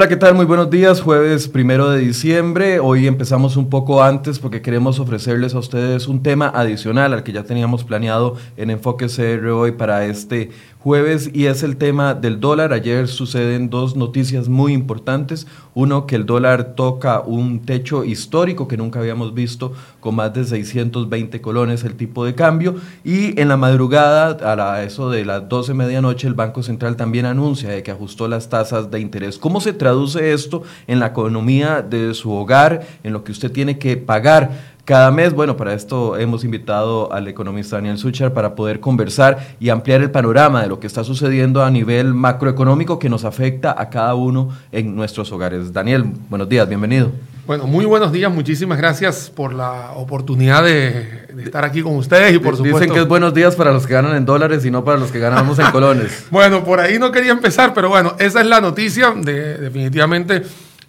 Hola, 0.00 0.08
¿qué 0.08 0.16
tal? 0.16 0.34
Muy 0.34 0.46
buenos 0.46 0.70
días, 0.70 1.02
jueves 1.02 1.46
primero 1.46 1.90
de 1.90 1.98
diciembre. 1.98 2.80
Hoy 2.80 3.06
empezamos 3.06 3.58
un 3.58 3.68
poco 3.68 4.02
antes 4.02 4.38
porque 4.38 4.62
queremos 4.62 4.98
ofrecerles 4.98 5.54
a 5.54 5.58
ustedes 5.58 6.08
un 6.08 6.22
tema 6.22 6.48
adicional 6.48 7.12
al 7.12 7.22
que 7.22 7.32
ya 7.32 7.44
teníamos 7.44 7.84
planeado 7.84 8.36
en 8.56 8.70
Enfoque 8.70 9.08
CR 9.08 9.46
hoy 9.48 9.72
para 9.72 10.06
este 10.06 10.52
jueves 10.82 11.30
y 11.32 11.46
es 11.46 11.62
el 11.62 11.76
tema 11.76 12.14
del 12.14 12.40
dólar. 12.40 12.72
Ayer 12.72 13.06
suceden 13.06 13.68
dos 13.68 13.96
noticias 13.96 14.48
muy 14.48 14.72
importantes. 14.72 15.46
Uno, 15.74 16.06
que 16.06 16.16
el 16.16 16.26
dólar 16.26 16.74
toca 16.74 17.20
un 17.20 17.60
techo 17.60 18.02
histórico 18.02 18.66
que 18.66 18.76
nunca 18.76 18.98
habíamos 18.98 19.34
visto 19.34 19.72
con 20.00 20.16
más 20.16 20.32
de 20.32 20.44
620 20.44 21.40
colones 21.40 21.84
el 21.84 21.96
tipo 21.96 22.24
de 22.24 22.34
cambio. 22.34 22.76
Y 23.04 23.38
en 23.40 23.48
la 23.48 23.56
madrugada, 23.56 24.38
a 24.42 24.82
eso 24.82 25.10
de 25.10 25.24
las 25.24 25.48
12 25.48 25.74
medianoche, 25.74 26.26
el 26.26 26.34
Banco 26.34 26.62
Central 26.62 26.96
también 26.96 27.26
anuncia 27.26 27.68
de 27.68 27.82
que 27.82 27.90
ajustó 27.90 28.26
las 28.26 28.48
tasas 28.48 28.90
de 28.90 29.00
interés. 29.00 29.38
¿Cómo 29.38 29.60
se 29.60 29.74
traduce 29.74 30.32
esto 30.32 30.62
en 30.86 30.98
la 30.98 31.08
economía 31.08 31.82
de 31.82 32.14
su 32.14 32.32
hogar, 32.32 32.86
en 33.04 33.12
lo 33.12 33.22
que 33.22 33.32
usted 33.32 33.52
tiene 33.52 33.78
que 33.78 33.96
pagar? 33.98 34.79
Cada 34.84 35.10
mes. 35.10 35.32
Bueno, 35.32 35.56
para 35.56 35.74
esto 35.74 36.16
hemos 36.16 36.44
invitado 36.44 37.12
al 37.12 37.28
economista 37.28 37.76
Daniel 37.76 37.98
Suchar 37.98 38.32
para 38.32 38.54
poder 38.54 38.80
conversar 38.80 39.56
y 39.60 39.68
ampliar 39.68 40.00
el 40.00 40.10
panorama 40.10 40.62
de 40.62 40.68
lo 40.68 40.80
que 40.80 40.86
está 40.86 41.04
sucediendo 41.04 41.62
a 41.64 41.70
nivel 41.70 42.14
macroeconómico 42.14 42.98
que 42.98 43.08
nos 43.08 43.24
afecta 43.24 43.74
a 43.76 43.90
cada 43.90 44.14
uno 44.14 44.50
en 44.72 44.94
nuestros 44.94 45.30
hogares. 45.32 45.72
Daniel, 45.72 46.04
buenos 46.28 46.48
días, 46.48 46.68
bienvenido. 46.68 47.12
Bueno, 47.46 47.66
muy 47.66 47.84
buenos 47.84 48.12
días, 48.12 48.32
muchísimas 48.32 48.78
gracias 48.78 49.28
por 49.34 49.52
la 49.52 49.90
oportunidad 49.96 50.62
de, 50.62 51.26
estar 51.42 51.64
aquí 51.64 51.82
con 51.82 51.96
ustedes 51.96 52.34
y 52.34 52.38
por 52.38 52.56
supuesto... 52.56 52.78
Dicen 52.78 52.94
que 52.94 53.00
es 53.00 53.08
buenos 53.08 53.34
días 53.34 53.56
para 53.56 53.72
los 53.72 53.88
que 53.88 53.94
ganan 53.94 54.14
en 54.14 54.24
dólares 54.24 54.64
y 54.64 54.70
no 54.70 54.84
para 54.84 54.98
los 54.98 55.10
que 55.10 55.18
ganamos 55.18 55.58
en 55.58 55.68
colones. 55.72 56.26
bueno, 56.30 56.62
por 56.62 56.78
ahí 56.78 57.00
no 57.00 57.10
quería 57.10 57.32
empezar, 57.32 57.74
pero 57.74 57.88
bueno, 57.88 58.14
esa 58.20 58.40
es 58.40 58.46
la 58.46 58.60
noticia 58.60 59.10
de 59.16 59.58
definitivamente 59.58 60.42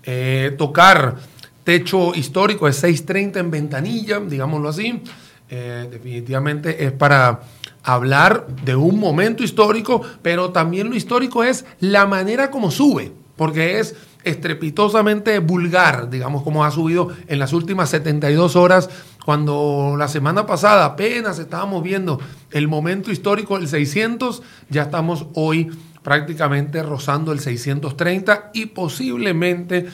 eh, 0.03 0.53
tocar 0.57 1.15
techo 1.63 2.13
histórico 2.15 2.67
es 2.67 2.83
6.30 2.83 3.37
en 3.37 3.51
ventanilla, 3.51 4.19
digámoslo 4.19 4.69
así. 4.69 5.01
Eh, 5.49 5.87
definitivamente 5.91 6.85
es 6.85 6.93
para 6.93 7.41
hablar 7.83 8.47
de 8.63 8.75
un 8.75 8.99
momento 8.99 9.43
histórico, 9.43 10.01
pero 10.21 10.51
también 10.51 10.89
lo 10.89 10.95
histórico 10.95 11.43
es 11.43 11.65
la 11.79 12.05
manera 12.05 12.49
como 12.51 12.71
sube, 12.71 13.11
porque 13.35 13.79
es 13.79 13.95
estrepitosamente 14.23 15.39
vulgar, 15.39 16.09
digamos, 16.09 16.43
como 16.43 16.63
ha 16.63 16.71
subido 16.71 17.09
en 17.27 17.39
las 17.39 17.53
últimas 17.53 17.89
72 17.89 18.55
horas, 18.55 18.89
cuando 19.25 19.95
la 19.97 20.07
semana 20.07 20.45
pasada 20.45 20.85
apenas 20.85 21.37
estábamos 21.37 21.83
viendo 21.83 22.19
el 22.51 22.67
momento 22.67 23.11
histórico 23.11 23.57
del 23.57 23.67
600, 23.67 24.41
ya 24.69 24.83
estamos 24.83 25.25
hoy 25.33 25.69
prácticamente 26.01 26.81
rozando 26.81 27.31
el 27.31 27.39
630 27.39 28.51
y 28.53 28.67
posiblemente 28.67 29.87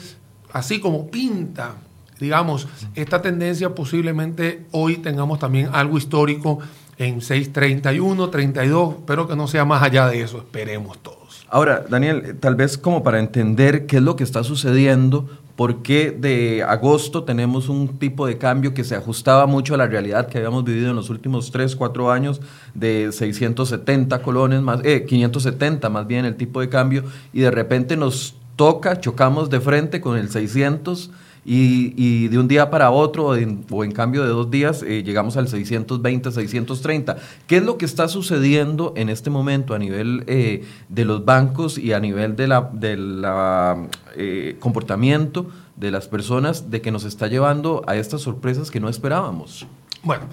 así 0.58 0.80
como 0.80 1.08
pinta, 1.08 1.76
digamos, 2.18 2.68
esta 2.94 3.22
tendencia, 3.22 3.74
posiblemente 3.74 4.66
hoy 4.72 4.96
tengamos 4.96 5.38
también 5.38 5.70
algo 5.72 5.98
histórico 5.98 6.58
en 6.98 7.20
6.31, 7.20 8.30
32, 8.30 8.96
pero 9.06 9.28
que 9.28 9.36
no 9.36 9.46
sea 9.46 9.64
más 9.64 9.82
allá 9.82 10.08
de 10.08 10.20
eso, 10.20 10.38
esperemos 10.38 10.98
todos. 10.98 11.46
Ahora, 11.48 11.84
Daniel, 11.88 12.36
tal 12.40 12.56
vez 12.56 12.76
como 12.76 13.02
para 13.02 13.20
entender 13.20 13.86
qué 13.86 13.98
es 13.98 14.02
lo 14.02 14.16
que 14.16 14.24
está 14.24 14.42
sucediendo, 14.42 15.28
por 15.54 15.82
qué 15.82 16.10
de 16.10 16.62
agosto 16.62 17.24
tenemos 17.24 17.68
un 17.68 17.98
tipo 17.98 18.26
de 18.26 18.36
cambio 18.36 18.74
que 18.74 18.84
se 18.84 18.94
ajustaba 18.94 19.46
mucho 19.46 19.74
a 19.74 19.76
la 19.76 19.86
realidad 19.86 20.28
que 20.28 20.38
habíamos 20.38 20.64
vivido 20.64 20.90
en 20.90 20.96
los 20.96 21.10
últimos 21.10 21.50
3, 21.50 21.74
4 21.74 22.10
años 22.10 22.40
de 22.74 23.10
670 23.12 24.22
colones, 24.22 24.60
más, 24.60 24.80
eh, 24.84 25.04
570 25.04 25.88
más 25.88 26.06
bien 26.06 26.24
el 26.24 26.36
tipo 26.36 26.60
de 26.60 26.68
cambio, 26.68 27.04
y 27.32 27.40
de 27.40 27.50
repente 27.50 27.96
nos 27.96 28.34
toca, 28.58 29.00
chocamos 29.00 29.50
de 29.50 29.60
frente 29.60 30.00
con 30.00 30.18
el 30.18 30.30
600 30.30 31.10
y, 31.44 32.28
de 32.28 32.38
un 32.38 32.48
día 32.48 32.70
para 32.70 32.90
otro 32.90 33.28
o 33.28 33.84
en, 33.84 33.92
cambio 33.92 34.24
de 34.24 34.28
dos 34.30 34.50
días 34.50 34.82
eh, 34.82 35.02
llegamos 35.02 35.36
al 35.36 35.48
620, 35.48 36.32
630. 36.32 37.16
¿Qué 37.46 37.58
es 37.58 37.62
lo 37.62 37.78
que 37.78 37.86
está 37.86 38.08
sucediendo 38.08 38.92
en 38.96 39.08
este 39.08 39.30
momento 39.30 39.74
a 39.74 39.78
nivel 39.78 40.24
eh, 40.26 40.64
de 40.88 41.04
los 41.04 41.24
bancos 41.24 41.78
y 41.78 41.92
a 41.92 42.00
nivel 42.00 42.34
de 42.34 42.48
la, 42.48 42.68
de 42.72 42.96
la 42.96 43.88
eh, 44.16 44.56
comportamiento 44.58 45.46
de 45.76 45.92
las 45.92 46.08
personas 46.08 46.68
de 46.68 46.82
que 46.82 46.90
nos 46.90 47.04
está 47.04 47.28
llevando 47.28 47.84
a 47.86 47.94
estas 47.94 48.22
sorpresas 48.22 48.72
que 48.72 48.80
no 48.80 48.88
esperábamos? 48.88 49.66
Bueno. 50.02 50.24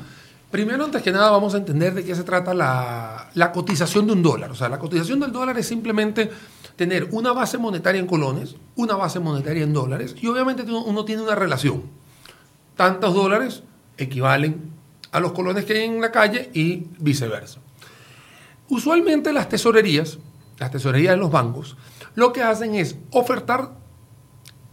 Primero, 0.52 0.86
antes 0.86 1.02
que 1.02 1.12
nada, 1.12 1.32
vamos 1.32 1.54
a 1.54 1.58
entender 1.58 1.94
de 1.94 2.06
qué 2.06 2.16
se 2.16 2.24
trata 2.24 2.54
la, 2.54 3.30
la 3.34 3.52
cotización 3.52 4.08
de 4.08 4.14
un 4.14 4.24
dólar. 4.24 4.52
O 4.52 4.56
sea, 4.56 4.70
la 4.70 4.80
cotización 4.80 5.20
del 5.20 5.34
dólar 5.34 5.58
es 5.58 5.68
simplemente 5.68 6.32
tener 6.76 7.10
una 7.12 7.32
base 7.32 7.58
monetaria 7.58 8.00
en 8.00 8.08
colones, 8.08 8.56
una 8.76 8.96
base 8.96 9.20
monetaria 9.20 9.64
en 9.64 9.74
dólares, 9.74 10.16
y 10.22 10.28
obviamente 10.28 10.64
uno 10.64 11.06
tiene 11.06 11.22
una 11.22 11.36
relación. 11.36 11.84
Tantos 12.76 13.14
dólares 13.14 13.64
equivalen 13.98 14.72
a 15.12 15.20
los 15.20 15.32
colones 15.32 15.66
que 15.66 15.74
hay 15.74 15.86
en 15.86 16.02
la 16.02 16.12
calle 16.12 16.50
y 16.54 16.88
viceversa. 17.00 17.60
Usualmente 18.68 19.32
las 19.32 19.48
tesorerías, 19.48 20.20
las 20.58 20.72
tesorerías 20.72 21.14
de 21.14 21.18
los 21.18 21.32
bancos, 21.32 21.78
lo 22.16 22.34
que 22.34 22.42
hacen 22.44 22.76
es 22.76 22.98
ofertar 23.12 23.72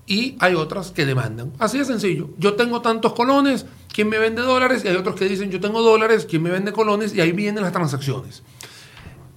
y 0.07 0.37
hay 0.41 0.55
otras 0.55 0.91
que 0.91 1.07
demandan. 1.07 1.53
Así 1.59 1.79
de 1.79 1.85
sencillo. 1.85 2.31
Yo 2.39 2.55
tengo 2.55 2.83
tantos 2.83 3.13
colones, 3.13 3.67
¿quién 3.93 4.09
me 4.09 4.19
vende 4.19 4.43
dólares? 4.43 4.85
Y 4.85 4.89
hay 4.89 4.97
otros 4.97 5.15
que 5.15 5.29
dicen, 5.29 5.51
yo 5.51 5.61
tengo 5.61 5.83
dólares, 5.83 6.27
¿quién 6.29 6.43
me 6.43 6.51
vende 6.51 6.73
colones? 6.73 7.15
Y 7.15 7.21
ahí 7.21 7.33
vienen 7.33 7.63
las 7.63 7.73
transacciones. 7.73 8.43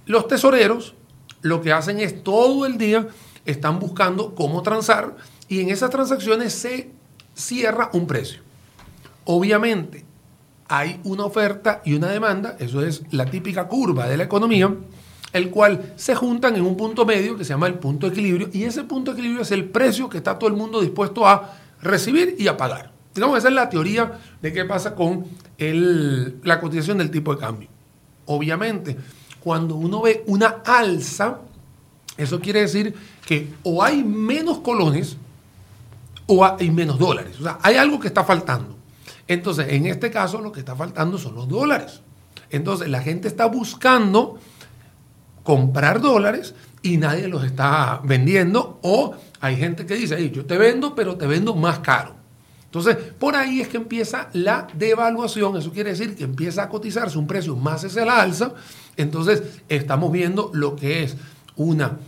Los 0.06 0.26
tesoreros 0.26 0.94
lo 1.46 1.62
que 1.62 1.72
hacen 1.72 2.00
es 2.00 2.22
todo 2.22 2.66
el 2.66 2.78
día 2.78 3.06
están 3.44 3.78
buscando 3.78 4.34
cómo 4.34 4.62
transar 4.62 5.16
y 5.48 5.60
en 5.60 5.70
esas 5.70 5.90
transacciones 5.90 6.52
se 6.52 6.90
cierra 7.34 7.90
un 7.92 8.06
precio. 8.06 8.40
Obviamente 9.24 10.04
hay 10.68 11.00
una 11.04 11.24
oferta 11.24 11.82
y 11.84 11.94
una 11.94 12.08
demanda, 12.08 12.56
eso 12.58 12.84
es 12.84 13.02
la 13.12 13.26
típica 13.26 13.68
curva 13.68 14.08
de 14.08 14.16
la 14.16 14.24
economía, 14.24 14.74
el 15.32 15.50
cual 15.50 15.92
se 15.96 16.16
juntan 16.16 16.56
en 16.56 16.62
un 16.62 16.76
punto 16.76 17.06
medio 17.06 17.36
que 17.36 17.44
se 17.44 17.50
llama 17.50 17.68
el 17.68 17.74
punto 17.74 18.06
de 18.06 18.12
equilibrio 18.12 18.48
y 18.52 18.64
ese 18.64 18.82
punto 18.82 19.12
de 19.12 19.18
equilibrio 19.18 19.42
es 19.42 19.52
el 19.52 19.66
precio 19.66 20.08
que 20.08 20.18
está 20.18 20.38
todo 20.38 20.50
el 20.50 20.56
mundo 20.56 20.80
dispuesto 20.80 21.26
a 21.26 21.56
recibir 21.80 22.34
y 22.38 22.48
a 22.48 22.56
pagar. 22.56 22.90
Digamos, 23.14 23.38
esa 23.38 23.48
es 23.48 23.54
la 23.54 23.68
teoría 23.68 24.18
de 24.42 24.52
qué 24.52 24.64
pasa 24.64 24.94
con 24.94 25.26
la 25.58 26.60
cotización 26.60 26.98
del 26.98 27.10
tipo 27.10 27.34
de 27.34 27.40
cambio. 27.40 27.68
Obviamente, 28.26 28.96
cuando 29.46 29.76
uno 29.76 30.02
ve 30.02 30.24
una 30.26 30.56
alza, 30.66 31.38
eso 32.16 32.40
quiere 32.40 32.62
decir 32.62 32.92
que 33.24 33.54
o 33.62 33.80
hay 33.80 34.02
menos 34.02 34.58
colones 34.58 35.16
o 36.26 36.44
hay 36.44 36.68
menos 36.68 36.98
dólares. 36.98 37.38
O 37.38 37.44
sea, 37.44 37.60
hay 37.62 37.76
algo 37.76 38.00
que 38.00 38.08
está 38.08 38.24
faltando. 38.24 38.76
Entonces, 39.28 39.68
en 39.68 39.86
este 39.86 40.10
caso, 40.10 40.40
lo 40.40 40.50
que 40.50 40.58
está 40.58 40.74
faltando 40.74 41.16
son 41.16 41.36
los 41.36 41.48
dólares. 41.48 42.00
Entonces, 42.50 42.88
la 42.88 43.00
gente 43.00 43.28
está 43.28 43.46
buscando 43.46 44.36
comprar 45.44 46.00
dólares 46.00 46.56
y 46.82 46.96
nadie 46.96 47.28
los 47.28 47.44
está 47.44 48.00
vendiendo. 48.02 48.80
O 48.82 49.14
hay 49.38 49.58
gente 49.58 49.86
que 49.86 49.94
dice, 49.94 50.28
yo 50.32 50.44
te 50.44 50.58
vendo, 50.58 50.96
pero 50.96 51.18
te 51.18 51.28
vendo 51.28 51.54
más 51.54 51.78
caro. 51.78 52.15
Entonces, 52.78 52.96
por 53.18 53.36
ahí 53.36 53.60
es 53.60 53.68
que 53.68 53.76
empieza 53.76 54.28
la 54.32 54.66
devaluación. 54.74 55.56
Eso 55.56 55.72
quiere 55.72 55.90
decir 55.90 56.14
que 56.14 56.24
empieza 56.24 56.64
a 56.64 56.68
cotizarse 56.68 57.18
un 57.18 57.26
precio 57.26 57.56
más 57.56 57.84
hacia 57.84 58.04
la 58.04 58.20
alza 58.20 58.54
entonces, 58.96 59.42
estamos 59.68 60.10
viendo 60.10 60.50
lo 60.54 60.76
que 60.76 61.02
es 61.02 61.16
una, 61.56 61.98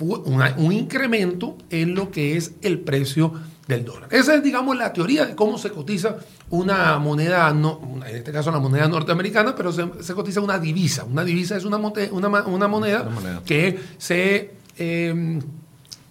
un 0.00 0.72
incremento 0.72 1.56
en 1.70 1.94
lo 1.94 2.10
que 2.10 2.36
es 2.36 2.52
el 2.62 2.80
precio 2.80 3.32
del 3.66 3.84
dólar. 3.84 4.08
Esa 4.12 4.34
es, 4.34 4.42
digamos, 4.42 4.76
la 4.76 4.92
teoría 4.92 5.26
de 5.26 5.34
cómo 5.34 5.58
se 5.58 5.70
cotiza 5.70 6.16
una 6.50 6.98
moneda, 6.98 7.52
no, 7.52 8.00
en 8.06 8.16
este 8.16 8.32
caso 8.32 8.50
la 8.50 8.58
moneda 8.58 8.88
norteamericana, 8.88 9.54
pero 9.54 9.72
se, 9.72 10.14
cotiza 10.14 10.40
una 10.40 10.58
divisa. 10.58 11.04
Una 11.04 11.24
divisa 11.24 11.56
es 11.56 11.64
una, 11.64 11.76
una, 11.76 12.68
moneda, 12.68 13.08
que 13.44 13.78
se, 13.98 14.54
em, 14.78 15.40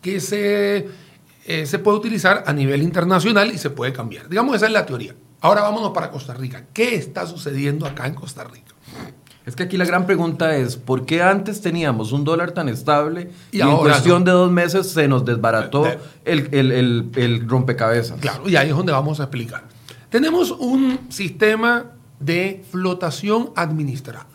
que 0.02 0.20
se, 0.20 0.88
eh, 1.48 1.66
se 1.66 1.80
puede 1.80 1.98
utilizar 1.98 2.44
a 2.46 2.52
nivel 2.52 2.82
internacional 2.82 3.52
y 3.54 3.58
se 3.58 3.70
puede 3.70 3.94
cambiar. 3.94 4.28
Digamos, 4.28 4.56
esa 4.58 4.66
es 4.66 4.74
la 4.74 4.86
teoría. 4.86 5.16
Ahora 5.40 5.62
vámonos 5.62 5.92
para 5.92 6.12
Costa 6.12 6.34
Rica. 6.34 6.66
¿Qué 6.74 6.96
está 6.96 7.26
sucediendo 7.26 7.86
acá 7.86 8.06
en 8.06 8.16
Costa 8.16 8.44
Rica? 8.44 8.74
Es 9.46 9.56
que 9.56 9.64
aquí 9.64 9.78
la 9.78 9.86
gran 9.86 10.06
pregunta 10.06 10.58
es, 10.58 10.76
¿por 10.76 11.06
qué 11.06 11.22
antes 11.22 11.62
teníamos 11.62 12.12
un 12.12 12.26
dólar 12.26 12.52
tan 12.52 12.68
estable 12.68 13.32
y, 13.50 13.62
en 13.62 13.78
cuestión 13.78 14.26
de 14.26 14.32
dos 14.32 14.52
meses 14.52 14.90
se 14.92 15.08
nos 15.08 15.24
desbarató 15.24 15.88
el, 16.26 17.48
rompecabezas? 17.48 18.20
Claro, 18.20 18.50
y 18.50 18.58
ahí 18.58 18.70
es 18.70 18.76
donde 18.76 18.92
vamos 18.92 19.22
a 19.22 19.24
explicar. 19.24 19.64
Tenemos 20.10 20.52
un 20.52 21.00
sistema 21.08 21.86
de 22.20 22.62
flotación 22.70 23.52
administrada. 23.56 24.28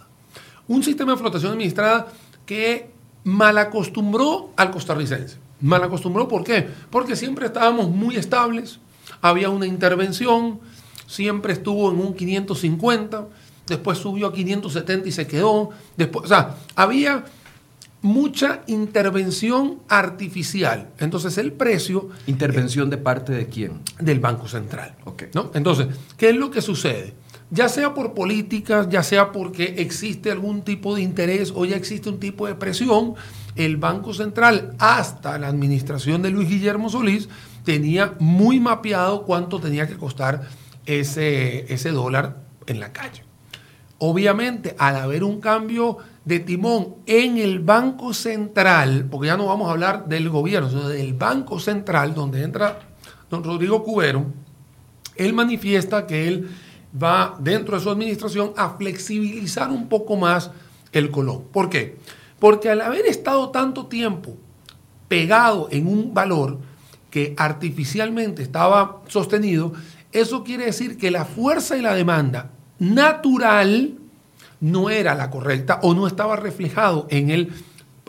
Un 0.67 0.83
sistema 0.83 1.13
de 1.13 1.19
flotación 1.19 1.53
administrada 1.53 2.07
que 2.47 2.91
malacostumbró 3.25 4.53
al 4.57 4.71
costarricense. 4.71 5.42
Malacostumbró, 5.63 6.29
¿por 6.29 6.45
qué? 6.45 6.69
Porque 6.91 7.17
siempre 7.17 7.47
estábamos 7.47 7.89
muy 7.89 8.17
estables, 8.17 8.79
había 9.21 9.49
una 9.49 9.67
intervención, 9.67 10.61
siempre 11.07 11.55
estuvo 11.55 11.91
en 11.91 11.99
un 11.99 12.15
550 12.15 13.29
después 13.67 13.99
subió 13.99 14.29
a 14.29 14.33
570 14.33 15.09
y 15.09 15.13
se 15.13 15.27
quedó. 15.27 15.71
Después, 15.97 16.27
o 16.27 16.29
sea, 16.29 16.57
había 16.75 17.25
mucha 18.03 18.63
intervención 18.67 19.79
artificial. 19.89 20.91
Entonces 20.99 21.39
el 21.39 21.53
precio... 21.53 22.09
¿Intervención 22.27 22.91
de 22.91 22.99
parte 22.99 23.33
de 23.33 23.47
quién? 23.47 23.81
Del 24.01 24.21
Banco 24.21 24.49
Central. 24.49 24.97
¿no? 25.35 25.51
Entonces, 25.55 25.89
¿qué 26.17 26.31
es 26.31 26.37
lo 26.37 26.51
que 26.51 26.61
sucede? 26.61 27.15
Ya 27.51 27.69
sea 27.69 27.95
por 27.95 28.15
políticas, 28.15 28.89
ya 28.89 29.03
sea 29.03 29.31
porque 29.31 29.75
existe 29.79 30.31
algún 30.31 30.63
tipo 30.63 30.95
de 30.95 31.03
interés 31.03 31.53
o 31.55 31.65
ya 31.65 31.77
existe 31.77 32.09
un 32.09 32.19
tipo 32.19 32.47
de 32.47 32.55
presión, 32.55 33.15
el 33.57 33.77
Banco 33.77 34.15
Central, 34.15 34.75
hasta 34.79 35.39
la 35.39 35.49
administración 35.49 36.23
de 36.23 36.31
Luis 36.31 36.49
Guillermo 36.49 36.89
Solís, 36.89 37.29
tenía 37.65 38.15
muy 38.19 38.61
mapeado 38.61 39.25
cuánto 39.25 39.61
tenía 39.61 39.87
que 39.87 39.97
costar 39.97 40.49
ese, 40.87 41.73
ese 41.73 41.91
dólar 41.91 42.39
en 42.67 42.81
la 42.81 42.93
calle. 42.93 43.25
Obviamente, 43.99 44.75
al 44.79 44.97
haber 44.97 45.23
un 45.23 45.41
cambio 45.41 45.99
de 46.25 46.41
timón 46.41 46.97
en 47.07 47.39
el 47.39 47.61
Banco 47.61 48.15
Central, 48.15 49.07
porque 49.11 49.29
ya 49.29 49.37
no 49.37 49.47
vamos 49.47 49.69
a 49.69 49.73
hablar 49.73 50.09
del 50.09 50.29
gobierno, 50.29 50.69
sino 50.69 50.89
del 50.89 51.15
Banco 51.15 51.61
Central, 51.61 52.15
donde 52.15 52.43
entra 52.43 52.81
don 53.31 53.45
Rodrigo 53.45 53.85
Cubero, 53.85 54.27
él 55.17 55.35
manifiesta 55.35 56.07
que 56.07 56.27
él 56.27 56.51
va 57.01 57.37
dentro 57.39 57.77
de 57.77 57.83
su 57.83 57.91
administración 57.91 58.53
a 58.57 58.71
flexibilizar 58.71 59.71
un 59.71 59.89
poco 59.89 60.17
más 60.17 60.51
el 60.93 61.11
colón. 61.11 61.45
¿Por 61.53 61.71
qué? 61.71 61.97
Porque 61.97 62.22
al 62.71 62.81
haber 62.81 63.07
estado 63.07 63.51
tanto 63.51 63.87
tiempo 63.87 64.37
pegado 65.09 65.69
en 65.71 65.87
un 65.87 66.13
valor 66.13 66.59
que 67.11 67.35
artificialmente 67.37 68.43
estaba 68.43 69.03
sostenido, 69.07 69.73
eso 70.11 70.43
quiere 70.43 70.65
decir 70.65 70.99
que 70.99 71.11
la 71.11 71.25
fuerza 71.25 71.77
y 71.77 71.83
la 71.83 71.95
demanda 71.95 72.51
natural 72.79 73.95
no 74.61 74.91
era 74.91 75.15
la 75.15 75.31
correcta 75.31 75.79
o 75.83 75.95
no 75.95 76.07
estaba 76.07 76.37
reflejado 76.37 77.07
en 77.11 77.31
el, 77.31 77.53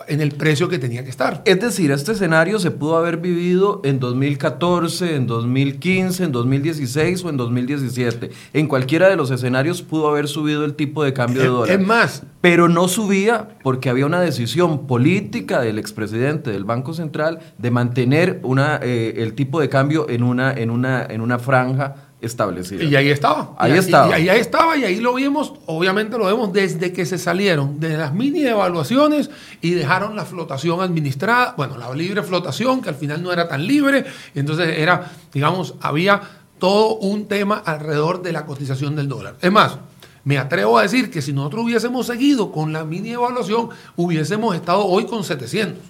en 0.08 0.22
el 0.22 0.32
precio 0.32 0.70
que 0.70 0.80
tenía 0.80 1.04
que 1.04 1.10
estar. 1.10 1.42
Es 1.46 1.60
decir, 1.60 1.92
este 1.92 2.14
escenario 2.14 2.60
se 2.60 2.72
pudo 2.72 2.98
haber 2.98 3.18
vivido 3.18 3.82
en 3.84 4.00
2014, 4.00 5.16
en 5.16 5.28
2015, 5.28 6.26
en 6.26 6.32
2016 6.32 7.24
o 7.24 7.30
en 7.30 7.38
2017. 7.38 8.32
En 8.54 8.68
cualquiera 8.68 9.08
de 9.10 9.16
los 9.16 9.32
escenarios 9.32 9.82
pudo 9.82 10.10
haber 10.10 10.28
subido 10.28 10.66
el 10.66 10.76
tipo 10.76 11.04
de 11.04 11.14
cambio 11.14 11.42
de 11.42 11.48
dólar. 11.48 11.80
Es 11.80 11.86
más, 11.86 12.24
pero 12.42 12.70
no 12.70 12.88
subía 12.88 13.50
porque 13.64 13.90
había 13.90 14.06
una 14.06 14.20
decisión 14.20 14.88
política 14.88 15.62
del 15.62 15.80
expresidente 15.80 16.52
del 16.52 16.64
Banco 16.64 16.94
Central 16.94 17.40
de 17.58 17.72
mantener 17.72 18.40
una, 18.44 18.80
eh, 18.82 19.16
el 19.18 19.34
tipo 19.34 19.62
de 19.62 19.70
cambio 19.70 20.10
en 20.10 20.24
una, 20.24 20.52
en 20.54 20.70
una, 20.70 21.06
en 21.06 21.22
una 21.22 21.40
franja 21.40 22.03
establecida. 22.24 22.84
Y 22.84 22.96
ahí 22.96 23.10
estaba. 23.10 23.54
Ahí 23.58 23.74
y, 23.74 23.78
estaba. 23.78 24.20
Y, 24.20 24.30
ahí 24.30 24.40
estaba 24.40 24.78
y 24.78 24.84
ahí 24.86 25.00
lo 25.00 25.14
vimos, 25.14 25.54
obviamente 25.66 26.18
lo 26.18 26.26
vemos 26.26 26.54
desde 26.54 26.94
que 26.94 27.06
se 27.06 27.18
salieron 27.18 27.80
de 27.80 27.98
las 27.98 28.14
mini 28.14 28.46
evaluaciones 28.46 29.30
y 29.62 29.72
dejaron 29.72 30.16
la 30.16 30.26
flotación 30.26 30.82
administrada, 30.82 31.54
bueno, 31.58 31.78
la 31.78 31.94
libre 31.94 32.24
flotación, 32.24 32.82
que 32.82 32.90
al 32.90 32.96
final 32.96 33.22
no 33.22 33.32
era 33.32 33.48
tan 33.48 33.68
libre, 33.68 34.06
entonces 34.34 34.78
era, 34.78 35.12
digamos, 35.34 35.76
había 35.82 36.22
todo 36.60 36.96
un 36.96 37.28
tema 37.28 37.62
alrededor 37.66 38.22
de 38.22 38.32
la 38.32 38.46
cotización 38.46 38.96
del 38.96 39.10
dólar. 39.10 39.36
Es 39.42 39.52
más, 39.52 39.78
me 40.24 40.38
atrevo 40.38 40.78
a 40.78 40.84
decir 40.84 41.12
que 41.12 41.22
si 41.22 41.34
nosotros 41.34 41.66
hubiésemos 41.66 42.08
seguido 42.08 42.52
con 42.52 42.72
la 42.72 42.86
mini 42.86 43.12
evaluación, 43.12 43.70
hubiésemos 43.98 44.56
estado 44.56 44.86
hoy 44.86 45.06
con 45.06 45.24
700, 45.24 45.84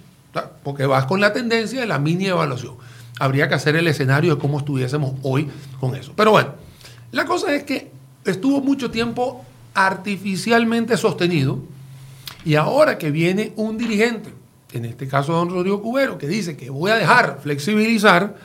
porque 0.63 0.87
vas 0.87 1.05
con 1.05 1.21
la 1.21 1.31
tendencia 1.31 1.79
de 1.79 1.85
la 1.85 1.99
mini 1.99 2.25
evaluación 2.25 2.73
habría 3.23 3.47
que 3.47 3.55
hacer 3.55 3.77
el 3.77 3.87
escenario 3.87 4.35
de 4.35 4.41
cómo 4.41 4.59
estuviésemos 4.59 5.13
hoy 5.23 5.49
con 5.79 5.95
eso. 5.95 6.11
Pero 6.13 6.31
bueno, 6.31 6.55
la 7.13 7.23
cosa 7.23 7.55
es 7.55 7.63
que 7.63 7.89
estuvo 8.25 8.59
mucho 8.59 8.91
tiempo 8.91 9.45
artificialmente 9.73 10.97
sostenido 10.97 11.59
y 12.43 12.55
ahora 12.55 12.97
que 12.97 13.11
viene 13.11 13.53
un 13.55 13.77
dirigente, 13.77 14.33
en 14.73 14.83
este 14.83 15.07
caso 15.07 15.31
don 15.31 15.49
Rodrigo 15.49 15.81
Cubero, 15.81 16.17
que 16.17 16.27
dice 16.27 16.57
que 16.57 16.69
voy 16.69 16.91
a 16.91 16.95
dejar 16.95 17.39
flexibilizar, 17.41 18.35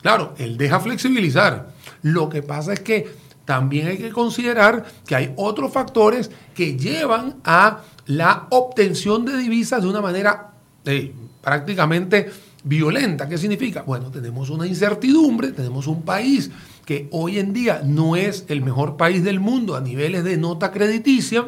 claro, 0.00 0.34
él 0.38 0.56
deja 0.56 0.80
flexibilizar. 0.80 1.70
Lo 2.00 2.30
que 2.30 2.42
pasa 2.42 2.72
es 2.72 2.80
que 2.80 3.14
también 3.44 3.88
hay 3.88 3.98
que 3.98 4.12
considerar 4.12 4.86
que 5.06 5.14
hay 5.14 5.34
otros 5.36 5.70
factores 5.70 6.30
que 6.54 6.78
llevan 6.78 7.34
a 7.44 7.82
la 8.06 8.46
obtención 8.48 9.26
de 9.26 9.36
divisas 9.36 9.82
de 9.82 9.88
una 9.88 10.00
manera 10.00 10.52
eh, 10.86 11.12
prácticamente 11.42 12.30
violenta. 12.64 13.28
¿Qué 13.28 13.38
significa? 13.38 13.82
Bueno, 13.82 14.10
tenemos 14.10 14.50
una 14.50 14.66
incertidumbre, 14.66 15.52
tenemos 15.52 15.86
un 15.86 16.02
país 16.02 16.50
que 16.84 17.08
hoy 17.10 17.38
en 17.38 17.52
día 17.52 17.82
no 17.84 18.16
es 18.16 18.44
el 18.48 18.62
mejor 18.62 18.96
país 18.96 19.24
del 19.24 19.40
mundo 19.40 19.76
a 19.76 19.80
niveles 19.80 20.24
de 20.24 20.36
nota 20.36 20.72
crediticia, 20.72 21.46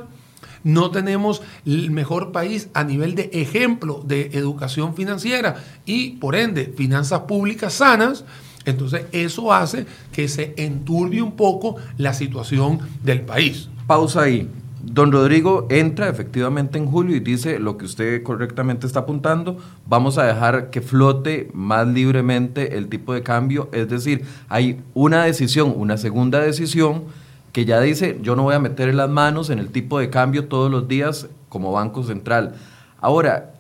no 0.63 0.91
tenemos 0.91 1.43
el 1.67 1.91
mejor 1.91 2.33
país 2.33 2.69
a 2.73 2.85
nivel 2.85 3.15
de 3.15 3.31
ejemplo 3.35 4.03
de 4.05 4.31
educación 4.33 4.95
financiera 4.95 5.57
y 5.85 6.13
por 6.13 6.35
ende 6.35 6.73
finanzas 6.75 7.21
públicas 7.21 7.75
sanas. 7.75 8.25
Entonces 8.65 9.05
eso 9.13 9.53
hace 9.53 9.87
que 10.11 10.27
se 10.27 10.55
enturbie 10.57 11.21
un 11.21 11.33
poco 11.33 11.77
la 11.99 12.15
situación 12.15 12.81
del 13.03 13.21
país. 13.21 13.69
Pausa 13.87 14.23
ahí. 14.23 14.49
Don 14.87 15.11
Rodrigo 15.13 15.67
entra 15.71 16.09
efectivamente 16.09 16.79
en 16.79 16.87
julio 16.87 17.17
y 17.17 17.21
dice 17.21 17.59
lo 17.59 17.79
que 17.79 17.87
usted 17.87 18.23
correctamente 18.23 18.87
está 18.87 19.01
apuntando, 19.01 19.59
vamos 19.87 20.19
a 20.19 20.25
dejar 20.25 20.71
que 20.71 20.83
flote 20.83 21.51
más 21.55 21.89
libremente 21.89 22.77
el 22.77 22.89
tipo 22.89 23.15
de 23.15 23.23
cambio, 23.23 23.69
es 23.73 23.89
decir, 23.89 24.25
hay 24.49 24.83
una 24.93 25.25
decisión, 25.25 25.73
una 25.77 25.97
segunda 25.97 26.41
decisión 26.41 27.05
que 27.53 27.65
ya 27.65 27.81
dice 27.81 28.19
yo 28.23 28.37
no 28.37 28.43
voy 28.43 28.55
a 28.55 28.59
meter 28.59 28.95
las 28.95 29.09
manos 29.09 29.49
en 29.49 29.59
el 29.59 29.71
tipo 29.71 29.99
de 29.99 30.11
cambio 30.11 30.49
todos 30.49 30.71
los 30.71 30.87
días 30.87 31.29
como 31.49 31.73
Banco 31.73 32.03
Central. 32.03 32.55
Ahora, 33.01 33.55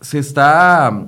se 0.00 0.18
está 0.18 1.04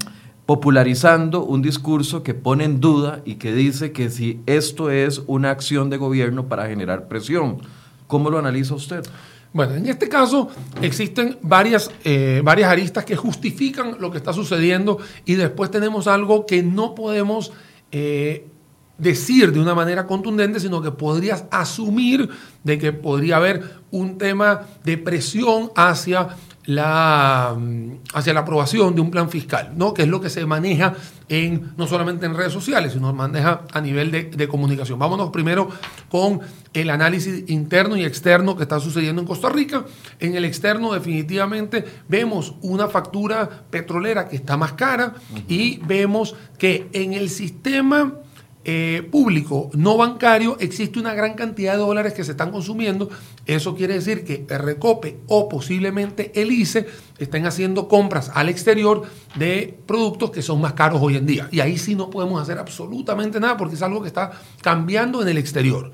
popularizando 0.46 1.44
un 1.44 1.62
discurso 1.62 2.22
que 2.22 2.34
pone 2.34 2.64
en 2.64 2.80
duda 2.80 3.20
y 3.24 3.36
que 3.36 3.52
dice 3.52 3.92
que 3.92 4.10
si 4.10 4.40
esto 4.46 4.90
es 4.90 5.22
una 5.26 5.50
acción 5.50 5.90
de 5.90 5.96
gobierno 5.96 6.46
para 6.46 6.66
generar 6.66 7.08
presión. 7.08 7.58
¿Cómo 8.06 8.30
lo 8.30 8.38
analiza 8.38 8.74
usted? 8.74 9.04
Bueno, 9.52 9.74
en 9.74 9.86
este 9.86 10.08
caso 10.08 10.48
existen 10.80 11.36
varias, 11.42 11.90
eh, 12.04 12.40
varias 12.44 12.70
aristas 12.70 13.04
que 13.04 13.16
justifican 13.16 13.96
lo 13.98 14.10
que 14.10 14.18
está 14.18 14.32
sucediendo 14.32 14.98
y 15.24 15.34
después 15.34 15.72
tenemos 15.72 16.06
algo 16.06 16.46
que 16.46 16.62
no 16.62 16.94
podemos 16.94 17.50
eh, 17.90 18.46
decir 18.96 19.52
de 19.52 19.58
una 19.58 19.74
manera 19.74 20.06
contundente, 20.06 20.60
sino 20.60 20.80
que 20.80 20.92
podrías 20.92 21.46
asumir 21.50 22.28
de 22.62 22.78
que 22.78 22.92
podría 22.92 23.38
haber 23.38 23.80
un 23.90 24.18
tema 24.18 24.66
de 24.84 24.98
presión 24.98 25.72
hacia 25.74 26.28
la, 26.70 27.56
mm, 27.58 27.98
hacia 28.14 28.32
la 28.32 28.40
aprobación 28.40 28.94
de 28.94 29.00
un 29.00 29.10
plan 29.10 29.28
fiscal, 29.28 29.72
¿no? 29.76 29.92
que 29.92 30.02
es 30.02 30.08
lo 30.08 30.20
que 30.20 30.30
se 30.30 30.46
maneja 30.46 30.94
en, 31.28 31.72
no 31.76 31.88
solamente 31.88 32.26
en 32.26 32.36
redes 32.36 32.52
sociales, 32.52 32.92
sino 32.92 33.12
maneja 33.12 33.62
a 33.72 33.80
nivel 33.80 34.10
de, 34.10 34.48
comunicación. 34.48 34.98
Vámonos 34.98 35.30
primero 35.30 35.68
con 36.08 36.40
el 36.72 36.90
análisis 36.90 37.48
interno 37.50 37.96
y 37.96 38.04
externo 38.04 38.56
que 38.56 38.62
está 38.62 38.78
sucediendo 38.78 39.20
en 39.20 39.26
Costa 39.26 39.48
Rica. 39.48 39.84
En 40.20 40.36
el 40.36 40.44
externo 40.44 40.92
definitivamente 40.92 41.84
vemos 42.08 42.54
una 42.62 42.88
factura 42.88 43.48
petrolera 43.70 44.28
que 44.28 44.36
está 44.36 44.56
más 44.56 44.72
cara 44.74 45.14
y 45.48 45.78
vemos 45.78 46.36
que 46.58 46.88
en 46.92 47.14
el 47.14 47.30
sistema 47.30 48.14
eh, 48.62 49.08
público 49.10 49.70
no 49.72 49.96
bancario 49.96 50.58
existe 50.60 50.98
una 50.98 51.14
gran 51.14 51.32
cantidad 51.32 51.72
de 51.72 51.78
dólares 51.78 52.12
que 52.12 52.24
se 52.24 52.32
están 52.32 52.50
consumiendo. 52.50 53.08
Eso 53.46 53.74
quiere 53.74 53.94
decir 53.94 54.24
que 54.24 54.44
el 54.48 54.58
Recope 54.58 55.18
o 55.28 55.48
posiblemente 55.48 56.30
el 56.40 56.52
ICE 56.52 56.86
estén 57.18 57.46
haciendo 57.46 57.88
compras 57.88 58.30
al 58.34 58.50
exterior 58.50 59.02
de 59.36 59.78
productos 59.86 60.30
que 60.30 60.42
son 60.42 60.60
más 60.60 60.74
caros 60.74 61.00
hoy 61.02 61.16
en 61.16 61.24
día. 61.24 61.48
Y 61.50 61.60
ahí 61.60 61.78
sí 61.78 61.94
no 61.94 62.10
podemos 62.10 62.40
hacer 62.40 62.58
absolutamente 62.58 63.40
nada 63.40 63.56
porque 63.56 63.76
es 63.76 63.82
algo 63.82 64.02
que 64.02 64.08
está 64.08 64.32
cambiando 64.60 65.22
en 65.22 65.28
el 65.28 65.38
exterior. 65.38 65.90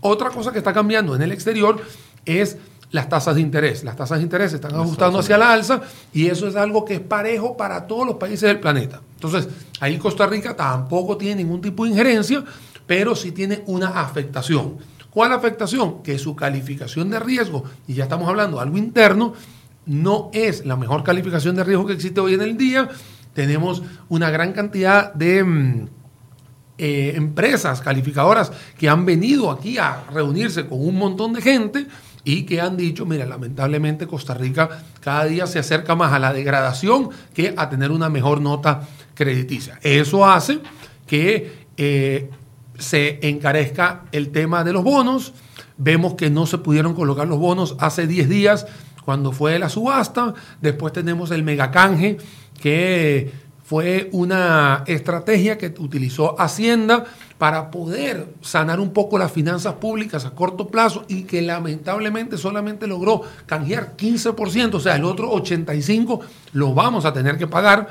Otra 0.00 0.30
cosa 0.30 0.50
que 0.50 0.58
está 0.58 0.72
cambiando 0.72 1.14
en 1.14 1.22
el 1.22 1.30
exterior 1.30 1.80
es 2.24 2.56
las 2.90 3.08
tasas 3.08 3.36
de 3.36 3.42
interés. 3.42 3.84
Las 3.84 3.96
tasas 3.96 4.18
de 4.18 4.24
interés 4.24 4.50
se 4.50 4.56
están 4.56 4.74
ajustando 4.74 5.20
hacia 5.20 5.38
la 5.38 5.52
alza 5.52 5.82
y 6.12 6.26
eso 6.26 6.48
es 6.48 6.56
algo 6.56 6.84
que 6.84 6.94
es 6.94 7.00
parejo 7.00 7.56
para 7.56 7.86
todos 7.86 8.06
los 8.06 8.16
países 8.16 8.42
del 8.42 8.60
planeta. 8.60 9.02
Entonces, 9.18 9.48
ahí 9.80 9.98
Costa 9.98 10.28
Rica 10.28 10.54
tampoco 10.54 11.16
tiene 11.16 11.42
ningún 11.42 11.60
tipo 11.60 11.84
de 11.84 11.90
injerencia, 11.90 12.44
pero 12.86 13.16
sí 13.16 13.32
tiene 13.32 13.64
una 13.66 14.00
afectación. 14.00 14.76
¿Cuál 15.10 15.32
afectación? 15.32 16.04
Que 16.04 16.20
su 16.20 16.36
calificación 16.36 17.10
de 17.10 17.18
riesgo, 17.18 17.64
y 17.88 17.94
ya 17.94 18.04
estamos 18.04 18.28
hablando 18.28 18.58
de 18.58 18.62
algo 18.62 18.78
interno, 18.78 19.34
no 19.86 20.30
es 20.32 20.64
la 20.64 20.76
mejor 20.76 21.02
calificación 21.02 21.56
de 21.56 21.64
riesgo 21.64 21.86
que 21.86 21.94
existe 21.94 22.20
hoy 22.20 22.34
en 22.34 22.42
el 22.42 22.56
día. 22.56 22.88
Tenemos 23.34 23.82
una 24.08 24.30
gran 24.30 24.52
cantidad 24.52 25.12
de... 25.14 25.42
Mmm, 25.42 25.88
eh, 26.80 27.14
empresas 27.16 27.80
calificadoras 27.80 28.52
que 28.78 28.88
han 28.88 29.04
venido 29.04 29.50
aquí 29.50 29.78
a 29.78 30.04
reunirse 30.12 30.64
con 30.68 30.80
un 30.80 30.94
montón 30.94 31.32
de 31.32 31.42
gente 31.42 31.88
y 32.22 32.44
que 32.44 32.60
han 32.60 32.76
dicho, 32.76 33.04
mira, 33.04 33.26
lamentablemente 33.26 34.06
Costa 34.06 34.32
Rica 34.34 34.68
cada 35.00 35.24
día 35.24 35.48
se 35.48 35.58
acerca 35.58 35.96
más 35.96 36.12
a 36.12 36.20
la 36.20 36.32
degradación 36.32 37.10
que 37.34 37.52
a 37.56 37.68
tener 37.68 37.90
una 37.90 38.08
mejor 38.08 38.40
nota 38.40 38.86
crediticia. 39.18 39.80
Eso 39.82 40.24
hace 40.24 40.60
que 41.04 41.66
eh, 41.76 42.30
se 42.78 43.18
encarezca 43.28 44.04
el 44.12 44.30
tema 44.30 44.62
de 44.62 44.72
los 44.72 44.84
bonos. 44.84 45.34
Vemos 45.76 46.14
que 46.14 46.30
no 46.30 46.46
se 46.46 46.58
pudieron 46.58 46.94
colocar 46.94 47.26
los 47.26 47.40
bonos 47.40 47.74
hace 47.80 48.06
10 48.06 48.28
días 48.28 48.66
cuando 49.04 49.32
fue 49.32 49.58
la 49.58 49.68
subasta, 49.70 50.34
después 50.60 50.92
tenemos 50.92 51.30
el 51.30 51.42
megacanje, 51.42 52.18
que 52.60 53.32
fue 53.64 54.08
una 54.12 54.84
estrategia 54.86 55.56
que 55.58 55.74
utilizó 55.78 56.38
Hacienda 56.40 57.04
para 57.38 57.70
poder 57.70 58.34
sanar 58.40 58.80
un 58.80 58.92
poco 58.92 59.18
las 59.18 59.32
finanzas 59.32 59.74
públicas 59.74 60.26
a 60.26 60.30
corto 60.30 60.68
plazo 60.68 61.04
y 61.08 61.22
que 61.22 61.42
lamentablemente 61.42 62.36
solamente 62.36 62.86
logró 62.86 63.22
canjear 63.46 63.96
15%, 63.96 64.74
o 64.74 64.80
sea, 64.80 64.96
el 64.96 65.04
otro 65.04 65.32
85% 65.32 66.20
lo 66.52 66.74
vamos 66.74 67.04
a 67.04 67.12
tener 67.12 67.38
que 67.38 67.46
pagar 67.46 67.88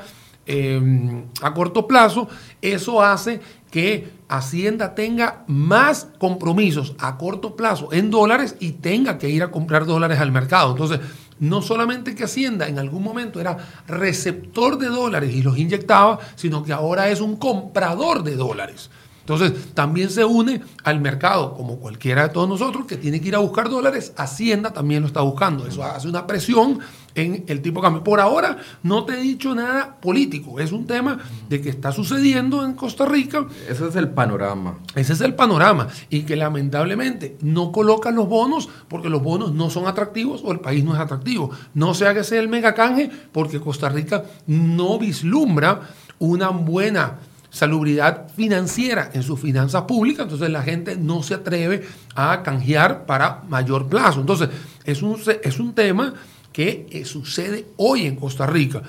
eh, 0.48 1.22
a 1.42 1.52
corto 1.52 1.86
plazo. 1.86 2.26
Eso 2.62 3.02
hace 3.02 3.40
que 3.70 4.10
Hacienda 4.28 4.94
tenga 4.94 5.44
más 5.46 6.08
compromisos 6.18 6.94
a 6.98 7.18
corto 7.18 7.54
plazo 7.54 7.92
en 7.92 8.10
dólares 8.10 8.56
y 8.58 8.72
tenga 8.72 9.18
que 9.18 9.28
ir 9.28 9.42
a 9.42 9.50
comprar 9.50 9.84
dólares 9.86 10.18
al 10.20 10.32
mercado. 10.32 10.72
Entonces, 10.72 11.00
no 11.38 11.62
solamente 11.62 12.14
que 12.14 12.24
Hacienda 12.24 12.66
en 12.66 12.78
algún 12.78 13.02
momento 13.02 13.40
era 13.40 13.58
receptor 13.86 14.78
de 14.78 14.88
dólares 14.88 15.34
y 15.34 15.42
los 15.42 15.56
inyectaba, 15.58 16.18
sino 16.34 16.64
que 16.64 16.72
ahora 16.72 17.08
es 17.10 17.20
un 17.20 17.36
comprador 17.36 18.22
de 18.22 18.36
dólares. 18.36 18.90
Entonces, 19.20 19.74
también 19.74 20.08
se 20.08 20.24
une 20.24 20.62
al 20.84 21.02
mercado, 21.02 21.52
como 21.54 21.76
cualquiera 21.76 22.22
de 22.22 22.28
todos 22.30 22.48
nosotros, 22.48 22.86
que 22.86 22.96
tiene 22.96 23.20
que 23.20 23.28
ir 23.28 23.34
a 23.34 23.40
buscar 23.40 23.68
dólares. 23.68 24.14
Hacienda 24.16 24.72
también 24.72 25.02
lo 25.02 25.06
está 25.06 25.20
buscando. 25.20 25.66
Eso 25.66 25.84
hace 25.84 26.08
una 26.08 26.26
presión 26.26 26.78
en 27.14 27.44
el 27.48 27.62
tipo 27.62 27.80
de 27.80 27.86
cambio. 27.86 28.04
Por 28.04 28.20
ahora, 28.20 28.58
no 28.82 29.04
te 29.04 29.14
he 29.14 29.20
dicho 29.20 29.54
nada 29.54 29.96
político. 30.00 30.60
Es 30.60 30.72
un 30.72 30.86
tema 30.86 31.18
de 31.48 31.60
que 31.60 31.68
está 31.68 31.92
sucediendo 31.92 32.64
en 32.64 32.74
Costa 32.74 33.06
Rica. 33.06 33.46
Ese 33.68 33.88
es 33.88 33.96
el 33.96 34.10
panorama. 34.10 34.78
Ese 34.94 35.12
es 35.12 35.20
el 35.20 35.34
panorama. 35.34 35.88
Y 36.10 36.22
que 36.22 36.36
lamentablemente 36.36 37.36
no 37.40 37.72
colocan 37.72 38.14
los 38.14 38.28
bonos 38.28 38.68
porque 38.88 39.08
los 39.08 39.22
bonos 39.22 39.52
no 39.52 39.70
son 39.70 39.86
atractivos 39.86 40.42
o 40.44 40.52
el 40.52 40.60
país 40.60 40.84
no 40.84 40.94
es 40.94 41.00
atractivo. 41.00 41.50
No 41.74 41.94
sea 41.94 42.14
que 42.14 42.24
sea 42.24 42.40
el 42.40 42.48
megacanje 42.48 43.10
porque 43.32 43.60
Costa 43.60 43.88
Rica 43.88 44.24
no 44.46 44.98
vislumbra 44.98 45.80
una 46.18 46.48
buena 46.48 47.18
salubridad 47.50 48.28
financiera 48.34 49.10
en 49.14 49.22
sus 49.22 49.40
finanzas 49.40 49.82
públicas, 49.82 50.24
entonces 50.24 50.50
la 50.50 50.62
gente 50.62 50.96
no 50.96 51.22
se 51.22 51.34
atreve 51.34 51.86
a 52.14 52.42
canjear 52.42 53.06
para 53.06 53.42
mayor 53.48 53.88
plazo. 53.88 54.20
Entonces, 54.20 54.50
es 54.84 55.02
un, 55.02 55.18
es 55.42 55.58
un 55.58 55.74
tema 55.74 56.14
que 56.52 56.86
eh, 56.90 57.04
sucede 57.04 57.66
hoy 57.76 58.06
en 58.06 58.16
Costa 58.16 58.46
Rica, 58.46 58.82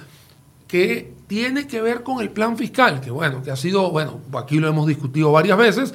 que 0.67 1.13
tiene 1.27 1.67
que 1.67 1.81
ver 1.81 2.03
con 2.03 2.21
el 2.21 2.29
plan 2.29 2.57
fiscal, 2.57 3.01
que 3.01 3.11
bueno, 3.11 3.41
que 3.43 3.51
ha 3.51 3.55
sido, 3.55 3.91
bueno, 3.91 4.19
aquí 4.33 4.59
lo 4.59 4.67
hemos 4.67 4.87
discutido 4.87 5.31
varias 5.31 5.57
veces, 5.57 5.93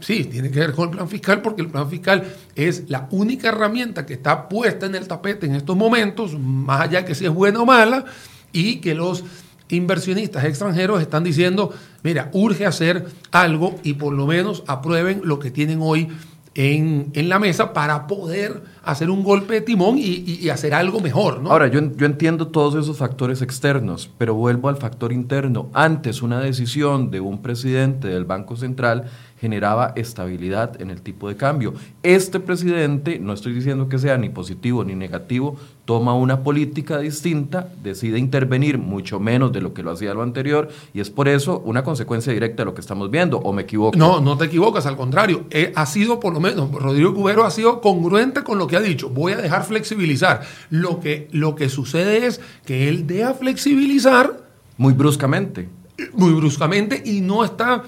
sí, 0.00 0.24
tiene 0.24 0.50
que 0.50 0.60
ver 0.60 0.72
con 0.72 0.90
el 0.90 0.96
plan 0.96 1.08
fiscal 1.08 1.42
porque 1.42 1.62
el 1.62 1.68
plan 1.68 1.88
fiscal 1.88 2.24
es 2.54 2.88
la 2.88 3.08
única 3.10 3.48
herramienta 3.48 4.06
que 4.06 4.14
está 4.14 4.48
puesta 4.48 4.86
en 4.86 4.94
el 4.94 5.06
tapete 5.06 5.46
en 5.46 5.54
estos 5.54 5.76
momentos, 5.76 6.38
más 6.38 6.82
allá 6.82 7.04
que 7.04 7.14
si 7.14 7.26
es 7.26 7.32
buena 7.32 7.60
o 7.60 7.66
mala, 7.66 8.04
y 8.52 8.76
que 8.76 8.94
los 8.94 9.24
inversionistas 9.68 10.44
extranjeros 10.44 11.00
están 11.00 11.24
diciendo, 11.24 11.72
mira, 12.02 12.30
urge 12.32 12.66
hacer 12.66 13.06
algo 13.30 13.78
y 13.82 13.94
por 13.94 14.12
lo 14.12 14.26
menos 14.26 14.64
aprueben 14.66 15.20
lo 15.24 15.38
que 15.38 15.50
tienen 15.50 15.78
hoy 15.80 16.08
en, 16.54 17.12
la 17.28 17.38
mesa 17.38 17.72
para 17.72 18.06
poder 18.06 18.62
hacer 18.82 19.10
un 19.10 19.22
golpe 19.22 19.54
de 19.54 19.60
timón 19.60 19.96
y, 19.98 20.48
hacer 20.48 20.74
algo 20.74 21.00
mejor. 21.00 21.42
Ahora, 21.46 21.68
yo, 21.68 21.80
yo, 21.94 22.06
entiendo 22.06 22.48
todos 22.48 22.74
esos 22.74 22.98
factores 22.98 23.40
externos, 23.42 24.10
pero 24.18 24.34
vuelvo 24.34 24.68
al 24.68 24.76
factor 24.76 25.12
interno. 25.12 25.70
Antes, 25.72 26.22
una 26.22 26.40
decisión 26.40 27.10
de 27.10 27.20
un 27.20 27.40
presidente 27.40 28.08
del 28.08 28.24
Banco 28.24 28.56
Central 28.56 29.04
generaba 29.40 29.94
estabilidad 29.96 30.80
en 30.82 30.90
el 30.90 31.00
tipo 31.00 31.28
de 31.28 31.36
cambio. 31.36 31.72
Este 32.02 32.40
presidente, 32.40 33.18
no 33.18 33.32
estoy 33.32 33.54
diciendo 33.54 33.88
que 33.88 33.98
sea 33.98 34.18
ni 34.18 34.28
positivo 34.28 34.84
ni 34.84 34.94
negativo, 34.94 35.56
toma 35.86 36.14
una 36.14 36.42
política 36.42 36.98
distinta, 36.98 37.68
decide 37.82 38.18
intervenir 38.18 38.76
mucho 38.76 39.18
menos 39.18 39.50
de 39.52 39.62
lo 39.62 39.72
que 39.72 39.82
lo 39.82 39.92
hacía 39.92 40.12
lo 40.12 40.22
anterior 40.22 40.68
y 40.92 41.00
es 41.00 41.08
por 41.08 41.26
eso 41.26 41.60
una 41.64 41.82
consecuencia 41.82 42.32
directa 42.32 42.62
de 42.62 42.66
lo 42.66 42.74
que 42.74 42.82
estamos 42.82 43.10
viendo, 43.10 43.38
o 43.38 43.52
me 43.52 43.62
equivoco. 43.62 43.96
No, 43.96 44.20
no 44.20 44.36
te 44.36 44.44
equivocas, 44.44 44.84
al 44.84 44.96
contrario, 44.96 45.46
eh, 45.50 45.72
ha 45.74 45.86
sido 45.86 46.20
por 46.20 46.34
lo 46.34 46.40
menos, 46.40 46.70
Rodrigo 46.70 47.14
Cubero 47.14 47.44
ha 47.44 47.50
sido 47.50 47.80
congruente 47.80 48.44
con 48.44 48.58
lo 48.58 48.66
que 48.66 48.76
ha 48.76 48.80
dicho, 48.80 49.08
voy 49.08 49.32
a 49.32 49.36
dejar 49.38 49.64
flexibilizar. 49.64 50.42
Lo 50.68 51.00
que, 51.00 51.28
lo 51.32 51.54
que 51.54 51.70
sucede 51.70 52.26
es 52.26 52.40
que 52.66 52.88
él 52.88 53.06
deja 53.06 53.32
flexibilizar. 53.32 54.38
Muy 54.76 54.92
bruscamente 54.92 55.79
muy 56.12 56.32
bruscamente 56.32 57.02
y 57.04 57.20
no 57.20 57.44
está... 57.44 57.82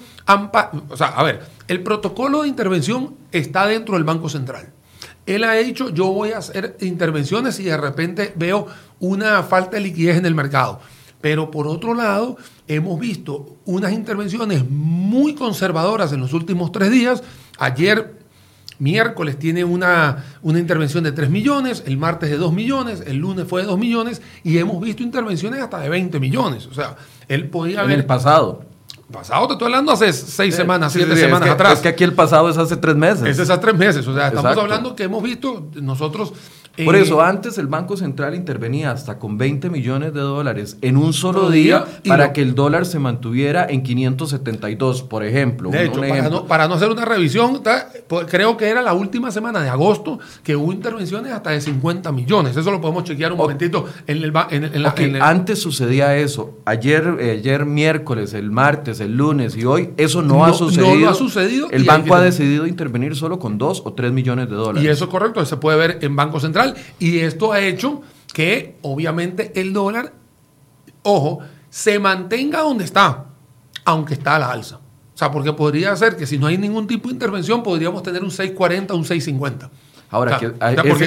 O 0.89 0.97
sea, 0.97 1.07
a 1.07 1.23
ver, 1.23 1.41
el 1.67 1.81
protocolo 1.81 2.43
de 2.43 2.47
intervención 2.47 3.15
está 3.31 3.67
dentro 3.67 3.95
del 3.95 4.03
Banco 4.03 4.29
Central. 4.29 4.71
Él 5.25 5.43
ha 5.43 5.53
dicho, 5.53 5.89
yo 5.89 6.07
voy 6.07 6.31
a 6.31 6.39
hacer 6.39 6.77
intervenciones 6.81 7.59
y 7.59 7.63
de 7.63 7.77
repente 7.77 8.33
veo 8.35 8.67
una 8.99 9.43
falta 9.43 9.77
de 9.77 9.81
liquidez 9.81 10.17
en 10.17 10.25
el 10.25 10.35
mercado. 10.35 10.81
Pero 11.21 11.49
por 11.49 11.67
otro 11.67 11.93
lado, 11.93 12.37
hemos 12.67 12.99
visto 12.99 13.55
unas 13.65 13.93
intervenciones 13.93 14.69
muy 14.69 15.35
conservadoras 15.35 16.11
en 16.11 16.19
los 16.19 16.33
últimos 16.33 16.73
tres 16.73 16.91
días. 16.91 17.23
Ayer 17.57 18.23
miércoles 18.79 19.39
tiene 19.39 19.63
una, 19.63 20.25
una, 20.41 20.59
intervención 20.59 21.03
de 21.05 21.13
3 21.13 21.29
millones, 21.29 21.83
el 21.85 21.97
martes 21.97 22.29
de 22.29 22.37
2 22.37 22.51
millones, 22.51 23.03
el 23.05 23.17
lunes 23.17 23.47
fue 23.47 23.61
de 23.61 23.67
2 23.67 23.79
millones 23.79 24.21
y 24.43 24.57
hemos 24.57 24.81
visto 24.81 25.03
intervenciones 25.03 25.61
hasta 25.61 25.79
de 25.79 25.87
20 25.87 26.19
millones. 26.19 26.67
O 26.67 26.73
sea, 26.73 26.97
él 27.27 27.49
podía 27.49 27.81
haber... 27.81 27.93
En 27.93 27.99
el 28.01 28.05
pasado. 28.05 28.65
Pasado, 29.11 29.45
te 29.47 29.53
estoy 29.53 29.67
hablando 29.67 29.91
hace 29.91 30.11
seis 30.11 30.55
semanas, 30.55 30.91
siete 30.91 31.15
semanas 31.15 31.49
atrás. 31.49 31.73
Es 31.73 31.79
que 31.81 31.89
aquí 31.89 32.03
el 32.03 32.13
pasado 32.13 32.49
es 32.49 32.57
hace 32.57 32.77
tres 32.77 32.95
meses. 32.95 33.27
Es 33.27 33.39
hace 33.39 33.57
tres 33.59 33.75
meses. 33.75 34.07
O 34.07 34.13
sea, 34.15 34.29
estamos 34.29 34.57
hablando 34.57 34.95
que 34.95 35.03
hemos 35.03 35.21
visto 35.21 35.67
nosotros 35.75 36.33
por 36.85 36.95
eso, 36.95 37.21
eh, 37.21 37.25
antes 37.25 37.59
el 37.59 37.67
Banco 37.67 37.95
Central 37.97 38.33
intervenía 38.33 38.89
hasta 38.89 39.19
con 39.19 39.37
20 39.37 39.69
millones 39.69 40.11
de 40.11 40.21
dólares 40.21 40.77
en 40.81 40.97
un 40.97 41.13
solo 41.13 41.51
día, 41.51 41.85
para 42.07 42.33
que 42.33 42.41
el 42.41 42.55
dólar 42.55 42.87
se 42.87 42.97
mantuviera 42.97 43.67
en 43.69 43.83
572, 43.83 45.03
por 45.03 45.23
ejemplo. 45.23 45.69
De 45.69 45.85
hecho, 45.85 46.01
Para, 46.47 46.67
no, 46.67 46.73
hacer 46.73 46.89
una 46.89 47.05
revisión, 47.05 47.61
creo 48.27 48.57
que 48.57 48.67
era 48.67 48.81
la 48.81 48.93
última 48.93 49.29
semana 49.29 49.61
de 49.61 49.69
agosto 49.69 50.19
que 50.43 50.55
hubo 50.55 50.73
intervenciones 50.73 51.31
hasta 51.31 51.51
de 51.51 51.61
50 51.61 52.11
millones. 52.11 52.57
Eso 52.57 52.71
lo 52.71 52.81
podemos 52.81 53.03
chequear 53.03 53.31
un 53.33 53.37
momentito 53.37 53.85
en 54.07 54.23
el... 54.23 54.33
En 54.49 55.21
Antes 55.21 55.61
sucedía 55.61 56.17
eso. 56.17 56.57
Ayer, 56.65 57.17
eh, 57.19 57.31
ayer 57.39 57.65
miércoles, 57.65 58.33
el 58.33 58.49
martes, 58.49 58.99
el 58.99 59.15
lunes 59.15 59.55
y 59.55 59.65
hoy, 59.65 59.91
eso 59.97 60.23
no, 60.23 60.43
ha 60.43 60.53
sucedido. 60.53 60.95
No 60.95 61.09
ha 61.09 61.13
sucedido. 61.13 61.67
El 61.69 61.83
banco 61.83 62.15
ha 62.15 62.21
decidido 62.21 62.65
intervenir 62.65 63.15
solo 63.15 63.37
con 63.37 63.59
2 63.59 63.83
o 63.85 63.93
3 63.93 64.11
millones 64.11 64.49
de 64.49 64.55
dólares. 64.55 64.83
Y 64.83 64.87
eso 64.87 65.05
es 65.05 65.11
correcto, 65.11 65.45
se 65.45 65.57
puede 65.57 65.77
ver 65.77 65.99
en 66.01 66.15
Banco 66.15 66.39
Central 66.39 66.62
y 66.99 67.19
esto 67.19 67.51
ha 67.51 67.61
hecho 67.61 68.01
que 68.33 68.77
obviamente 68.81 69.51
el 69.59 69.73
dólar, 69.73 70.13
ojo, 71.03 71.39
se 71.69 71.99
mantenga 71.99 72.61
donde 72.61 72.83
está, 72.83 73.25
aunque 73.85 74.15
está 74.15 74.35
a 74.35 74.39
la 74.39 74.51
alza. 74.51 74.77
O 74.77 75.17
sea, 75.17 75.31
porque 75.31 75.53
podría 75.53 75.95
ser 75.95 76.15
que 76.17 76.25
si 76.25 76.37
no 76.37 76.47
hay 76.47 76.57
ningún 76.57 76.87
tipo 76.87 77.07
de 77.09 77.13
intervención, 77.13 77.61
podríamos 77.61 78.01
tener 78.01 78.23
un 78.23 78.31
640, 78.31 78.93
un 78.93 79.05
650. 79.05 79.69
Ahora, 80.09 80.37
que 80.37 80.49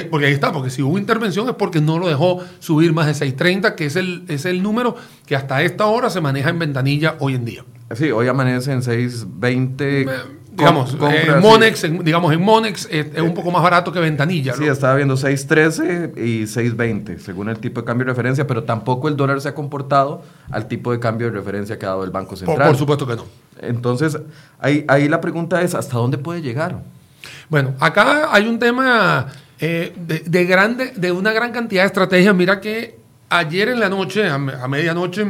porque, 0.09 0.25
ahí 0.25 0.33
está, 0.33 0.51
porque 0.51 0.69
si 0.69 0.81
hubo 0.81 0.97
intervención 0.97 1.47
es 1.47 1.55
porque 1.55 1.79
no 1.79 1.97
lo 1.97 2.09
dejó 2.09 2.43
subir 2.59 2.91
más 2.91 3.07
de 3.07 3.13
630, 3.13 3.75
que 3.75 3.85
es 3.85 3.95
el, 3.95 4.25
es 4.27 4.45
el 4.45 4.61
número 4.61 4.97
que 5.25 5.35
hasta 5.35 5.61
esta 5.61 5.85
hora 5.85 6.09
se 6.09 6.19
maneja 6.19 6.49
en 6.49 6.59
ventanilla 6.59 7.15
hoy 7.19 7.35
en 7.35 7.45
día. 7.45 7.65
Sí, 7.95 8.11
hoy 8.11 8.27
amanece 8.27 8.73
en 8.73 8.83
620 8.83 10.05
digamos, 10.57 10.97
en 10.99 11.39
Monex, 11.39 12.03
digamos, 12.03 12.33
en 12.33 12.41
Monex 12.41 12.87
es, 12.89 13.21
un 13.21 13.33
poco 13.33 13.51
más 13.51 13.61
barato 13.61 13.91
que 13.91 13.99
Ventanilla. 13.99 14.53
Sí, 14.55 14.65
estaba 14.65 14.95
viendo 14.95 15.15
6.13 15.15 16.17
y 16.17 16.43
6.20, 16.43 17.19
según 17.19 17.49
el 17.49 17.59
tipo 17.59 17.81
de 17.81 17.85
cambio 17.85 18.05
de 18.05 18.11
referencia, 18.11 18.47
pero 18.47 18.63
tampoco 18.63 19.07
el 19.07 19.15
dólar 19.15 19.39
se 19.39 19.49
ha 19.49 19.55
comportado 19.55 20.23
al 20.49 20.67
tipo 20.67 20.91
de 20.91 20.99
cambio 20.99 21.27
de 21.27 21.37
referencia 21.37 21.77
que 21.77 21.85
ha 21.85 21.89
dado 21.89 22.03
el 22.03 22.09
Banco 22.09 22.35
Central. 22.35 22.69
Por, 22.69 22.77
supuesto 22.77 23.05
que 23.05 23.15
no. 23.15 23.25
Entonces, 23.61 24.17
ahí, 24.59 24.83
ahí 24.87 25.07
la 25.07 25.21
pregunta 25.21 25.61
es, 25.61 25.75
¿hasta 25.75 25.97
dónde 25.97 26.17
puede 26.17 26.41
llegar? 26.41 26.81
Bueno, 27.49 27.75
acá 27.79 28.33
hay 28.33 28.47
un 28.47 28.57
tema 28.57 29.27
eh, 29.59 29.93
de, 29.95 30.45
grande, 30.45 30.93
de 30.95 31.11
una 31.11 31.33
gran 31.33 31.51
cantidad 31.51 31.83
de 31.83 31.87
estrategias. 31.87 32.33
Mira 32.33 32.59
que 32.59 32.97
ayer 33.29 33.69
en 33.69 33.79
la 33.79 33.89
noche, 33.89 34.27
a 34.27 34.37
medianoche, 34.39 35.27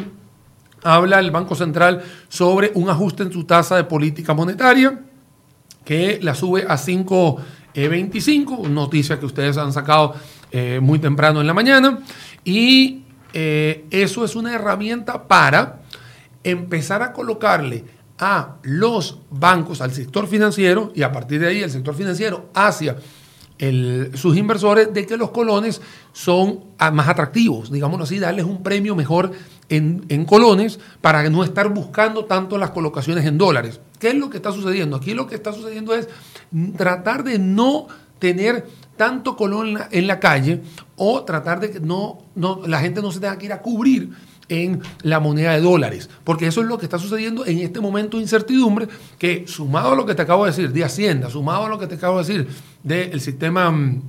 habla 0.84 1.19
el 1.19 1.31
Banco 1.31 1.53
Central 1.53 2.01
sobre 2.29 2.72
un 2.75 2.89
ajuste 2.89 3.24
en 3.24 3.31
su 3.34 3.43
tasa 3.43 3.75
de 3.75 3.84
política 3.84 4.34
monetaria 4.34 5.00
que 5.88 6.20
la 6.22 6.36
sube 6.36 6.65
a 6.67 6.75
5.25, 6.75 8.67
noticia 8.67 9.17
que 9.17 9.25
ustedes 9.25 9.56
han 9.56 9.72
sacado 9.72 10.15
eh, 10.51 10.82
muy 10.82 11.00
temprano 11.00 11.39
en 11.39 11.48
la 11.48 11.53
mañana. 11.53 12.00
Y 12.44 13.03
eh, 13.32 13.86
eso 13.89 14.25
es 14.25 14.36
una 14.36 14.53
herramienta 14.53 15.29
para 15.29 15.79
empezar 16.44 17.01
a 17.01 17.13
colocarle 17.13 17.86
a 18.20 18.58
los 18.63 19.20
bancos, 19.29 19.79
al 19.79 19.94
sector 19.94 20.27
financiero, 20.27 20.91
y 20.94 21.03
a 21.03 21.12
partir 21.13 21.39
de 21.39 21.48
ahí 21.48 21.63
el 21.63 21.72
sector 21.72 21.96
financiero 21.96 22.50
hacia 22.53 22.98
sus 24.13 24.38
inversores, 24.38 24.94
de 24.94 25.06
que 25.06 25.17
los 25.17 25.32
colones 25.32 25.82
son 26.12 26.65
más 26.91 27.08
atractivos, 27.08 27.72
digámoslo 27.72 28.03
así, 28.03 28.20
darles 28.20 28.46
un 28.46 28.62
premio 28.62 28.94
mejor 28.94 29.32
en, 29.70 30.25
colones 30.25 30.79
para 31.01 31.27
no 31.29 31.44
estar 31.44 31.70
buscando 31.70 32.25
tanto 32.25 32.58
las 32.58 32.72
colocaciones 32.72 33.25
en 33.25 33.38
dólares. 33.38 33.79
¿Qué 33.99 34.09
es 34.09 34.15
lo 34.15 34.29
que 34.29 34.37
está 34.37 34.51
sucediendo? 34.51 34.97
Aquí 34.97 35.13
lo 35.13 35.27
que 35.27 35.35
está 35.35 35.53
sucediendo 35.53 35.93
es 35.93 36.07
tratar 36.77 37.23
de 37.23 37.39
no 37.39 37.87
tener 38.19 38.67
tanto 38.95 39.35
colón 39.35 39.77
en 39.91 40.07
la, 40.07 40.19
calle 40.19 40.61
o 40.95 41.23
tratar 41.23 41.59
de 41.59 41.71
que 41.71 41.79
no, 41.79 42.19
no, 42.35 42.61
la 42.65 42.79
gente 42.79 43.01
no 43.01 43.11
se 43.11 43.19
tenga 43.19 43.37
que 43.37 43.45
ir 43.45 43.53
a 43.53 43.61
cubrir 43.61 44.09
en 44.49 44.81
la 45.03 45.19
moneda 45.19 45.53
de 45.53 45.61
dólares, 45.61 46.09
porque 46.23 46.47
eso 46.47 46.61
es 46.61 46.67
lo 46.67 46.77
que 46.77 46.85
está 46.85 46.97
sucediendo 46.97 47.45
en 47.45 47.59
este 47.59 47.81
momento 47.81 48.17
de 48.17 48.23
incertidumbre, 48.23 48.87
que 49.19 49.45
sumado 49.47 49.91
a 49.91 49.95
lo 49.95 50.05
que 50.05 50.15
te 50.15 50.21
acabo 50.21 50.45
de 50.45 50.51
decir 50.51 50.71
de 50.71 50.83
Hacienda, 50.83 51.29
sumado 51.29 51.65
a 51.65 51.69
lo 51.69 51.77
que 51.77 51.87
te 51.87 51.95
acabo 51.95 52.21
de 52.21 52.25
decir 52.25 52.47
del 52.81 53.19
sistema 53.19 53.69
mm, 53.69 54.01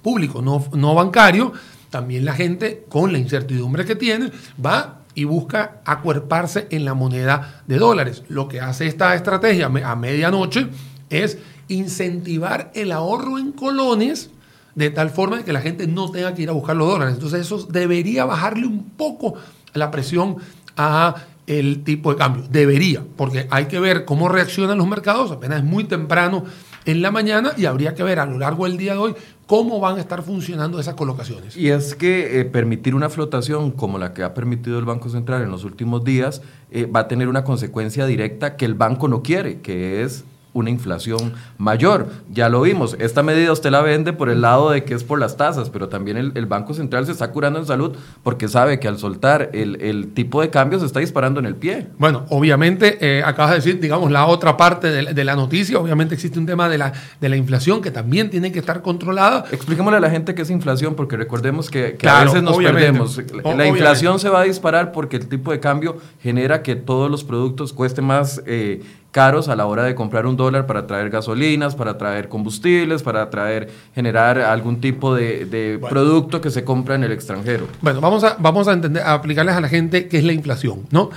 público 0.00 0.40
no, 0.40 0.64
no 0.72 0.94
bancario, 0.94 1.52
también 1.90 2.24
la 2.24 2.32
gente 2.32 2.86
con 2.88 3.12
la 3.12 3.18
incertidumbre 3.18 3.84
que 3.84 3.96
tiene 3.96 4.30
va 4.64 5.01
y 5.14 5.24
busca 5.24 5.80
acuerparse 5.84 6.66
en 6.70 6.84
la 6.84 6.94
moneda 6.94 7.62
de 7.66 7.78
dólares. 7.78 8.22
Lo 8.28 8.48
que 8.48 8.60
hace 8.60 8.86
esta 8.86 9.14
estrategia 9.14 9.66
a 9.66 9.96
medianoche 9.96 10.68
es 11.10 11.38
incentivar 11.68 12.70
el 12.74 12.92
ahorro 12.92 13.38
en 13.38 13.52
colones 13.52 14.30
de 14.74 14.90
tal 14.90 15.10
forma 15.10 15.44
que 15.44 15.52
la 15.52 15.60
gente 15.60 15.86
no 15.86 16.10
tenga 16.10 16.34
que 16.34 16.42
ir 16.42 16.48
a 16.48 16.52
buscar 16.52 16.76
los 16.76 16.88
dólares. 16.88 17.14
Entonces 17.14 17.42
eso 17.42 17.66
debería 17.70 18.24
bajarle 18.24 18.66
un 18.66 18.90
poco 18.90 19.34
la 19.74 19.90
presión 19.90 20.36
a 20.76 21.14
el 21.46 21.84
tipo 21.84 22.12
de 22.12 22.18
cambio. 22.18 22.44
Debería, 22.50 23.04
porque 23.16 23.46
hay 23.50 23.66
que 23.66 23.80
ver 23.80 24.04
cómo 24.04 24.28
reaccionan 24.28 24.78
los 24.78 24.86
mercados, 24.86 25.30
apenas 25.32 25.58
es 25.58 25.64
muy 25.64 25.84
temprano 25.84 26.44
en 26.84 27.02
la 27.02 27.10
mañana 27.10 27.52
y 27.56 27.66
habría 27.66 27.94
que 27.94 28.02
ver 28.02 28.18
a 28.18 28.26
lo 28.26 28.38
largo 28.38 28.64
del 28.64 28.76
día 28.76 28.92
de 28.92 28.98
hoy 28.98 29.14
cómo 29.52 29.80
van 29.80 29.98
a 29.98 30.00
estar 30.00 30.22
funcionando 30.22 30.80
esas 30.80 30.94
colocaciones. 30.94 31.58
Y 31.58 31.68
es 31.68 31.94
que 31.94 32.40
eh, 32.40 32.46
permitir 32.46 32.94
una 32.94 33.10
flotación 33.10 33.70
como 33.70 33.98
la 33.98 34.14
que 34.14 34.22
ha 34.22 34.32
permitido 34.32 34.78
el 34.78 34.86
Banco 34.86 35.10
Central 35.10 35.42
en 35.42 35.50
los 35.50 35.64
últimos 35.64 36.04
días 36.04 36.40
eh, 36.70 36.86
va 36.86 37.00
a 37.00 37.08
tener 37.08 37.28
una 37.28 37.44
consecuencia 37.44 38.06
directa 38.06 38.56
que 38.56 38.64
el 38.64 38.72
banco 38.72 39.08
no 39.08 39.22
quiere, 39.22 39.60
que 39.60 40.04
es 40.04 40.24
una 40.52 40.70
inflación 40.70 41.32
mayor. 41.58 42.08
Ya 42.30 42.48
lo 42.48 42.62
vimos, 42.62 42.96
esta 42.98 43.22
medida 43.22 43.52
usted 43.52 43.70
la 43.70 43.80
vende 43.80 44.12
por 44.12 44.28
el 44.28 44.40
lado 44.42 44.70
de 44.70 44.84
que 44.84 44.94
es 44.94 45.04
por 45.04 45.18
las 45.18 45.36
tasas, 45.36 45.70
pero 45.70 45.88
también 45.88 46.16
el, 46.16 46.46
Banco 46.46 46.74
Central 46.74 47.06
se 47.06 47.12
está 47.12 47.30
curando 47.30 47.58
en 47.58 47.66
salud 47.66 47.96
porque 48.22 48.46
sabe 48.46 48.78
que 48.78 48.86
al 48.86 48.98
soltar 48.98 49.50
el, 49.54 50.12
tipo 50.14 50.42
de 50.42 50.50
cambio 50.50 50.78
se 50.78 50.86
está 50.86 51.00
disparando 51.00 51.40
en 51.40 51.46
el 51.46 51.56
pie. 51.56 51.88
Bueno, 51.98 52.26
obviamente, 52.28 52.98
eh, 53.00 53.22
acabas 53.24 53.52
de 53.52 53.56
decir, 53.56 53.80
digamos, 53.80 54.10
la 54.10 54.26
otra 54.26 54.56
parte 54.56 54.90
de, 54.90 55.24
la 55.24 55.36
noticia, 55.36 55.78
obviamente 55.78 56.14
existe 56.14 56.38
un 56.38 56.46
tema 56.46 56.68
de 56.68 56.78
la, 56.78 56.92
de 57.20 57.28
la 57.28 57.36
inflación 57.36 57.80
que 57.80 57.90
también 57.90 58.28
tiene 58.28 58.52
que 58.52 58.58
estar 58.58 58.82
controlada. 58.82 59.44
Expliquémosle 59.50 59.96
a 59.96 60.00
la 60.00 60.10
gente 60.10 60.34
qué 60.34 60.42
es 60.42 60.50
inflación, 60.50 60.94
porque 60.94 61.16
recordemos 61.16 61.70
que, 61.70 61.96
a 62.06 62.24
veces 62.24 62.42
nos 62.42 62.58
perdemos. 62.58 63.20
La 63.56 63.66
inflación 63.66 64.18
se 64.18 64.28
va 64.28 64.40
a 64.40 64.44
disparar 64.44 64.92
porque 64.92 65.16
el 65.16 65.28
tipo 65.28 65.52
de 65.52 65.60
cambio 65.60 65.98
genera 66.20 66.62
que 66.62 66.76
todos 66.76 67.10
los 67.10 67.24
productos 67.24 67.72
cuesten 67.72 68.04
más. 68.04 68.42
Eh, 68.46 68.82
caros 69.12 69.48
a 69.48 69.54
la 69.54 69.66
hora 69.66 69.84
de 69.84 69.94
comprar 69.94 70.26
un 70.26 70.36
dólar 70.36 70.66
para 70.66 70.86
traer 70.86 71.10
gasolinas, 71.10 71.76
para 71.76 71.98
traer 71.98 72.28
combustibles, 72.28 73.02
para 73.02 73.28
traer, 73.30 73.70
generar 73.94 74.40
algún 74.40 74.80
tipo 74.80 75.14
de, 75.14 75.78
producto 75.88 76.40
que 76.40 76.50
se 76.50 76.64
compra 76.64 76.96
en 76.96 77.04
el 77.04 77.12
extranjero. 77.12 77.68
Bueno, 77.82 78.00
vamos 78.00 78.24
a, 78.24 78.36
vamos 78.40 78.66
a, 78.68 78.72
entender, 78.72 79.02
a 79.02 79.12
aplicarles 79.12 79.54
a 79.54 79.60
la 79.60 79.68
gente 79.68 80.08
qué 80.08 80.18
es 80.18 80.24
la 80.24 80.32
inflación, 80.32 80.86
¿no? 80.90 81.10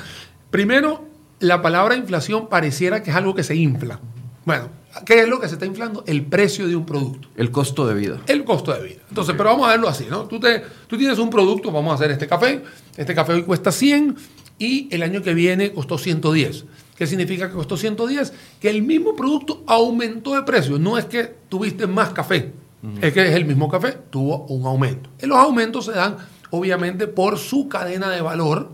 Primero, 0.52 1.06
la 1.40 1.62
palabra 1.62 1.96
inflación 1.96 2.48
pareciera 2.48 3.02
que 3.02 3.12
es 3.12 3.16
algo 3.16 3.34
que 3.34 3.44
se 3.44 3.56
infla. 3.56 4.00
Bueno, 4.44 4.70
¿qué 5.06 5.22
es 5.22 5.30
lo 5.30 5.40
que 5.40 5.48
se 5.48 5.54
está 5.54 5.66
inflando? 5.66 6.04
El 6.06 6.26
precio 6.26 6.68
de 6.68 6.76
un 6.76 6.86
producto. 6.86 7.30
El 7.38 7.50
costo 7.50 7.88
de 7.88 7.94
vida. 7.94 8.18
El 8.28 8.44
costo 8.44 8.74
de 8.74 8.84
vida. 8.84 9.02
Entonces, 9.08 9.36
pero 9.38 9.52
vamos 9.52 9.68
a 9.68 9.72
verlo 9.72 9.88
así, 9.88 10.06
¿no? 10.10 10.26
Tú, 10.26 10.38
te, 10.40 10.62
tú 10.88 10.98
tienes 10.98 11.18
un 11.18 11.30
producto, 11.30 11.72
vamos 11.72 11.94
a 11.94 11.96
hacer 11.96 12.12
este 12.12 12.28
café, 12.28 12.62
este 12.98 13.16
café 13.16 13.34
hoy 13.34 13.44
cuesta 13.44 13.72
100 13.72 14.18
y 14.60 14.90
el 14.94 15.02
año 15.02 15.22
que 15.22 15.34
viene 15.34 15.72
costó 15.72 15.98
110. 15.98 16.66
¿Qué 16.96 17.06
significa 17.06 17.50
que 17.50 17.56
costó 17.56 17.78
110? 17.78 18.34
Que 18.60 18.70
el 18.70 18.82
mismo 18.82 19.16
producto 19.16 19.64
aumentó 19.68 20.34
de 20.34 20.44
precio. 20.44 20.80
No 20.80 20.98
es 20.98 21.06
que 21.06 21.24
tuviste 21.50 21.88
más 21.88 22.10
café, 22.10 22.54
es 23.02 23.14
que 23.14 23.28
es 23.28 23.36
el 23.36 23.46
mismo 23.46 23.70
café, 23.70 23.98
tuvo 24.10 24.46
un 24.46 24.66
aumento. 24.66 25.10
Y 25.22 25.26
los 25.26 25.38
aumentos 25.38 25.86
se 25.86 25.92
dan 25.92 26.18
obviamente 26.52 27.08
por 27.08 27.38
su 27.38 27.68
cadena 27.68 28.10
de 28.10 28.22
valor 28.22 28.72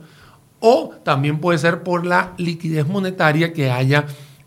o 0.60 0.94
también 1.04 1.40
puede 1.40 1.58
ser 1.58 1.84
por 1.84 2.06
la 2.06 2.34
liquidez 2.38 2.88
monetaria 2.88 3.54
que 3.54 3.72
haya 3.72 4.06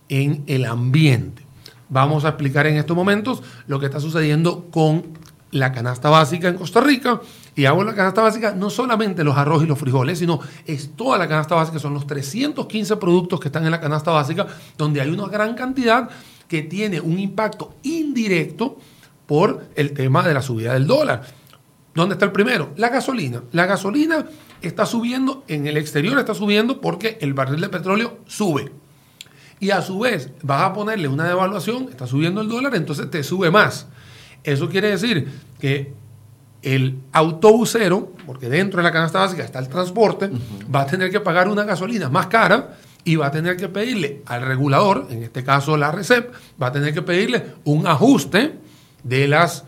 en 0.08 0.44
el 0.46 0.64
ambiente. 0.64 1.42
Vamos 1.88 2.24
a 2.24 2.28
explicar 2.28 2.66
en 2.66 2.76
estos 2.76 2.96
momentos 2.96 3.42
lo 3.66 3.80
que 3.80 3.86
está 3.86 4.00
sucediendo 4.00 4.66
con 4.70 5.04
la 5.50 5.72
canasta 5.72 6.10
básica 6.10 6.48
en 6.48 6.56
Costa 6.56 6.80
Rica. 6.80 7.20
Y 7.56 7.66
hago 7.66 7.84
la 7.84 7.94
canasta 7.94 8.22
básica 8.22 8.52
no 8.52 8.68
solamente 8.68 9.22
los 9.22 9.36
arroz 9.36 9.62
y 9.62 9.66
los 9.66 9.78
frijoles, 9.78 10.18
sino 10.18 10.40
es 10.66 10.90
toda 10.96 11.18
la 11.18 11.28
canasta 11.28 11.54
básica, 11.54 11.78
son 11.78 11.94
los 11.94 12.06
315 12.06 12.96
productos 12.96 13.38
que 13.38 13.48
están 13.48 13.64
en 13.64 13.70
la 13.70 13.80
canasta 13.80 14.10
básica, 14.10 14.46
donde 14.76 15.00
hay 15.00 15.10
una 15.10 15.28
gran 15.28 15.54
cantidad 15.54 16.10
que 16.48 16.62
tiene 16.62 17.00
un 17.00 17.18
impacto 17.18 17.74
indirecto 17.82 18.78
por 19.26 19.68
el 19.76 19.92
tema 19.92 20.26
de 20.26 20.34
la 20.34 20.42
subida 20.42 20.74
del 20.74 20.86
dólar. 20.86 21.22
¿Dónde 21.94 22.14
está 22.14 22.24
el 22.24 22.32
primero? 22.32 22.72
La 22.76 22.88
gasolina. 22.88 23.42
La 23.52 23.66
gasolina 23.66 24.26
está 24.60 24.84
subiendo, 24.84 25.44
en 25.46 25.66
el 25.66 25.76
exterior 25.76 26.18
está 26.18 26.34
subiendo 26.34 26.80
porque 26.80 27.18
el 27.20 27.34
barril 27.34 27.60
de 27.60 27.68
petróleo 27.68 28.18
sube. 28.26 28.72
Y 29.60 29.70
a 29.70 29.80
su 29.80 30.00
vez 30.00 30.32
vas 30.42 30.62
a 30.62 30.72
ponerle 30.72 31.06
una 31.06 31.28
devaluación, 31.28 31.88
está 31.88 32.06
subiendo 32.06 32.40
el 32.40 32.48
dólar, 32.48 32.74
entonces 32.74 33.10
te 33.10 33.22
sube 33.22 33.50
más. 33.50 33.86
Eso 34.42 34.68
quiere 34.68 34.90
decir 34.90 35.30
que 35.60 35.94
el 36.64 36.98
autobusero, 37.12 38.12
porque 38.26 38.48
dentro 38.48 38.78
de 38.78 38.84
la 38.84 38.92
canasta 38.92 39.20
básica 39.20 39.44
está 39.44 39.58
el 39.58 39.68
transporte, 39.68 40.30
va 40.74 40.82
a 40.82 40.86
tener 40.86 41.10
que 41.10 41.20
pagar 41.20 41.48
una 41.48 41.64
gasolina 41.64 42.08
más 42.08 42.26
cara 42.26 42.76
y 43.04 43.16
va 43.16 43.26
a 43.26 43.30
tener 43.30 43.56
que 43.56 43.68
pedirle 43.68 44.22
al 44.26 44.42
regulador, 44.42 45.06
en 45.10 45.22
este 45.22 45.44
caso 45.44 45.76
la 45.76 45.92
RECEP, 45.92 46.32
va 46.60 46.68
a 46.68 46.72
tener 46.72 46.94
que 46.94 47.02
pedirle 47.02 47.44
un 47.64 47.86
ajuste 47.86 48.54
de 49.02 49.28
las 49.28 49.64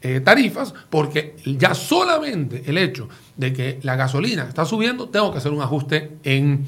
eh, 0.00 0.20
tarifas, 0.20 0.72
porque 0.88 1.36
ya 1.44 1.74
solamente 1.74 2.62
el 2.66 2.78
hecho 2.78 3.08
de 3.36 3.52
que 3.52 3.78
la 3.82 3.96
gasolina 3.96 4.44
está 4.48 4.64
subiendo, 4.64 5.08
tengo 5.08 5.32
que 5.32 5.38
hacer 5.38 5.52
un 5.52 5.60
ajuste 5.60 6.18
en 6.22 6.66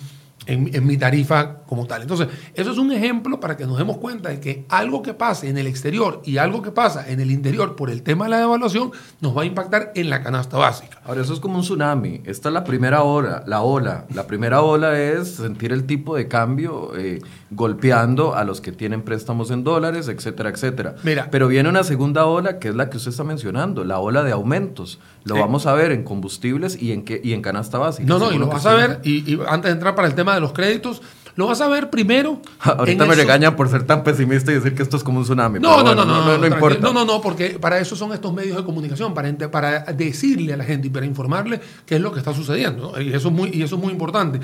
en, 0.51 0.87
mi 0.87 0.97
tarifa 0.97 1.59
como 1.67 1.87
tal. 1.87 2.03
Entonces, 2.03 2.29
eso 2.55 2.73
es 2.73 2.79
un 2.79 2.93
ejemplo 2.93 3.39
para 3.39 3.57
que 3.57 3.67
nos 3.67 3.79
demos 3.79 3.99
cuenta 3.99 4.31
de 4.31 4.41
que 4.41 4.67
algo 4.69 5.03
que 5.03 5.15
pase 5.15 5.49
en 5.49 5.59
el 5.59 5.67
exterior 5.67 6.21
y 6.25 6.39
algo 6.39 6.63
que 6.63 6.73
pasa 6.73 7.09
en 7.09 7.21
el 7.21 7.31
interior 7.31 7.77
por 7.77 7.91
el 7.91 8.03
tema 8.03 8.25
de 8.25 8.31
la 8.31 8.39
devaluación 8.39 8.91
nos 9.21 9.37
va 9.37 9.43
a 9.43 9.45
impactar 9.45 9.93
en 9.95 10.11
la 10.11 10.23
canasta 10.23 10.57
básica. 10.57 11.01
Ahora, 11.05 11.23
eso 11.23 11.33
es 11.33 11.41
como 11.41 11.57
un 11.57 11.63
tsunami. 11.63 12.23
Esta 12.25 12.49
es 12.49 12.53
la 12.53 12.65
primera 12.65 13.03
ola, 13.03 13.45
la 13.47 13.63
ola. 13.63 14.07
La 14.15 14.27
primera 14.27 14.63
ola 14.63 14.99
es 14.99 15.37
sentir 15.37 15.73
el 15.73 15.85
tipo 15.85 16.17
de 16.17 16.29
cambio 16.29 16.93
eh, 16.97 17.21
golpeando 17.51 18.35
a 18.35 18.45
los 18.45 18.61
que 18.61 18.73
tienen 18.73 19.03
préstamos 19.03 19.51
en 19.51 19.65
dólares, 19.65 20.09
etcétera, 20.09 20.51
etcétera. 20.51 20.97
Mira, 21.03 21.29
Pero 21.31 21.49
viene 21.49 21.69
una 21.69 21.85
segunda 21.85 22.27
ola 22.27 22.59
que 22.59 22.69
es 22.69 22.75
la 22.75 22.91
que 22.91 22.97
usted 22.97 23.11
está 23.11 23.25
mencionando, 23.25 23.85
la 23.85 23.99
ola 23.99 24.23
de 24.23 24.33
aumentos. 24.33 24.99
Lo 25.25 25.37
vamos 25.37 25.67
a 25.67 25.75
ver 25.75 25.93
en 25.93 26.03
combustibles 26.03 26.81
y 26.81 26.93
en, 26.93 27.05
que, 27.05 27.21
y 27.23 27.33
en 27.33 27.43
canasta 27.43 27.79
básica. 27.79 28.07
No, 28.07 28.19
no, 28.19 28.33
y 28.33 28.39
lo 28.39 28.47
vas 28.47 28.65
a 28.67 28.75
ver, 28.75 29.01
y, 29.05 29.39
antes 29.47 29.69
de 29.69 29.73
entrar 29.73 29.95
para 29.95 30.09
el 30.09 30.15
tema 30.15 30.35
de 30.35 30.41
los 30.41 30.53
créditos, 30.53 31.03
lo 31.37 31.47
vas 31.47 31.61
a 31.61 31.69
ver 31.69 31.91
primero. 31.91 32.41
Ahorita 32.61 33.05
me 33.05 33.15
regañan 33.15 33.55
por 33.55 33.69
ser 33.69 33.85
tan 33.85 34.03
pesimista 34.03 34.51
y 34.51 34.55
decir 34.57 34.75
que 34.75 34.83
esto 34.83 34.97
es 34.97 35.05
como 35.05 35.19
un 35.19 35.25
tsunami. 35.25 35.61
No, 35.61 35.83
no, 35.83 35.95
no, 35.95 36.05
no, 36.05 36.25
no, 36.25 36.39
no, 36.39 36.47
importa. 36.47 36.81
No, 36.81 36.93
no, 36.93 37.05
no, 37.05 37.21
porque 37.21 37.59
para 37.59 37.79
eso 37.79 37.97
son 37.97 38.13
estos 38.13 38.33
medios 38.33 38.57
de 38.57 38.65
comunicación, 38.65 39.13
para, 39.15 39.51
para 39.51 39.81
decirle 39.93 40.55
a 40.55 40.57
la 40.57 40.65
gente 40.65 40.89
y 40.89 40.91
para 40.91 41.07
informarle 41.07 41.61
qué 41.87 41.97
es 41.97 42.01
lo 42.01 42.13
que 42.13 42.19
está 42.19 42.35
sucediendo. 42.35 43.01
Y, 43.01 43.13
eso 43.13 43.29
es 43.29 43.35
muy, 43.35 43.51
y 43.53 43.63
eso 43.63 43.77
es 43.77 43.83
muy 43.83 43.93
importante. 43.93 44.41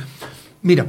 Mira, 0.62 0.86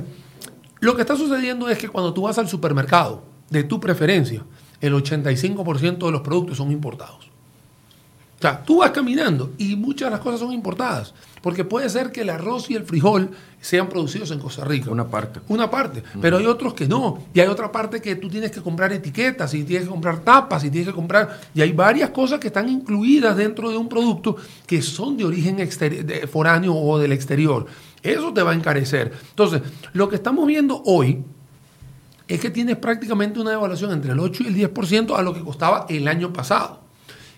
lo 0.80 0.96
que 0.96 1.02
está 1.02 1.16
sucediendo 1.16 1.70
es 1.70 1.78
que 1.78 1.88
cuando 1.88 2.14
tú 2.14 2.24
vas 2.24 2.38
al 2.38 2.48
supermercado 2.48 3.24
de 3.50 3.64
tu 3.64 3.80
preferencia, 3.80 4.44
el 4.82 4.94
85% 4.94 6.06
de 6.06 6.12
los 6.12 6.22
productos 6.22 6.58
son 6.58 6.72
importados. 6.72 7.27
O 8.38 8.42
sea, 8.42 8.64
tú 8.64 8.78
vas 8.78 8.92
caminando 8.92 9.54
y 9.58 9.76
muchas 9.76 10.08
de 10.08 10.12
las 10.12 10.20
cosas 10.20 10.40
son 10.40 10.54
importadas. 10.54 11.14
Porque 11.42 11.64
puede 11.64 11.90
ser 11.90 12.12
que 12.12 12.22
el 12.22 12.30
arroz 12.30 12.70
y 12.70 12.76
el 12.76 12.84
frijol 12.84 13.32
sean 13.60 13.90
producidos 13.90 14.30
en 14.30 14.40
Costa 14.40 14.64
Rica. 14.64 14.92
Una 14.92 15.08
parte. 15.08 15.40
Una 15.48 15.72
parte. 15.72 16.04
Pero 16.22 16.38
hay 16.38 16.46
otros 16.46 16.76
que 16.76 16.88
no. 16.88 17.24
Y 17.34 17.40
hay 17.40 17.48
otra 17.48 17.72
parte 17.72 18.00
que 18.00 18.16
tú 18.16 18.30
tienes 18.30 18.52
que 18.52 18.62
comprar 18.62 18.94
etiquetas, 18.94 19.54
y 19.56 19.64
tienes 19.64 19.88
que 19.88 19.92
comprar 19.92 20.20
tapas, 20.20 20.64
y 20.64 20.70
tienes 20.70 20.90
que 20.90 20.94
comprar. 20.94 21.40
Y 21.56 21.62
hay 21.62 21.72
varias 21.72 22.12
cosas 22.12 22.40
que 22.40 22.48
están 22.48 22.70
incluidas 22.70 23.36
dentro 23.36 23.72
de 23.72 23.78
un 23.78 23.90
producto 23.90 24.36
que 24.68 24.84
son 24.84 25.18
de 25.18 25.26
origen 25.26 25.58
foráneo 26.32 26.76
o 26.76 27.00
del 27.00 27.14
exterior. 27.14 27.66
Eso 28.04 28.34
te 28.34 28.44
va 28.44 28.52
a 28.52 28.56
encarecer. 28.56 29.14
Entonces, 29.30 29.64
lo 29.94 30.10
que 30.10 30.16
estamos 30.16 30.46
viendo 30.46 30.84
hoy 30.86 31.24
es 32.28 32.40
que 32.40 32.52
tienes 32.52 32.78
prácticamente 32.78 33.40
una 33.40 33.52
devaluación 33.52 33.92
entre 33.92 34.12
el 34.12 34.20
8 34.20 34.44
y 34.44 34.48
el 34.48 34.74
10% 34.74 35.18
a 35.18 35.22
lo 35.24 35.34
que 35.34 35.42
costaba 35.42 35.88
el 35.90 36.08
año 36.08 36.34
pasado. 36.34 36.87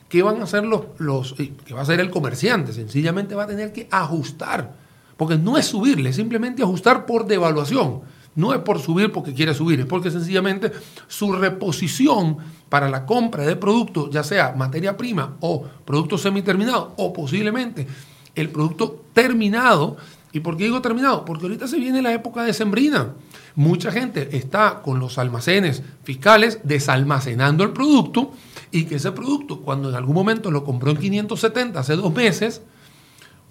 ¿Qué 0.10 0.24
van 0.24 0.41
a 0.41 0.45
hacer 0.45 0.65
los, 0.65 0.86
los 0.98 1.34
qué 1.34 1.74
va 1.74 1.82
a 1.82 1.84
hacer 1.84 2.00
el 2.00 2.10
comerciante? 2.10 2.74
Sencillamente 2.74 3.36
va 3.36 3.43
a 3.43 3.48
tener 3.48 3.72
que 3.72 3.88
ajustar, 3.91 4.74
porque 5.15 5.38
no 5.38 5.56
es 5.56 5.67
subirle, 5.67 6.10
es 6.10 6.15
simplemente 6.15 6.63
ajustar 6.63 7.06
por 7.06 7.28
devaluación. 7.28 8.02
No 8.36 8.54
es 8.54 8.60
por 8.62 8.80
subir 8.80 9.12
porque 9.12 9.34
quiere 9.34 9.54
subir, 9.54 9.80
es 9.82 9.86
porque 9.86 10.10
sencillamente 10.10 10.72
su 11.08 11.34
reposición 11.34 12.38
para 12.69 12.89
la 12.89 13.06
compra 13.06 13.45
de 13.45 13.56
productos, 13.56 14.10
ya 14.12 14.24
sea 14.24 14.54
materia 14.56 14.98
prima 14.98 15.36
o 15.41 15.65
producto 15.86 16.17
semiterminado, 16.17 16.93
o 16.98 17.13
posiblemente 17.13 17.86
el 18.36 18.50
producto 18.50 19.04
terminado. 19.13 19.98
¿Y 20.32 20.39
por 20.39 20.58
qué 20.58 20.65
digo 20.65 20.82
terminado? 20.82 21.26
Porque 21.26 21.45
ahorita 21.45 21.67
se 21.67 21.78
viene 21.78 22.02
la 22.02 22.13
época 22.13 22.43
de 22.43 22.54
sembrina. 22.54 23.13
Mucha 23.56 23.91
gente 23.91 24.38
está 24.38 24.82
con 24.84 25.00
los 25.00 25.17
almacenes 25.17 25.84
fiscales 26.04 26.60
desalmacenando 26.63 27.63
el 27.63 27.72
producto 27.72 28.32
y 28.71 28.86
que 28.86 28.95
ese 28.95 29.12
producto, 29.12 29.62
cuando 29.62 29.89
en 29.89 29.95
algún 29.95 30.15
momento 30.15 30.51
lo 30.51 30.63
compró 30.63 30.91
en 30.91 30.97
570 30.97 31.79
hace 31.79 31.95
dos 31.95 32.13
meses, 32.13 32.62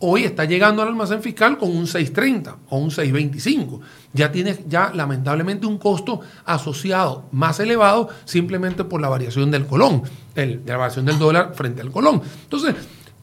hoy 0.01 0.25
está 0.25 0.45
llegando 0.45 0.83
al 0.83 0.89
almacén 0.89 1.23
fiscal 1.23 1.59
con 1.59 1.71
un 1.77 1.87
630 1.87 2.57
o 2.71 2.79
un 2.79 2.91
625. 2.91 3.81
Ya 4.13 4.31
tienes 4.31 4.61
ya 4.69 4.93
lamentablemente 4.95 5.67
un 5.67 5.79
costo 5.79 6.21
asociado 6.45 7.25
más 7.33 7.59
elevado 7.61 8.09
simplemente 8.25 8.85
por 8.85 9.01
la 9.01 9.09
variación 9.09 9.51
del 9.51 9.67
colón, 9.67 10.03
de 10.35 10.61
la 10.65 10.77
variación 10.77 11.07
del 11.07 11.19
dólar 11.19 11.53
frente 11.55 11.81
al 11.81 11.91
colón. 11.91 12.23
Entonces, 12.45 12.75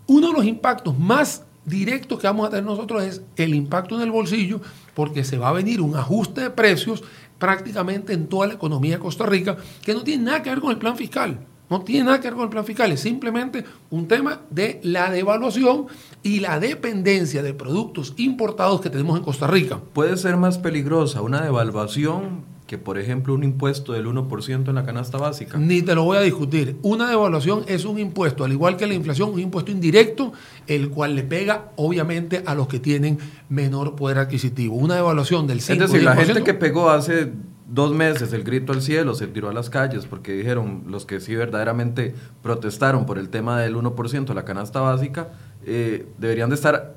uno 0.07 0.27
de 0.27 0.33
los 0.33 0.45
impactos 0.45 0.97
más 0.99 1.43
directos 1.63 2.19
que 2.19 2.27
vamos 2.27 2.47
a 2.47 2.49
tener 2.51 2.65
nosotros 2.65 3.03
es 3.03 3.21
el 3.37 3.55
impacto 3.55 3.95
en 3.95 4.01
el 4.01 4.11
bolsillo 4.11 4.61
porque 4.93 5.23
se 5.23 5.37
va 5.37 5.49
a 5.49 5.53
venir 5.53 5.81
un 5.81 5.95
ajuste 5.95 6.41
de 6.41 6.49
precios 6.51 7.03
prácticamente 7.39 8.13
en 8.13 8.27
toda 8.27 8.47
la 8.47 8.53
economía 8.53 8.95
de 8.95 9.01
Costa 9.01 9.25
Rica 9.25 9.57
que 9.83 9.93
no 9.93 10.03
tiene 10.03 10.25
nada 10.25 10.43
que 10.43 10.51
ver 10.51 10.61
con 10.61 10.71
el 10.71 10.77
plan 10.77 10.95
fiscal. 10.95 11.39
No 11.69 11.81
tiene 11.81 12.05
nada 12.05 12.19
que 12.19 12.27
ver 12.27 12.35
con 12.35 12.43
el 12.43 12.49
plan 12.49 12.65
fiscal, 12.65 12.91
es 12.91 12.99
simplemente 12.99 13.63
un 13.89 14.07
tema 14.07 14.41
de 14.49 14.79
la 14.83 15.09
devaluación 15.09 15.87
y 16.21 16.39
la 16.39 16.59
dependencia 16.59 17.41
de 17.41 17.53
productos 17.53 18.13
importados 18.17 18.81
que 18.81 18.89
tenemos 18.89 19.17
en 19.17 19.23
Costa 19.23 19.47
Rica. 19.47 19.79
¿Puede 19.93 20.15
ser 20.17 20.37
más 20.37 20.59
peligrosa 20.59 21.21
una 21.21 21.41
devaluación 21.41 22.55
que, 22.67 22.77
por 22.77 22.97
ejemplo, 22.97 23.33
un 23.33 23.43
impuesto 23.43 23.93
del 23.93 24.07
1% 24.07 24.69
en 24.69 24.75
la 24.75 24.85
canasta 24.85 25.17
básica? 25.17 25.57
Ni 25.57 25.81
te 25.81 25.95
lo 25.95 26.03
voy 26.03 26.17
a 26.17 26.21
discutir. 26.21 26.77
Una 26.81 27.09
devaluación 27.09 27.63
es 27.67 27.85
un 27.85 27.99
impuesto, 27.99 28.43
al 28.43 28.51
igual 28.51 28.77
que 28.77 28.87
la 28.87 28.93
inflación, 28.93 29.31
un 29.31 29.39
impuesto 29.39 29.71
indirecto, 29.71 30.33
el 30.67 30.89
cual 30.89 31.15
le 31.15 31.23
pega, 31.23 31.71
obviamente, 31.75 32.43
a 32.45 32.55
los 32.55 32.67
que 32.67 32.79
tienen 32.79 33.17
menor 33.49 33.95
poder 33.95 34.19
adquisitivo. 34.19 34.75
Una 34.75 34.95
devaluación 34.95 35.47
del 35.47 35.61
5%. 35.61 35.71
Es 35.71 35.79
decir, 35.79 36.03
la 36.03 36.15
gente 36.15 36.43
que 36.43 36.53
pegó 36.53 36.89
hace 36.89 37.31
dos 37.67 37.93
meses 37.93 38.31
el 38.33 38.43
grito 38.43 38.73
al 38.73 38.81
cielo, 38.81 39.15
se 39.15 39.27
tiró 39.27 39.49
a 39.49 39.53
las 39.53 39.69
calles 39.69 40.05
porque 40.05 40.33
dijeron 40.33 40.83
los 40.87 41.05
que 41.05 41.19
sí 41.19 41.35
verdaderamente 41.35 42.13
protestaron 42.41 43.05
por 43.05 43.17
el 43.17 43.29
tema 43.29 43.59
del 43.59 43.75
1% 43.75 44.25
de 44.25 44.33
la 44.33 44.45
canasta 44.45 44.81
básica, 44.81 45.29
eh, 45.65 46.07
deberían 46.17 46.49
de 46.49 46.55
estar 46.55 46.95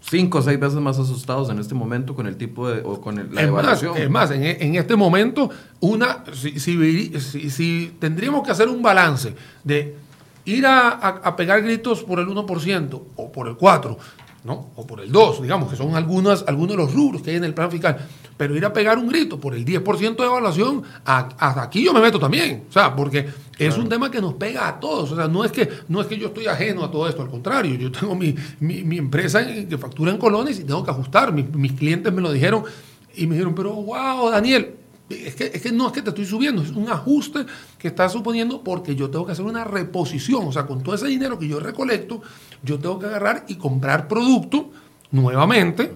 cinco 0.00 0.38
o 0.38 0.42
seis 0.42 0.58
veces 0.58 0.78
más 0.80 0.98
asustados 0.98 1.50
en 1.50 1.58
este 1.58 1.74
momento 1.74 2.14
con 2.14 2.26
el 2.26 2.36
tipo 2.36 2.68
de 2.68 2.82
o 2.84 3.00
con 3.00 3.16
la 3.16 3.42
es 3.42 3.50
Más, 3.50 3.82
es 3.82 4.10
más, 4.10 4.30
en, 4.30 4.44
en, 4.44 4.74
este 4.74 4.96
momento, 4.96 5.50
una 5.80 6.24
si, 6.32 6.58
si, 6.58 7.50
si, 7.50 7.96
tendríamos 7.98 8.42
que 8.44 8.50
hacer 8.50 8.68
un 8.68 8.82
balance 8.82 9.34
de 9.64 9.96
ir 10.44 10.66
a, 10.66 10.88
a, 10.90 11.08
a 11.08 11.36
pegar 11.36 11.62
gritos 11.62 12.02
por 12.02 12.20
el 12.20 12.26
1% 12.26 13.02
o 13.16 13.32
por 13.32 13.48
el 13.48 13.56
4%, 13.56 13.96
¿no? 14.44 14.70
o 14.76 14.86
por 14.86 15.00
el 15.00 15.10
2, 15.10 15.42
digamos, 15.42 15.70
que 15.70 15.76
son 15.76 15.94
algunas, 15.94 16.44
algunos 16.46 16.76
de 16.76 16.76
los 16.76 16.94
rubros 16.94 17.22
que 17.22 17.30
hay 17.30 17.36
en 17.36 17.44
el 17.44 17.54
plan 17.54 17.70
fiscal, 17.70 17.98
pero 18.38 18.56
ir 18.56 18.64
a 18.64 18.72
pegar 18.72 18.96
un 18.96 19.08
grito 19.08 19.38
por 19.38 19.54
el 19.54 19.66
10% 19.66 20.16
de 20.16 20.24
evaluación, 20.24 20.82
hasta 21.04 21.60
aquí 21.60 21.84
yo 21.84 21.92
me 21.92 22.00
meto 22.00 22.18
también, 22.18 22.64
o 22.70 22.72
sea, 22.72 22.96
porque 22.96 23.28
es 23.58 23.76
un 23.76 23.88
tema 23.88 24.10
que 24.10 24.22
nos 24.22 24.34
pega 24.34 24.68
a 24.68 24.80
todos, 24.80 25.12
o 25.12 25.16
sea, 25.16 25.26
no 25.26 25.44
es 25.44 25.52
que, 25.52 25.68
no 25.88 26.00
es 26.00 26.06
que 26.06 26.16
yo 26.16 26.28
estoy 26.28 26.46
ajeno 26.46 26.84
a 26.84 26.90
todo 26.90 27.08
esto, 27.08 27.20
al 27.20 27.28
contrario, 27.28 27.74
yo 27.74 27.90
tengo 27.92 28.14
mi, 28.14 28.34
mi, 28.60 28.96
empresa 28.96 29.44
que 29.44 29.76
factura 29.76 30.12
en 30.12 30.18
colones 30.18 30.60
y 30.60 30.64
tengo 30.64 30.84
que 30.84 30.90
ajustar, 30.90 31.32
mis, 31.32 31.52
mis 31.52 31.72
clientes 31.72 32.12
me 32.12 32.22
lo 32.22 32.32
dijeron 32.32 32.62
y 33.16 33.26
me 33.26 33.34
dijeron, 33.34 33.54
pero 33.56 33.72
wow, 33.72 34.30
Daniel, 34.30 34.76
es 35.10 35.34
que, 35.34 35.50
es 35.52 35.60
que, 35.60 35.72
no 35.72 35.88
es 35.88 35.92
que 35.92 36.02
te 36.02 36.10
estoy 36.10 36.26
subiendo, 36.26 36.62
es 36.62 36.70
un 36.70 36.88
ajuste 36.88 37.46
que 37.78 37.88
estás 37.88 38.12
suponiendo 38.12 38.62
porque 38.62 38.94
yo 38.94 39.10
tengo 39.10 39.26
que 39.26 39.32
hacer 39.32 39.44
una 39.44 39.64
reposición. 39.64 40.46
O 40.46 40.52
sea, 40.52 40.66
con 40.66 40.82
todo 40.82 40.94
ese 40.94 41.06
dinero 41.06 41.38
que 41.38 41.48
yo 41.48 41.58
recolecto, 41.58 42.20
yo 42.62 42.78
tengo 42.78 42.98
que 42.98 43.06
agarrar 43.06 43.46
y 43.48 43.54
comprar 43.54 44.06
producto 44.06 44.70
nuevamente 45.10 45.92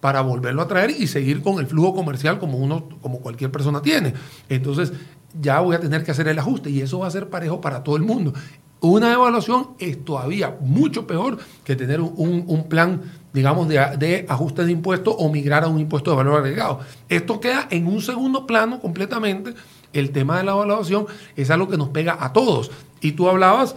para 0.00 0.20
volverlo 0.20 0.62
a 0.62 0.68
traer 0.68 0.90
y 0.90 1.06
seguir 1.06 1.42
con 1.42 1.58
el 1.58 1.66
flujo 1.66 1.94
comercial 1.94 2.38
como 2.38 2.58
uno, 2.58 2.88
como 3.00 3.20
cualquier 3.20 3.50
persona 3.50 3.82
tiene. 3.82 4.14
Entonces, 4.48 4.92
ya 5.40 5.60
voy 5.60 5.76
a 5.76 5.80
tener 5.80 6.04
que 6.04 6.10
hacer 6.10 6.28
el 6.28 6.38
ajuste 6.38 6.70
y 6.70 6.80
eso 6.80 7.00
va 7.00 7.06
a 7.06 7.10
ser 7.10 7.28
parejo 7.28 7.60
para 7.60 7.82
todo 7.82 7.96
el 7.96 8.02
mundo. 8.02 8.32
Una 8.80 9.12
evaluación 9.12 9.70
es 9.78 10.04
todavía 10.04 10.56
mucho 10.60 11.06
peor 11.06 11.38
que 11.64 11.76
tener 11.76 12.00
un, 12.00 12.44
un 12.46 12.68
plan 12.68 13.02
digamos, 13.36 13.68
de, 13.68 14.24
ajuste 14.28 14.64
de 14.64 14.72
impuestos 14.72 15.14
o 15.18 15.28
migrar 15.28 15.62
a 15.62 15.68
un 15.68 15.78
impuesto 15.78 16.10
de 16.10 16.16
valor 16.16 16.40
agregado. 16.40 16.80
Esto 17.10 17.38
queda 17.38 17.68
en 17.70 17.86
un 17.86 18.00
segundo 18.00 18.46
plano 18.46 18.80
completamente. 18.80 19.52
El 19.92 20.10
tema 20.10 20.38
de 20.38 20.44
la 20.44 20.52
evaluación 20.52 21.06
es 21.36 21.50
algo 21.50 21.68
que 21.68 21.76
nos 21.76 21.90
pega 21.90 22.16
a 22.18 22.32
todos. 22.32 22.70
Y 23.02 23.12
tú 23.12 23.28
hablabas, 23.28 23.76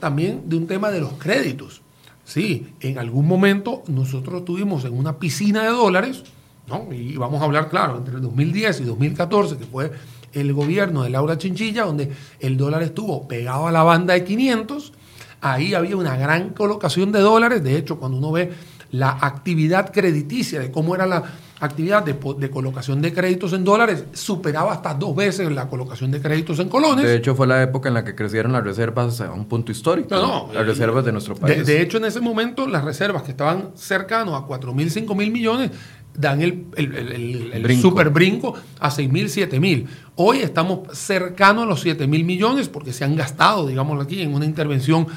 también 0.00 0.48
de 0.48 0.56
un 0.56 0.66
tema 0.66 0.90
de 0.90 1.00
los 1.00 1.12
créditos. 1.12 1.83
Sí, 2.24 2.74
en 2.80 2.98
algún 2.98 3.26
momento 3.26 3.82
nosotros 3.86 4.40
estuvimos 4.40 4.84
en 4.84 4.96
una 4.96 5.18
piscina 5.18 5.62
de 5.62 5.68
dólares, 5.68 6.24
¿no? 6.66 6.92
y 6.92 7.16
vamos 7.16 7.42
a 7.42 7.44
hablar, 7.44 7.68
claro, 7.68 7.98
entre 7.98 8.14
el 8.14 8.22
2010 8.22 8.80
y 8.80 8.84
2014, 8.84 9.58
que 9.58 9.66
fue 9.66 9.92
el 10.32 10.52
gobierno 10.52 11.02
de 11.02 11.10
Laura 11.10 11.38
Chinchilla, 11.38 11.84
donde 11.84 12.10
el 12.40 12.56
dólar 12.56 12.82
estuvo 12.82 13.28
pegado 13.28 13.66
a 13.66 13.72
la 13.72 13.82
banda 13.82 14.14
de 14.14 14.24
500, 14.24 14.92
ahí 15.40 15.74
había 15.74 15.96
una 15.96 16.16
gran 16.16 16.50
colocación 16.50 17.12
de 17.12 17.20
dólares, 17.20 17.62
de 17.62 17.76
hecho, 17.76 17.98
cuando 17.98 18.18
uno 18.18 18.32
ve 18.32 18.52
la 18.90 19.10
actividad 19.10 19.92
crediticia, 19.92 20.60
de 20.60 20.70
cómo 20.70 20.94
era 20.94 21.06
la 21.06 21.22
actividad 21.64 22.04
de, 22.04 22.50
colocación 22.50 23.02
de 23.02 23.12
créditos 23.12 23.52
en 23.52 23.64
dólares, 23.64 24.04
superaba 24.12 24.72
hasta 24.72 24.94
dos 24.94 25.14
veces 25.14 25.50
la 25.50 25.68
colocación 25.68 26.10
de 26.10 26.20
créditos 26.20 26.58
en 26.58 26.68
colones. 26.68 27.04
De 27.04 27.16
hecho, 27.16 27.34
fue 27.34 27.46
la 27.46 27.62
época 27.62 27.88
en 27.88 27.94
la 27.94 28.04
que 28.04 28.14
crecieron 28.14 28.52
las 28.52 28.64
reservas 28.64 29.20
a 29.20 29.32
un 29.32 29.46
punto 29.46 29.72
histórico. 29.72 30.14
No, 30.14 30.50
las 30.52 30.66
reservas 30.66 31.04
de 31.04 31.12
nuestro 31.12 31.34
país. 31.34 31.66
De, 31.66 31.80
hecho, 31.80 31.98
en 31.98 32.06
ese 32.06 32.20
momento, 32.20 32.66
las 32.66 32.84
reservas 32.84 33.22
que 33.22 33.32
estaban 33.32 33.70
cercanos 33.74 34.40
a 34.40 34.46
4 34.46 34.72
mil, 34.74 34.90
5 34.90 35.14
mil 35.14 35.30
millones 35.30 35.70
dan 36.16 36.42
el, 36.42 36.66
el, 36.76 37.80
super 37.80 38.10
brinco 38.10 38.54
a 38.78 38.90
6 38.90 39.10
mil, 39.10 39.28
7 39.28 39.58
mil. 39.58 39.88
Hoy 40.14 40.38
estamos 40.38 40.96
cercanos 40.96 41.64
a 41.64 41.66
los 41.66 41.80
7 41.80 42.06
mil 42.06 42.24
millones 42.24 42.68
porque 42.68 42.92
se 42.92 43.04
han 43.04 43.16
gastado, 43.16 43.66
digamos 43.66 44.02
aquí, 44.02 44.22
en 44.22 44.34
una 44.34 44.44
intervención 44.44 45.08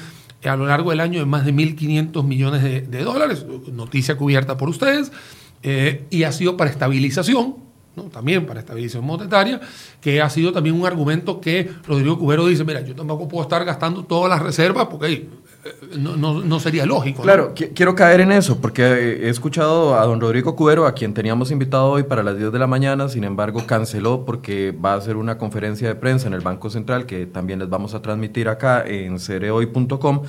a 0.44 0.56
lo 0.56 0.66
largo 0.66 0.90
del 0.90 1.00
año 1.00 1.18
de 1.18 1.26
más 1.26 1.44
de 1.44 1.52
1.500 1.52 2.24
millones 2.24 2.62
de, 2.62 3.02
dólares, 3.02 3.44
noticia 3.72 4.16
cubierta 4.16 4.56
por 4.56 4.68
ustedes, 4.68 5.10
eh, 5.62 6.06
y 6.10 6.22
ha 6.22 6.32
sido 6.32 6.56
para 6.56 6.70
estabilización, 6.70 7.56
¿no? 7.96 8.04
también 8.04 8.46
para 8.46 8.60
estabilización 8.60 9.04
monetaria, 9.04 9.60
que 10.00 10.20
ha 10.20 10.30
sido 10.30 10.52
también 10.52 10.74
un 10.74 10.86
argumento 10.86 11.40
que 11.40 11.70
Rodrigo 11.86 12.18
Cubero 12.18 12.46
dice, 12.46 12.64
mira, 12.64 12.80
yo 12.80 12.94
tampoco 12.94 13.28
puedo 13.28 13.42
estar 13.42 13.64
gastando 13.64 14.04
todas 14.04 14.30
las 14.30 14.42
reservas 14.42 14.86
porque 14.90 15.28
no, 15.96 16.16
no, 16.16 16.60
sería 16.60 16.86
lógico. 16.86 17.22
Claro, 17.22 17.52
quiero 17.74 17.94
caer 17.94 18.20
en 18.20 18.32
eso, 18.32 18.60
porque 18.60 18.82
he 18.82 19.28
escuchado 19.28 19.98
a 19.98 20.04
don 20.04 20.20
Rodrigo 20.20 20.54
Cubero, 20.54 20.86
a 20.86 20.92
quien 20.92 21.14
teníamos 21.14 21.50
invitado 21.50 21.90
hoy 21.90 22.04
para 22.04 22.22
las 22.22 22.38
10 22.38 22.52
de 22.52 22.58
la 22.58 22.66
mañana, 22.66 23.08
sin 23.08 23.24
embargo 23.24 23.66
canceló 23.66 24.24
porque 24.24 24.72
va 24.72 24.92
a 24.92 24.96
hacer 24.96 25.16
una 25.16 25.38
conferencia 25.38 25.88
de 25.88 25.94
prensa 25.94 26.28
en 26.28 26.34
el 26.34 26.40
Banco 26.40 26.70
Central, 26.70 27.06
que 27.06 27.26
también 27.26 27.58
les 27.58 27.68
vamos 27.68 27.94
a 27.94 28.02
transmitir 28.02 28.48
acá 28.48 28.84
en 28.86 29.18
cereoy.com. 29.18 30.22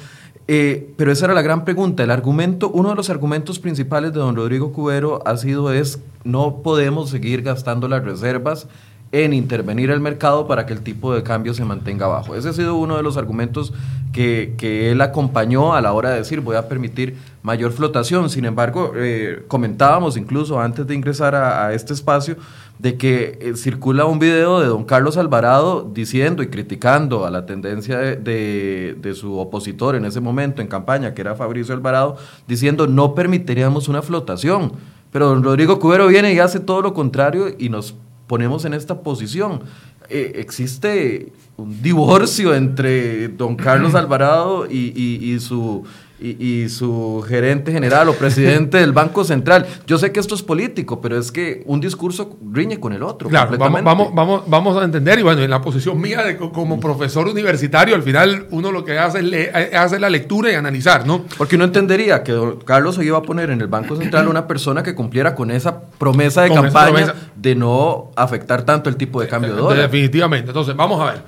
Eh, 0.51 0.95
pero 0.97 1.11
esa 1.11 1.25
era 1.25 1.35
la 1.35 1.43
gran 1.43 1.63
pregunta. 1.63 2.01
El 2.01 2.09
argumento, 2.09 2.71
uno 2.71 2.89
de 2.89 2.95
los 2.95 3.11
argumentos 3.11 3.59
principales 3.59 4.13
de 4.13 4.19
don 4.19 4.35
Rodrigo 4.35 4.73
Cubero 4.73 5.21
ha 5.27 5.37
sido 5.37 5.71
es 5.71 5.99
no 6.23 6.63
podemos 6.63 7.11
seguir 7.11 7.43
gastando 7.43 7.87
las 7.87 8.03
reservas 8.03 8.67
en 9.11 9.33
intervenir 9.33 9.91
el 9.91 9.99
mercado 9.99 10.47
para 10.47 10.65
que 10.65 10.73
el 10.73 10.81
tipo 10.81 11.13
de 11.13 11.21
cambio 11.21 11.53
se 11.53 11.65
mantenga 11.65 12.07
bajo. 12.07 12.35
Ese 12.35 12.49
ha 12.49 12.53
sido 12.53 12.77
uno 12.77 12.97
de 12.97 13.03
los 13.03 13.15
argumentos 13.15 13.73
que, 14.11 14.55
que 14.57 14.91
él 14.91 15.01
acompañó 15.01 15.75
a 15.75 15.81
la 15.81 15.93
hora 15.93 16.09
de 16.09 16.17
decir 16.17 16.41
voy 16.41 16.55
a 16.55 16.67
permitir 16.67 17.15
mayor 17.43 17.71
flotación. 17.71 18.29
Sin 18.29 18.45
embargo, 18.45 18.93
eh, 18.95 19.43
comentábamos 19.47 20.17
incluso 20.17 20.59
antes 20.59 20.85
de 20.87 20.95
ingresar 20.95 21.35
a, 21.35 21.73
este 21.73 21.93
espacio 21.93 22.37
de 22.79 22.97
que 22.97 23.37
eh, 23.41 23.55
circula 23.55 24.05
un 24.05 24.19
video 24.19 24.61
de 24.61 24.67
don 24.67 24.85
Carlos 24.85 25.17
Alvarado 25.17 25.89
diciendo 25.93 26.41
y 26.41 26.47
criticando 26.47 27.25
a 27.25 27.29
la 27.29 27.45
tendencia 27.45 27.97
de, 27.97 28.95
de, 28.99 29.13
su 29.15 29.37
opositor 29.37 29.95
en 29.95 30.05
ese 30.05 30.21
momento 30.21 30.61
en 30.61 30.67
campaña, 30.67 31.13
que 31.13 31.21
era 31.21 31.35
Fabricio 31.35 31.75
Alvarado, 31.75 32.15
diciendo 32.47 32.87
no 32.87 33.13
permitiríamos 33.13 33.89
una 33.89 34.01
flotación. 34.01 34.71
Pero 35.11 35.27
don 35.27 35.43
Rodrigo 35.43 35.79
Cubero 35.79 36.07
viene 36.07 36.33
y 36.33 36.39
hace 36.39 36.59
todo 36.59 36.81
lo 36.81 36.93
contrario 36.93 37.47
y 37.57 37.69
nos 37.69 37.95
ponemos 38.27 38.63
en 38.63 38.73
esta 38.73 39.01
posición. 39.01 39.61
Eh, 40.07 40.33
existe 40.35 41.33
un 41.57 41.81
divorcio 41.81 42.55
entre 42.55 43.27
don 43.27 43.55
Carlos 43.55 43.95
Alvarado 43.95 44.65
y, 44.69 45.37
su, 45.39 45.83
y, 46.21 46.69
su 46.69 47.23
gerente 47.27 47.71
general 47.71 48.09
o 48.09 48.13
presidente 48.13 48.77
del 48.77 48.91
Banco 48.91 49.23
Central. 49.23 49.65
Yo 49.87 49.97
sé 49.97 50.11
que 50.11 50.19
esto 50.19 50.35
es 50.35 50.43
político, 50.43 51.01
pero 51.01 51.17
es 51.17 51.31
que 51.31 51.63
un 51.65 51.79
discurso 51.79 52.37
riñe 52.51 52.79
con 52.79 52.93
el 52.93 53.03
otro. 53.03 53.29
Claro, 53.29 53.57
vamos, 53.57 54.13
vamos, 54.13 54.43
vamos, 54.47 54.77
a 54.77 54.83
entender, 54.83 55.19
y 55.19 55.23
bueno, 55.23 55.41
en 55.41 55.49
la 55.49 55.61
posición 55.61 55.99
mía 55.99 56.23
de, 56.23 56.37
como 56.37 56.79
profesor 56.79 57.27
universitario, 57.27 57.95
al 57.95 58.03
final 58.03 58.47
uno 58.51 58.71
lo 58.71 58.83
que 58.83 58.99
hace 58.99 59.19
es, 59.19 59.75
hacer 59.75 60.01
la 60.01 60.09
lectura 60.09 60.51
y 60.51 60.55
analizar, 60.55 61.07
¿no? 61.07 61.25
Porque 61.37 61.55
uno 61.55 61.65
entendería 61.65 62.23
que 62.23 62.33
don 62.33 62.59
Carlos 62.59 62.95
se 62.95 63.05
iba 63.05 63.17
a 63.17 63.21
poner 63.21 63.49
en 63.49 63.61
el 63.61 63.67
Banco 63.67 63.95
Central 63.95 64.27
una 64.27 64.47
persona 64.47 64.83
que 64.83 64.93
cumpliera 64.95 65.35
con 65.35 65.51
esa 65.51 65.81
promesa 65.97 66.43
de 66.43 66.53
campaña 66.53 67.13
de 67.35 67.55
no 67.55 68.11
afectar 68.15 68.63
tanto 68.63 68.89
el 68.89 68.97
tipo 68.97 69.21
de 69.21 69.27
cambio 69.27 69.55
de 69.55 69.61
dólar. 69.61 69.89
Definitivamente. 69.89 70.49
Entonces, 70.49 70.75
vamos 70.75 71.01
a 71.01 71.11
ver. 71.11 71.23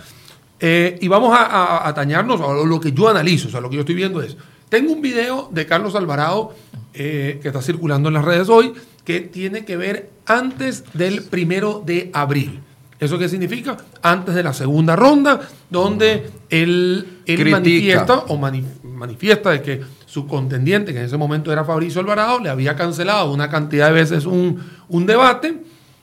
Eh, 0.63 0.99
y 1.01 1.07
vamos 1.07 1.35
a, 1.35 1.87
atañarnos 1.87 2.39
a 2.39 2.53
lo 2.53 2.79
que 2.79 2.91
yo 2.91 3.09
analizo, 3.09 3.47
o 3.47 3.51
sea, 3.51 3.59
lo 3.59 3.69
que 3.69 3.77
yo 3.77 3.79
estoy 3.81 3.95
viendo 3.95 4.21
es, 4.21 4.37
tengo 4.71 4.93
un 4.93 5.01
video 5.01 5.49
de 5.51 5.65
Carlos 5.65 5.95
Alvarado 5.95 6.55
eh, 6.93 7.39
que 7.41 7.49
está 7.49 7.61
circulando 7.61 8.07
en 8.07 8.13
las 8.13 8.23
redes 8.23 8.47
hoy, 8.47 8.71
que 9.03 9.19
tiene 9.19 9.65
que 9.65 9.75
ver 9.75 10.09
antes 10.25 10.85
del 10.93 11.23
primero 11.23 11.83
de 11.85 12.09
abril. 12.13 12.61
¿Eso 12.97 13.19
qué 13.19 13.27
significa? 13.27 13.75
Antes 14.01 14.33
de 14.33 14.43
la 14.43 14.53
segunda 14.53 14.95
ronda, 14.95 15.41
donde 15.69 16.29
él, 16.49 17.19
manifiesta 17.51 18.19
o 18.29 18.37
mani- 18.37 18.63
manifiesta 18.83 19.49
de 19.49 19.61
que 19.61 19.81
su 20.05 20.25
contendiente, 20.25 20.93
que 20.93 20.99
en 20.99 21.05
ese 21.05 21.17
momento 21.17 21.51
era 21.51 21.65
Fabricio 21.65 21.99
Alvarado, 21.99 22.39
le 22.39 22.49
había 22.49 22.75
cancelado 22.77 23.33
una 23.33 23.49
cantidad 23.49 23.87
de 23.87 23.93
veces 23.93 24.25
un, 24.25 24.63
un 24.87 25.05
debate, 25.05 25.57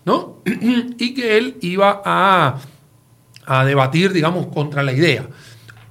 ¿no? 0.04 0.42
y 0.98 1.14
que 1.14 1.38
él 1.38 1.57
iba 1.62 2.02
a, 2.04 2.59
a 3.46 3.64
debatir, 3.64 4.12
digamos, 4.12 4.48
contra 4.48 4.83
la 4.83 4.92
idea. 4.92 5.26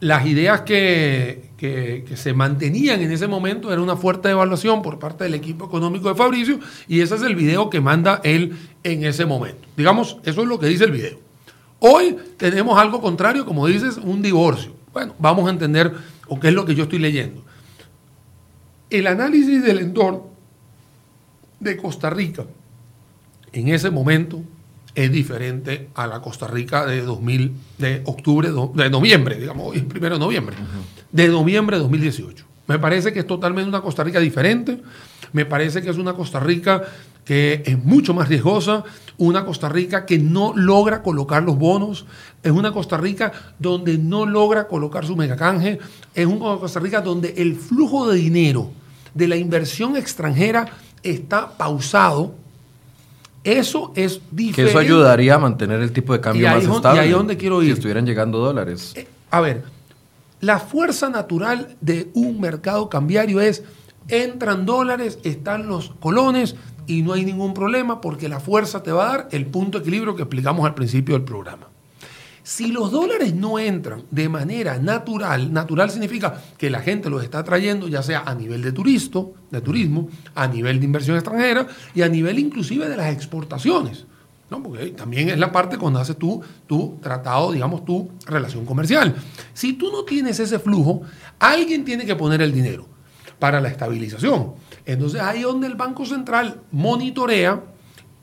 Las 0.01 0.27
ideas 0.27 0.61
que, 0.61 1.46
que- 1.57 2.05
se 2.15 2.33
mantenían 2.33 3.01
en 3.01 3.11
ese 3.11 3.27
momento 3.27 3.73
era 3.73 3.81
una 3.81 3.97
fuerte 3.97 4.29
evaluación 4.29 4.81
por 4.81 4.99
parte 4.99 5.23
del 5.23 5.33
equipo 5.33 5.65
económico 5.65 6.07
de 6.09 6.15
Fabricio 6.15 6.59
y 6.87 7.01
ese 7.01 7.15
es 7.15 7.21
el 7.23 7.35
video 7.35 7.69
que 7.69 7.81
manda 7.81 8.21
él 8.23 8.55
en 8.83 9.03
ese 9.03 9.25
momento. 9.25 9.67
Digamos, 9.75 10.17
eso 10.23 10.41
es 10.43 10.47
lo 10.47 10.59
que 10.59 10.67
dice 10.67 10.83
el 10.85 10.91
video. 10.91 11.19
Hoy 11.79 12.15
tenemos 12.37 12.77
algo 12.79 13.01
contrario, 13.01 13.45
como 13.45 13.67
dices, 13.67 13.97
un 13.97 14.21
divorcio. 14.21 14.71
Bueno, 14.93 15.13
vamos 15.19 15.47
a 15.47 15.51
entender 15.51 15.93
o 16.27 16.39
qué 16.39 16.47
es 16.49 16.53
lo 16.53 16.65
que 16.65 16.73
yo 16.75 16.83
estoy 16.83 16.99
leyendo. 16.99 17.43
El 18.89 19.07
análisis 19.07 19.63
del 19.63 19.79
entorno 19.79 20.27
de 21.59 21.75
Costa 21.77 22.09
Rica 22.09 22.45
en 23.51 23.67
ese 23.69 23.89
momento 23.89 24.41
es 24.95 25.11
diferente 25.11 25.89
a 25.95 26.07
la 26.07 26.21
Costa 26.21 26.47
Rica 26.47 26.85
de 26.85 27.01
2000, 27.01 27.51
de 27.77 28.01
octubre, 28.05 28.49
de 28.49 28.89
noviembre, 28.89 29.35
digamos, 29.39 29.67
hoy 29.71 29.81
primero 29.81 30.15
de 30.15 30.19
noviembre, 30.19 30.55
de 31.25 31.27
noviembre 31.29 31.77
de 31.77 31.81
2018. 31.83 32.45
Me 32.67 32.79
parece 32.79 33.11
que 33.13 33.19
es 33.19 33.27
totalmente 33.27 33.69
una 33.69 33.81
Costa 33.81 34.03
Rica 34.03 34.19
diferente, 34.19 34.81
me 35.33 35.45
parece 35.45 35.81
que 35.81 35.89
es 35.89 35.97
una 35.97 36.13
Costa 36.13 36.39
Rica 36.39 36.83
que 37.25 37.61
es 37.65 37.83
mucho 37.83 38.13
más 38.13 38.29
riesgosa, 38.29 38.83
una 39.17 39.43
Costa 39.45 39.67
Rica 39.67 40.05
que 40.05 40.17
no 40.19 40.53
logra 40.55 41.01
colocar 41.01 41.43
los 41.43 41.57
bonos, 41.57 42.05
es 42.43 42.51
una 42.51 42.71
Costa 42.71 42.97
Rica 42.97 43.31
donde 43.59 43.97
no 43.97 44.25
logra 44.25 44.67
colocar 44.67 45.05
su 45.05 45.15
megacanje, 45.15 45.79
es 46.13 46.25
una 46.25 46.57
Costa 46.57 46.79
Rica 46.79 47.01
donde 47.01 47.33
el 47.37 47.55
flujo 47.55 48.07
de 48.09 48.17
dinero 48.17 48.69
de 49.13 49.27
la 49.27 49.35
inversión 49.37 49.97
extranjera 49.97 50.67
está 51.03 51.57
pausado. 51.57 52.33
Eso 53.43 53.91
es 53.95 54.15
Que 54.19 54.23
diferente. 54.35 54.69
eso 54.71 54.79
ayudaría 54.79 55.35
a 55.35 55.39
mantener 55.39 55.81
el 55.81 55.91
tipo 55.93 56.11
de 56.13 56.19
cambio 56.19 56.43
Y 56.47 56.49
más 56.49 56.63
es 56.63 56.69
estable. 56.69 56.99
y 56.99 57.03
ahí 57.03 57.09
es 57.09 57.15
donde 57.15 57.37
quiero 57.37 57.61
Si 57.61 57.67
ir. 57.67 57.73
estuvieran 57.73 58.05
llegando 58.05 58.39
dólares. 58.39 58.91
Eh, 58.95 59.07
A 59.31 59.39
ver, 59.41 59.63
la 60.39 60.59
fuerza 60.59 61.09
natural 61.09 61.75
de 61.81 62.09
un 62.13 62.39
mercado 62.39 62.89
cambiario 62.89 63.41
es, 63.41 63.63
entran 64.07 64.65
dólares, 64.65 65.19
están 65.23 65.67
los 65.67 65.89
colones 65.99 66.55
y 66.85 67.01
no 67.01 67.13
hay 67.13 67.25
ningún 67.25 67.53
problema 67.53 68.01
porque 68.01 68.29
la 68.29 68.39
fuerza 68.39 68.83
te 68.83 68.91
va 68.91 69.05
a 69.05 69.17
dar 69.17 69.27
el 69.31 69.45
punto 69.47 69.77
de 69.77 69.83
equilibrio 69.83 70.15
que 70.15 70.23
explicamos 70.23 70.65
al 70.65 70.75
principio 70.75 71.15
del 71.15 71.23
programa. 71.23 71.67
Si 72.43 72.67
los 72.67 72.91
dólares 72.91 73.35
no 73.35 73.59
entran 73.59 74.03
de 74.09 74.29
manera 74.29 74.79
natural, 74.79 75.51
natural 75.51 75.91
significa 75.91 76.41
que 76.57 76.69
la 76.69 76.79
gente 76.79 77.09
los 77.09 77.21
está 77.21 77.43
trayendo 77.43 77.89
ya 77.89 78.01
sea 78.01 78.23
a 78.25 78.33
nivel 78.35 78.61
de 78.61 78.71
turisto, 78.71 79.33
de 79.51 79.59
turismo, 79.59 80.07
a 80.33 80.47
nivel 80.47 80.79
de 80.79 80.85
inversión 80.85 81.17
extranjera 81.17 81.67
y 81.93 82.03
a 82.03 82.07
nivel 82.07 82.39
inclusive 82.39 82.87
de 82.87 82.95
las 82.95 83.11
exportaciones. 83.11 84.05
¿No? 84.49 84.61
Porque 84.63 84.87
también 84.87 85.29
es 85.29 85.37
la 85.37 85.51
parte 85.51 85.77
cuando 85.77 85.99
haces 85.99 86.17
tú 86.17 86.41
tu 86.65 86.97
tratado, 87.01 87.51
digamos, 87.51 87.85
tu 87.85 88.09
relación 88.25 88.65
comercial. 88.65 89.15
Si 89.53 89.73
tú 89.73 89.91
no 89.91 90.03
tienes 90.03 90.39
ese 90.39 90.59
flujo, 90.59 91.01
alguien 91.39 91.83
tiene 91.85 92.05
que 92.05 92.15
poner 92.15 92.41
el 92.41 92.53
dinero 92.53 92.87
para 93.39 93.61
la 93.61 93.69
estabilización. 93.69 94.53
Entonces 94.85 95.21
ahí 95.21 95.41
donde 95.41 95.67
el 95.67 95.75
Banco 95.75 96.05
Central 96.05 96.61
monitorea 96.71 97.61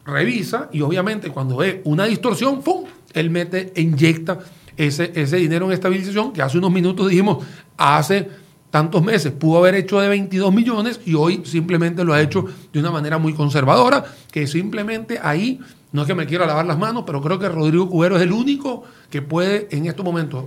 revisa 0.05 0.69
y 0.73 0.81
obviamente 0.81 1.31
cuando 1.31 1.57
ve 1.57 1.81
una 1.85 2.05
distorsión, 2.05 2.63
¡pum! 2.63 2.85
Él 3.13 3.31
mete 3.31 3.73
inyecta 3.77 4.39
ese, 4.77 5.13
ese 5.15 5.37
dinero 5.37 5.67
en 5.67 5.73
estabilización 5.73 6.33
que 6.33 6.43
hace 6.43 6.59
unos 6.59 6.73
minutos 6.73 7.09
dijimos, 7.09 7.45
hace 7.77 8.29
tantos 8.75 9.05
meses 9.05 9.31
pudo 9.31 9.59
haber 9.59 9.77
hecho 9.77 10.01
de 10.01 10.09
22 10.09 10.53
millones 10.53 11.01
y 11.07 11.15
hoy 11.15 11.43
simplemente 11.45 12.03
lo 12.03 12.13
ha 12.13 12.21
hecho 12.21 12.45
de 12.73 12.81
una 12.81 12.91
manera 12.91 13.19
muy 13.19 13.33
conservadora, 13.33 14.05
que 14.33 14.49
simplemente 14.49 15.21
ahí, 15.23 15.61
no 15.95 16.03
es 16.03 16.09
que 16.09 16.15
me 16.17 16.27
quiera 16.27 16.45
lavar 16.45 16.67
las 16.67 16.77
manos, 16.77 17.05
pero 17.07 17.23
creo 17.23 17.39
que 17.39 17.49
Rodrigo 17.49 17.89
Cubero 17.89 18.17
es 18.17 18.23
el 18.23 18.33
único 18.33 18.83
que 19.11 19.23
puede 19.23 19.69
en 19.71 19.87
estos 19.87 20.05
momentos 20.05 20.47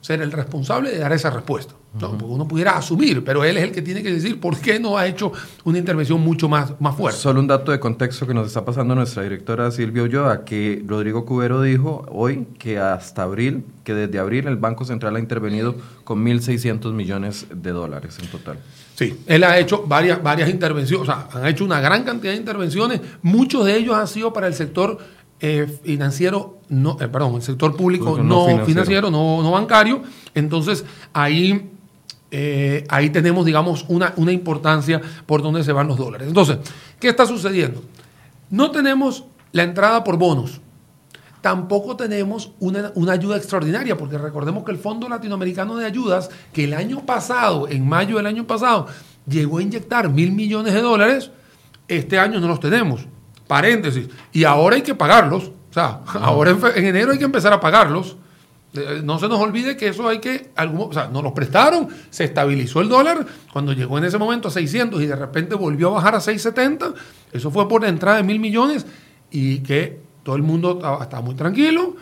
ser 0.00 0.22
el 0.22 0.32
responsable 0.32 0.90
de 0.90 0.98
dar 0.98 1.12
esa 1.12 1.28
respuesta. 1.28 1.74
¿no? 2.00 2.12
Porque 2.12 2.24
uno 2.24 2.48
pudiera 2.48 2.78
asumir, 2.78 3.22
pero 3.22 3.44
él 3.44 3.58
es 3.58 3.64
el 3.64 3.72
que 3.72 3.82
tiene 3.82 4.02
que 4.02 4.10
decir 4.10 4.40
por 4.40 4.56
qué 4.56 4.80
no 4.80 4.96
ha 4.96 5.06
hecho 5.06 5.32
una 5.64 5.76
intervención 5.76 6.18
mucho 6.22 6.48
más, 6.48 6.80
más 6.80 6.96
fuerte. 6.96 7.20
Solo 7.20 7.40
un 7.40 7.46
dato 7.46 7.72
de 7.72 7.78
contexto 7.78 8.26
que 8.26 8.32
nos 8.32 8.46
está 8.46 8.64
pasando 8.64 8.94
nuestra 8.94 9.22
directora 9.22 9.70
Silvia 9.70 10.02
Ulloa, 10.04 10.46
que 10.46 10.82
Rodrigo 10.86 11.26
Cubero 11.26 11.60
dijo 11.60 12.06
hoy 12.08 12.46
que 12.58 12.78
hasta 12.78 13.24
abril, 13.24 13.66
que 13.84 13.92
desde 13.92 14.18
abril 14.18 14.46
el 14.46 14.56
Banco 14.56 14.86
Central 14.86 15.16
ha 15.16 15.18
intervenido 15.18 15.74
con 16.04 16.24
1.600 16.24 16.92
millones 16.94 17.48
de 17.54 17.70
dólares 17.72 18.18
en 18.18 18.28
total. 18.28 18.58
Sí, 18.96 19.14
él 19.26 19.44
ha 19.44 19.58
hecho 19.58 19.84
varias, 19.86 20.22
varias 20.22 20.48
intervenciones, 20.48 21.06
o 21.06 21.12
sea, 21.12 21.28
han 21.30 21.46
hecho 21.46 21.66
una 21.66 21.82
gran 21.82 22.02
cantidad 22.02 22.32
de 22.32 22.38
intervenciones, 22.38 23.02
muchos 23.20 23.66
de 23.66 23.76
ellos 23.76 23.94
han 23.94 24.08
sido 24.08 24.32
para 24.32 24.46
el 24.46 24.54
sector 24.54 24.96
eh, 25.38 25.66
financiero, 25.84 26.60
no, 26.70 26.96
eh, 26.98 27.06
perdón, 27.06 27.34
el 27.34 27.42
sector 27.42 27.76
público 27.76 28.06
Público 28.06 28.26
no, 28.26 28.36
no 28.36 28.44
financiero, 28.46 28.66
financiero. 28.66 29.10
no, 29.10 29.42
no 29.42 29.50
bancario, 29.50 30.02
entonces 30.34 30.82
ahí, 31.12 31.68
eh, 32.30 32.86
ahí 32.88 33.10
tenemos, 33.10 33.44
digamos, 33.44 33.84
una, 33.88 34.14
una 34.16 34.32
importancia 34.32 35.02
por 35.26 35.42
donde 35.42 35.62
se 35.62 35.72
van 35.72 35.88
los 35.88 35.98
dólares. 35.98 36.28
Entonces, 36.28 36.56
¿qué 36.98 37.08
está 37.08 37.26
sucediendo? 37.26 37.82
No 38.48 38.70
tenemos 38.70 39.24
la 39.52 39.64
entrada 39.64 40.04
por 40.04 40.16
bonos, 40.16 40.62
tampoco 41.46 41.94
tenemos 41.96 42.50
una, 42.58 42.90
una 42.96 43.12
ayuda 43.12 43.36
extraordinaria, 43.36 43.96
porque 43.96 44.18
recordemos 44.18 44.64
que 44.64 44.72
el 44.72 44.78
Fondo 44.78 45.08
Latinoamericano 45.08 45.76
de 45.76 45.86
Ayudas, 45.86 46.28
que 46.52 46.64
el 46.64 46.74
año 46.74 47.06
pasado, 47.06 47.68
en 47.68 47.88
mayo 47.88 48.16
del 48.16 48.26
año 48.26 48.48
pasado, 48.48 48.88
llegó 49.28 49.58
a 49.58 49.62
inyectar 49.62 50.08
mil 50.10 50.32
millones 50.32 50.74
de 50.74 50.82
dólares, 50.82 51.30
este 51.86 52.18
año 52.18 52.40
no 52.40 52.48
los 52.48 52.58
tenemos. 52.58 53.06
Paréntesis. 53.46 54.08
Y 54.32 54.42
ahora 54.42 54.74
hay 54.74 54.82
que 54.82 54.96
pagarlos. 54.96 55.44
O 55.70 55.72
sea, 55.72 56.00
ahora 56.20 56.50
en, 56.74 56.84
enero 56.84 57.12
hay 57.12 57.18
que 57.18 57.24
empezar 57.26 57.52
a 57.52 57.60
pagarlos. 57.60 58.16
Eh, 58.74 59.02
No 59.04 59.20
se 59.20 59.28
nos 59.28 59.38
olvide 59.38 59.76
que 59.76 59.86
eso 59.86 60.08
hay 60.08 60.18
que, 60.18 60.50
algún- 60.56 60.90
o 60.90 60.92
sea, 60.92 61.06
nos 61.06 61.22
los 61.22 61.30
prestaron, 61.30 61.86
se 62.10 62.24
estabilizó 62.24 62.80
el 62.80 62.88
dólar, 62.88 63.24
cuando 63.52 63.72
llegó 63.72 63.98
en 63.98 64.04
ese 64.04 64.18
momento 64.18 64.48
a 64.48 64.50
600 64.50 65.00
y 65.00 65.06
de 65.06 65.14
repente 65.14 65.54
volvió 65.54 65.90
a 65.90 65.92
bajar 65.92 66.16
a 66.16 66.20
670, 66.20 66.92
eso 67.32 67.52
fue 67.52 67.68
por 67.68 67.82
la 67.82 67.88
entrada 67.88 68.16
de 68.16 68.24
mil 68.24 68.40
millones 68.40 68.84
y 69.30 69.58
que 69.60 70.04
todo 70.26 70.34
el 70.34 70.42
mundo 70.42 70.80
estaba, 71.00 71.22
muy 71.22 71.36
tranquilo. 71.36 71.94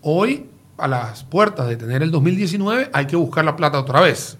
Hoy, 0.00 0.46
a 0.78 0.88
las 0.88 1.22
puertas 1.22 1.68
de 1.68 1.76
tener 1.76 2.02
el 2.02 2.10
2019, 2.10 2.88
hay 2.94 3.06
que 3.06 3.14
buscar 3.14 3.44
la 3.44 3.56
plata 3.56 3.78
otra 3.78 4.00
vez. 4.00 4.38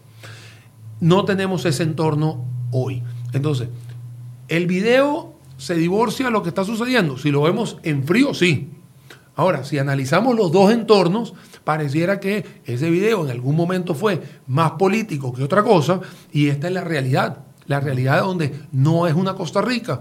No 0.99 1.27
tenemos 1.27 1.67
ese 1.67 1.83
entorno 1.83 2.47
hoy. 2.73 3.03
Entonces, 3.35 3.69
el 4.49 4.67
video 4.67 5.35
se 5.59 5.75
divorcia 5.75 6.25
de 6.25 6.33
lo 6.33 6.43
que 6.43 6.49
está 6.49 6.64
sucediendo. 6.64 7.19
Si 7.19 7.31
lo 7.31 7.43
vemos 7.43 7.77
en 7.83 8.03
frío, 8.05 8.33
sí. 8.33 8.71
Ahora, 9.37 9.62
si 9.62 9.77
analizamos 9.77 10.35
los 10.35 10.51
dos 10.51 10.73
entornos, 10.73 11.35
pareciera 11.64 12.21
que 12.21 12.47
ese 12.64 12.88
video 12.88 13.27
en 13.27 13.31
algún 13.31 13.57
momento 13.57 13.95
fue 13.95 14.23
más 14.47 14.71
político 14.73 15.35
que 15.35 15.45
otra 15.45 15.62
cosa, 15.62 16.01
y 16.33 16.49
esta 16.49 16.69
es 16.69 16.73
la 16.73 16.83
realidad. 16.83 17.41
La 17.67 17.81
realidad 17.81 18.23
donde 18.23 18.59
no 18.73 19.07
es 19.07 19.12
una 19.12 19.35
Costa 19.35 19.61
Rica 19.61 20.01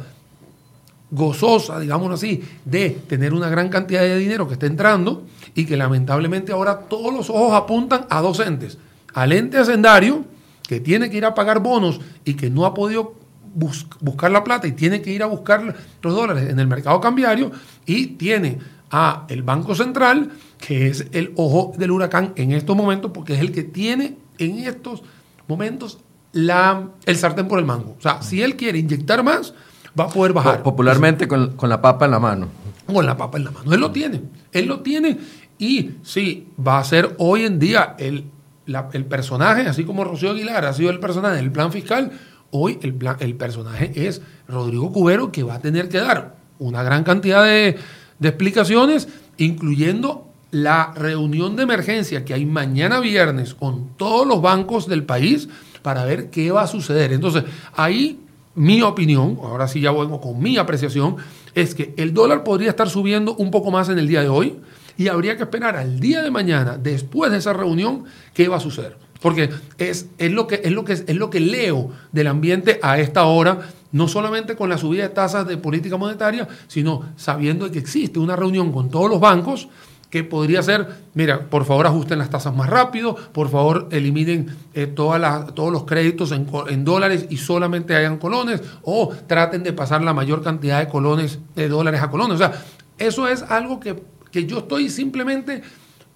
gozosa, 1.10 1.80
digámoslo 1.80 2.16
así, 2.16 2.44
de 2.66 2.90
tener 3.08 3.34
una 3.34 3.50
gran 3.50 3.70
cantidad 3.70 4.02
de 4.02 4.18
dinero 4.18 4.48
que 4.48 4.54
está 4.54 4.66
entrando 4.66 5.26
y 5.56 5.66
que 5.66 5.78
lamentablemente 5.78 6.52
ahora 6.52 6.80
todos 6.80 7.14
los 7.14 7.30
ojos 7.30 7.54
apuntan 7.54 8.06
a 8.10 8.22
dos 8.22 8.40
entes. 8.40 8.78
Al 9.14 9.32
ente 9.32 9.58
hacendario, 9.58 10.26
que 10.68 10.80
tiene 10.82 11.10
que 11.10 11.18
ir 11.18 11.26
a 11.26 11.34
pagar 11.34 11.60
bonos 11.62 12.02
y 12.26 12.34
que 12.34 12.50
no 12.50 12.66
ha 12.66 12.74
podido 12.74 13.16
bus- 13.56 13.88
buscar 14.02 14.32
la 14.32 14.44
plata 14.44 14.68
y 14.68 14.74
tiene 14.74 15.02
que 15.02 15.12
ir 15.12 15.24
a 15.24 15.28
buscar 15.28 15.76
los 16.02 16.14
dólares 16.14 16.50
en 16.50 16.60
el 16.60 16.68
mercado 16.68 17.00
cambiario 17.00 17.52
y 17.86 18.08
tiene 18.08 18.60
a 18.92 19.26
el 19.30 19.44
Banco 19.44 19.76
Central, 19.76 20.32
que 20.60 20.88
es 20.88 21.08
el 21.14 21.32
ojo 21.38 21.72
del 21.78 21.92
huracán 21.92 22.34
en 22.36 22.52
estos 22.52 22.76
momentos, 22.76 23.12
porque 23.14 23.34
es 23.34 23.40
el 23.40 23.52
que 23.52 23.64
tiene 23.64 24.18
en 24.38 24.60
estos 24.60 25.04
momentos 25.48 26.00
la, 26.34 26.90
el 27.06 27.16
sartén 27.18 27.48
por 27.48 27.60
el 27.60 27.66
mango. 27.66 27.96
O 27.98 28.02
sea, 28.02 28.22
si 28.22 28.42
él 28.42 28.56
quiere 28.58 28.78
inyectar 28.78 29.24
más, 29.24 29.54
va 30.00 30.06
a 30.06 30.10
poder 30.10 30.34
bajar. 30.34 30.58
Po- 30.64 30.72
Popularmente 30.72 31.28
con, 31.28 31.56
con 31.56 31.70
la 31.70 31.82
papa 31.82 32.06
en 32.06 32.12
la 32.12 32.20
mano. 32.20 32.48
Con 32.86 33.06
la 33.06 33.18
papa 33.18 33.38
en 33.38 33.46
la 33.46 33.52
mano. 33.52 33.74
Él 33.74 33.80
lo 33.80 33.92
tiene. 33.92 34.22
Él 34.52 34.66
lo 34.68 34.80
tiene. 34.82 35.18
Y 35.60 35.92
sí, 36.04 36.48
va 36.66 36.80
a 36.80 36.84
ser 36.84 37.16
hoy 37.18 37.44
en 37.44 37.60
día 37.60 37.96
el, 38.00 38.26
la- 38.66 38.90
el 38.94 39.06
personaje, 39.06 39.68
así 39.68 39.84
como 39.84 40.04
Rocío 40.04 40.32
Aguilar 40.32 40.66
ha 40.66 40.74
sido 40.74 40.90
el 40.90 41.00
personaje 41.00 41.38
del 41.38 41.52
plan 41.52 41.72
fiscal, 41.72 42.12
hoy 42.52 42.80
el, 42.82 42.94
plan- 42.94 43.18
el 43.20 43.36
personaje 43.36 43.92
es 44.08 44.22
Rodrigo 44.48 44.92
Cubero, 44.92 45.32
que 45.32 45.44
va 45.44 45.56
a 45.56 45.60
tener 45.60 45.90
que 45.90 45.98
dar 46.00 46.36
una 46.60 46.82
gran 46.84 47.04
cantidad 47.04 47.44
de, 47.44 47.78
de 48.20 48.28
explicaciones, 48.30 49.08
incluyendo 49.38 50.26
la 50.52 50.94
reunión 50.96 51.56
de 51.58 51.64
emergencia 51.64 52.24
que 52.24 52.34
hay 52.34 52.46
mañana 52.46 53.00
viernes 53.02 53.54
con 53.54 53.90
todos 53.98 54.26
los 54.26 54.42
bancos 54.42 54.88
del 54.88 55.04
país 55.04 55.50
para 55.82 56.06
ver 56.06 56.30
qué 56.30 56.52
va 56.52 56.62
a 56.62 56.68
suceder. 56.68 57.12
Entonces, 57.12 57.44
ahí 57.76 58.20
mi 58.58 58.82
opinión, 58.82 59.38
ahora 59.44 59.68
sí 59.68 59.80
ya 59.80 59.92
vengo 59.92 60.20
con 60.20 60.40
mi 60.42 60.58
apreciación, 60.58 61.18
es 61.54 61.76
que 61.76 61.94
el 61.96 62.14
dólar 62.14 62.44
podría 62.44 62.72
estar 62.72 62.90
subiendo 62.90 63.36
un 63.36 63.52
poco 63.52 63.70
más 63.70 63.88
en 63.90 64.00
el 64.00 64.08
día 64.08 64.22
de 64.22 64.30
hoy 64.30 64.58
y 64.98 65.10
habría 65.10 65.38
que 65.38 65.44
esperar 65.44 65.76
al 65.76 66.00
día 66.00 66.24
de 66.24 66.32
mañana, 66.32 66.76
después 66.78 67.32
de 67.32 67.38
esa 67.38 67.54
reunión, 67.54 68.06
qué 68.34 68.48
va 68.48 68.58
a 68.58 68.60
suceder. 68.60 68.98
Porque 69.22 69.52
es, 69.78 70.08
es, 70.18 70.32
lo 70.32 70.48
que, 70.48 70.62
es, 70.64 70.72
lo 70.72 70.84
que, 70.84 70.94
es 70.94 71.16
lo 71.16 71.30
que 71.30 71.40
leo 71.40 71.92
del 72.12 72.28
ambiente 72.28 72.80
a 72.82 73.00
esta 73.00 73.26
hora, 73.26 73.60
no 73.92 74.08
solamente 74.08 74.56
con 74.56 74.70
la 74.70 74.80
subida 74.80 75.04
de 75.04 75.10
tasas 75.10 75.48
de 75.48 75.58
política 75.58 75.98
monetaria, 75.98 76.48
sino 76.68 77.04
sabiendo 77.16 77.72
que 77.72 77.78
existe 77.80 78.18
una 78.18 78.36
reunión 78.36 78.72
con 78.72 78.90
todos 78.90 79.10
los 79.10 79.20
bancos 79.20 79.70
que 80.10 80.24
podría 80.24 80.64
ser, 80.64 80.88
mira, 81.14 81.50
por 81.50 81.66
favor 81.66 81.86
ajusten 81.86 82.20
las 82.20 82.30
tasas 82.30 82.56
más 82.56 82.70
rápido, 82.70 83.16
por 83.16 83.50
favor 83.50 83.90
eliminen 83.92 84.56
eh, 84.74 84.88
todas 84.88 85.54
todos 85.54 85.72
los 85.72 85.84
créditos 85.84 86.32
en, 86.32 86.48
en, 86.70 86.86
dólares 86.86 87.26
y 87.30 87.38
solamente 87.38 87.96
hayan 87.96 88.18
colones, 88.18 88.62
o 88.84 89.10
traten 89.28 89.64
de 89.64 89.74
pasar 89.74 90.02
la 90.02 90.14
mayor 90.14 90.42
cantidad 90.42 90.80
de 90.80 90.88
colones, 90.88 91.40
de 91.56 91.68
dólares 91.68 92.02
a 92.02 92.10
colones. 92.10 92.36
O 92.36 92.38
sea, 92.38 92.54
eso 92.98 93.28
es 93.28 93.44
algo 93.44 93.80
que, 93.80 94.02
que 94.32 94.46
yo 94.46 94.60
estoy 94.60 94.90
simplemente 94.90 95.62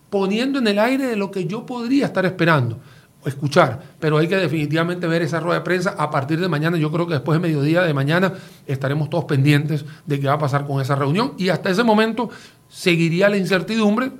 poniendo 0.10 0.60
en 0.60 0.67
el 0.67 0.80
aire 0.80 1.08
de 1.08 1.15
lo 1.15 1.32
que 1.32 1.45
yo 1.45 1.65
podría 1.65 2.06
estar 2.06 2.25
esperando 2.25 2.80
escuchar, 3.25 3.82
pero 3.99 4.17
hay 4.17 4.27
que 4.27 4.36
definitivamente 4.36 5.06
ver 5.08 5.21
esa 5.21 5.39
rueda 5.39 5.60
de 5.60 5.63
prensa 5.63 5.95
a 5.97 6.10
partir 6.10 6.39
de 6.39 6.47
mañana. 6.47 6.77
Yo 6.77 6.91
creo 6.91 7.08
que 7.08 7.13
después 7.13 7.39
de 7.39 7.47
mediodía 7.47 7.84
de 7.84 7.93
mañana 7.93 8.34
estaremos 8.65 9.10
todos 9.10 9.25
pendientes 9.25 9.86
de 10.06 10.19
qué 10.19 10.27
va 10.27 10.34
a 10.34 10.39
pasar 10.39 10.65
con 10.65 10.82
esa 10.82 10.95
reunión 10.95 11.34
y 11.38 11.49
hasta 11.49 11.69
ese 11.69 11.84
momento 11.84 12.30
seguiría 12.71 13.29
la 13.29 13.38
incertidumbre. 13.38 14.12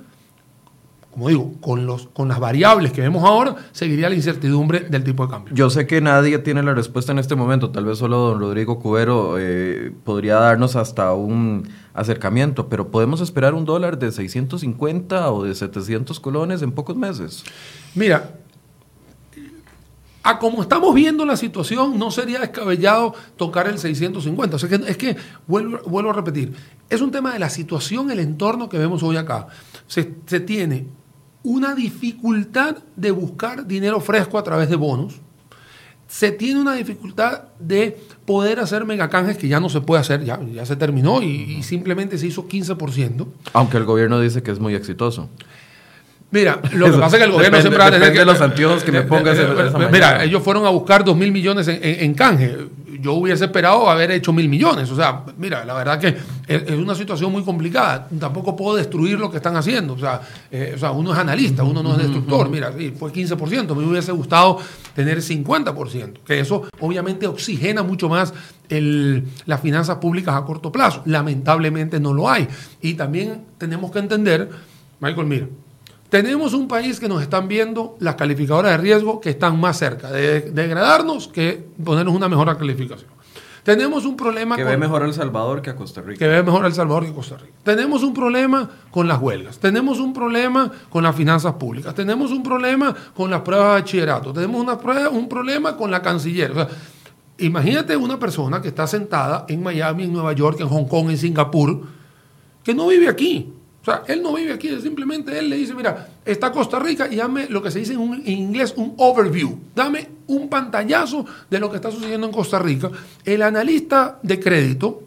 Como 1.10 1.28
digo, 1.28 1.52
con, 1.60 1.84
los, 1.84 2.06
con 2.06 2.28
las 2.28 2.40
variables 2.40 2.90
que 2.90 3.02
vemos 3.02 3.22
ahora, 3.22 3.56
seguiría 3.72 4.08
la 4.08 4.14
incertidumbre 4.14 4.80
del 4.80 5.04
tipo 5.04 5.26
de 5.26 5.30
cambio. 5.30 5.54
Yo 5.54 5.68
sé 5.68 5.86
que 5.86 6.00
nadie 6.00 6.38
tiene 6.38 6.62
la 6.62 6.72
respuesta 6.72 7.12
en 7.12 7.18
este 7.18 7.34
momento, 7.34 7.70
tal 7.70 7.84
vez 7.84 7.98
solo 7.98 8.16
don 8.16 8.40
Rodrigo 8.40 8.78
Cubero 8.78 9.36
eh, 9.38 9.92
podría 10.04 10.36
darnos 10.36 10.74
hasta 10.74 11.12
un 11.12 11.68
acercamiento, 11.92 12.70
pero 12.70 12.90
¿podemos 12.90 13.20
esperar 13.20 13.52
un 13.52 13.66
dólar 13.66 13.98
de 13.98 14.10
650 14.10 15.30
o 15.32 15.44
de 15.44 15.54
700 15.54 16.18
colones 16.18 16.62
en 16.62 16.72
pocos 16.72 16.96
meses? 16.96 17.44
Mira, 17.94 18.32
a 20.22 20.38
como 20.38 20.62
estamos 20.62 20.94
viendo 20.94 21.24
la 21.24 21.36
situación, 21.36 21.98
no 21.98 22.10
sería 22.10 22.40
descabellado 22.40 23.14
tocar 23.36 23.66
el 23.66 23.78
650. 23.78 24.56
O 24.56 24.58
sea, 24.58 24.68
que, 24.68 24.76
es 24.86 24.96
que, 24.96 25.16
vuelvo, 25.46 25.80
vuelvo, 25.86 26.10
a 26.10 26.12
repetir, 26.14 26.52
es 26.88 27.00
un 27.00 27.10
tema 27.10 27.32
de 27.32 27.38
la 27.38 27.50
situación, 27.50 28.10
el 28.10 28.20
entorno 28.20 28.68
que 28.68 28.78
vemos 28.78 29.02
hoy 29.02 29.16
acá. 29.16 29.48
Se, 29.86 30.14
se 30.26 30.40
tiene 30.40 30.86
una 31.42 31.74
dificultad 31.74 32.76
de 32.94 33.10
buscar 33.10 33.66
dinero 33.66 34.00
fresco 34.00 34.38
a 34.38 34.44
través 34.44 34.68
de 34.68 34.76
bonos. 34.76 35.14
Se 36.06 36.30
tiene 36.30 36.60
una 36.60 36.74
dificultad 36.74 37.44
de 37.58 37.98
poder 38.26 38.60
hacer 38.60 38.84
megacanjes 38.84 39.38
que 39.38 39.48
ya 39.48 39.60
no 39.60 39.70
se 39.70 39.80
puede 39.80 40.02
hacer, 40.02 40.22
ya, 40.24 40.40
ya 40.42 40.66
se 40.66 40.76
terminó 40.76 41.22
y, 41.22 41.26
y 41.26 41.62
simplemente 41.62 42.18
se 42.18 42.26
hizo 42.26 42.46
15%. 42.46 43.26
Aunque 43.54 43.78
el 43.78 43.84
gobierno 43.84 44.20
dice 44.20 44.42
que 44.42 44.50
es 44.50 44.60
muy 44.60 44.74
exitoso. 44.74 45.30
Mira, 46.32 46.60
lo 46.72 46.86
que 46.86 46.92
pasa 46.98 47.16
es 47.16 47.20
que 47.22 47.24
el 47.26 47.30
gobierno 47.32 47.58
depende, 47.58 47.60
siempre 47.62 47.78
va 47.78 47.86
a 47.86 47.90
tener 47.90 48.12
que. 48.12 48.18
de 48.18 48.24
los 48.24 48.40
anteojos 48.40 48.82
que 48.84 48.90
me 48.92 48.98
pongas. 49.02 49.36
Mira, 49.92 50.24
ellos 50.24 50.42
fueron 50.42 50.66
a 50.66 50.70
buscar 50.70 51.04
dos 51.04 51.16
mil 51.16 51.30
millones 51.30 51.68
en, 51.68 51.78
en- 51.82 52.00
en 52.04 52.14
canje. 52.14 52.56
Yo 53.00 53.14
hubiese 53.14 53.44
esperado 53.46 53.90
haber 53.90 54.12
hecho 54.12 54.32
mil 54.32 54.48
millones. 54.48 54.88
O 54.90 54.94
sea, 54.96 55.24
mira, 55.36 55.64
la 55.64 55.74
verdad 55.74 55.98
que 55.98 56.08
es, 56.46 56.62
es 56.62 56.70
una 56.78 56.94
situación 56.94 57.32
muy 57.32 57.42
complicada. 57.42 58.08
Tampoco 58.20 58.54
puedo 58.54 58.76
destruir 58.76 59.18
lo 59.18 59.28
que 59.28 59.38
están 59.38 59.56
haciendo. 59.56 59.94
O 59.94 59.98
sea, 59.98 60.20
eh, 60.52 60.72
o 60.76 60.78
sea 60.78 60.92
uno 60.92 61.12
es 61.12 61.18
analista, 61.18 61.64
uno 61.64 61.82
no 61.82 61.92
es 61.92 61.98
destructor. 61.98 62.48
Mira, 62.48 62.72
sí, 62.78 62.94
fue 62.96 63.12
15%. 63.12 63.74
Me 63.74 63.84
hubiese 63.84 64.12
gustado 64.12 64.58
tener 64.94 65.18
50%. 65.20 66.20
Que 66.24 66.38
eso 66.40 66.62
obviamente 66.78 67.26
oxigena 67.26 67.82
mucho 67.82 68.08
más 68.08 68.32
el- 68.68 69.24
las 69.46 69.60
finanzas 69.60 69.96
públicas 69.96 70.34
a 70.36 70.44
corto 70.44 70.70
plazo. 70.70 71.02
Lamentablemente 71.04 71.98
no 72.00 72.14
lo 72.14 72.30
hay. 72.30 72.46
Y 72.80 72.94
también 72.94 73.42
tenemos 73.58 73.90
que 73.90 73.98
entender, 73.98 74.48
Michael, 75.00 75.26
mira, 75.26 75.46
tenemos 76.12 76.52
un 76.52 76.68
país 76.68 77.00
que 77.00 77.08
nos 77.08 77.22
están 77.22 77.48
viendo 77.48 77.96
las 77.98 78.16
calificadoras 78.16 78.72
de 78.72 78.76
riesgo 78.76 79.18
que 79.18 79.30
están 79.30 79.58
más 79.58 79.78
cerca 79.78 80.10
de 80.12 80.42
degradarnos 80.42 81.26
que 81.26 81.64
ponernos 81.82 82.14
una 82.14 82.28
mejor 82.28 82.54
calificación. 82.58 83.08
Tenemos 83.62 84.04
un 84.04 84.14
problema 84.14 84.56
Que 84.56 84.62
con- 84.62 84.72
ve 84.72 84.76
mejor 84.76 85.04
a 85.04 85.06
El 85.06 85.14
Salvador 85.14 85.62
que 85.62 85.70
a 85.70 85.74
Costa 85.74 86.02
Rica. 86.02 86.18
que 86.18 86.28
ve 86.28 86.42
mejor 86.42 86.64
a 86.64 86.66
El 86.66 86.74
Salvador 86.74 87.06
que 87.06 87.14
Costa 87.14 87.38
Rica. 87.38 87.54
Tenemos 87.64 88.02
un 88.02 88.12
problema 88.12 88.68
con 88.90 89.08
las 89.08 89.22
huelgas, 89.22 89.58
tenemos 89.58 90.00
un 90.00 90.12
problema 90.12 90.70
con 90.90 91.02
las 91.02 91.16
finanzas 91.16 91.54
públicas, 91.54 91.94
tenemos 91.94 92.30
un 92.30 92.42
problema 92.42 92.94
con 93.14 93.30
las 93.30 93.40
pruebas 93.40 93.68
de 93.76 93.80
bachillerato, 93.80 94.34
tenemos 94.34 94.60
una 94.60 94.76
prueba, 94.78 95.08
un 95.08 95.30
problema 95.30 95.78
con 95.78 95.90
la 95.90 96.02
canciller. 96.02 96.50
O 96.50 96.54
sea, 96.56 96.68
imagínate 97.38 97.96
una 97.96 98.18
persona 98.18 98.60
que 98.60 98.68
está 98.68 98.86
sentada 98.86 99.46
en 99.48 99.62
Miami, 99.62 100.02
en 100.04 100.12
Nueva 100.12 100.34
York, 100.34 100.60
en 100.60 100.68
Hong 100.68 100.84
Kong, 100.84 101.08
en 101.08 101.16
Singapur, 101.16 101.80
que 102.62 102.74
no 102.74 102.88
vive 102.88 103.08
aquí. 103.08 103.50
O 103.82 103.84
sea, 103.84 104.04
él 104.06 104.22
no 104.22 104.32
vive 104.32 104.52
aquí, 104.52 104.68
simplemente 104.80 105.36
él 105.36 105.50
le 105.50 105.56
dice, 105.56 105.74
mira, 105.74 106.08
está 106.24 106.52
Costa 106.52 106.78
Rica 106.78 107.08
y 107.10 107.16
dame 107.16 107.48
lo 107.48 107.60
que 107.60 107.72
se 107.72 107.80
dice 107.80 107.94
en, 107.94 108.22
inglés 108.28 108.74
un 108.76 108.94
overview. 108.96 109.58
Dame 109.74 110.08
un 110.28 110.48
pantallazo 110.48 111.26
de 111.50 111.58
lo 111.58 111.68
que 111.68 111.76
está 111.76 111.90
sucediendo 111.90 112.28
en 112.28 112.32
Costa 112.32 112.60
Rica. 112.60 112.92
El 113.24 113.42
analista 113.42 114.20
de 114.22 114.38
crédito, 114.38 115.02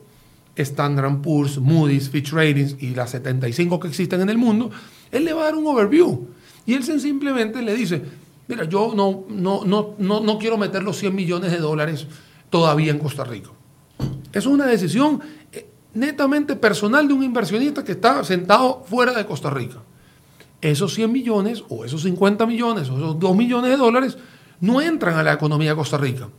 Standard 0.58 1.22
Poor's, 1.22 1.58
Moody's, 1.58 2.10
Fitch 2.10 2.34
Ratings 2.34 2.76
y 2.82 2.94
las 2.94 3.12
75 3.12 3.80
que 3.80 3.88
existen 3.88 4.20
en 4.20 4.30
el 4.30 4.38
mundo, 4.38 4.70
él 5.10 5.24
le 5.24 5.32
va 5.32 5.44
a 5.44 5.46
dar 5.46 5.56
un 5.56 5.68
overview. 5.68 6.28
Y 6.66 6.74
él 6.74 6.84
simplemente 6.84 7.62
le 7.62 7.76
dice, 7.76 8.02
mira, 8.50 8.66
yo 8.66 8.94
no, 8.94 9.24
no, 9.30 9.64
no, 9.64 9.96
no, 9.98 10.20
no 10.20 10.38
quiero 10.38 10.58
meter 10.58 10.84
los 10.84 10.98
100 10.98 11.16
millones 11.16 11.52
de 11.52 11.60
dólares 11.60 12.08
todavía 12.50 12.92
en 12.92 13.00
Costa 13.00 13.24
Rica. 13.24 13.52
Es 14.34 14.46
una 14.46 14.66
decisión 14.66 15.22
netamente 15.96 16.56
personal 16.56 17.08
de 17.08 17.14
un 17.14 17.24
inversionista 17.24 17.84
que 17.84 17.94
está 17.94 18.24
sentado 18.24 18.84
fuera 18.88 19.14
de 19.14 19.26
Costa 19.26 19.50
Rica. 19.50 19.78
Esos 20.62 20.94
100 20.94 21.12
millones 21.12 21.64
o 21.70 21.86
esos 21.86 22.04
50 22.04 22.46
millones 22.46 22.90
o 22.90 22.98
esos 22.98 23.20
2 23.20 23.36
millones 23.36 23.72
de 23.72 23.78
dólares 23.78 24.18
no 24.60 24.82
entran 24.82 25.18
a 25.18 25.24
la 25.24 25.34
economía 25.34 25.72
de 25.72 25.76
Costa 25.76 25.98
Rica. 25.98 26.30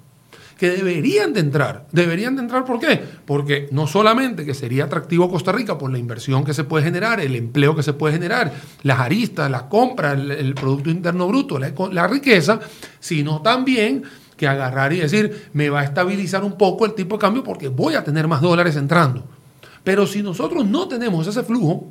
Que 0.56 0.70
deberían 0.70 1.34
de 1.34 1.40
entrar. 1.40 1.86
Deberían 1.92 2.34
de 2.34 2.42
entrar, 2.42 2.64
¿por 2.64 2.80
qué? 2.80 3.02
Porque 3.26 3.68
no 3.72 3.86
solamente 3.86 4.46
que 4.46 4.54
sería 4.54 4.84
atractivo 4.84 5.30
Costa 5.30 5.52
Rica 5.52 5.76
por 5.76 5.92
la 5.92 5.98
inversión 5.98 6.44
que 6.44 6.54
se 6.54 6.64
puede 6.64 6.84
generar, 6.84 7.20
el 7.20 7.34
empleo 7.36 7.76
que 7.76 7.82
se 7.82 7.92
puede 7.92 8.14
generar, 8.14 8.52
las 8.82 9.00
aristas, 9.00 9.50
las 9.50 9.64
compras, 9.64 10.18
el, 10.18 10.54
Producto 10.54 10.88
Interno 10.88 11.28
Bruto, 11.28 11.58
la 11.58 12.06
riqueza, 12.06 12.58
sino 13.00 13.42
también 13.42 14.04
que 14.36 14.46
agarrar 14.46 14.92
y 14.92 14.98
decir, 14.98 15.48
me 15.52 15.70
va 15.70 15.80
a 15.80 15.84
estabilizar 15.84 16.44
un 16.44 16.56
poco 16.56 16.84
el 16.86 16.94
tipo 16.94 17.16
de 17.16 17.20
cambio 17.20 17.42
porque 17.42 17.68
voy 17.68 17.94
a 17.94 18.04
tener 18.04 18.28
más 18.28 18.40
dólares 18.40 18.76
entrando. 18.76 19.24
Pero 19.86 20.04
si 20.04 20.20
nosotros 20.20 20.66
no 20.66 20.88
tenemos 20.88 21.28
ese 21.28 21.44
flujo, 21.44 21.86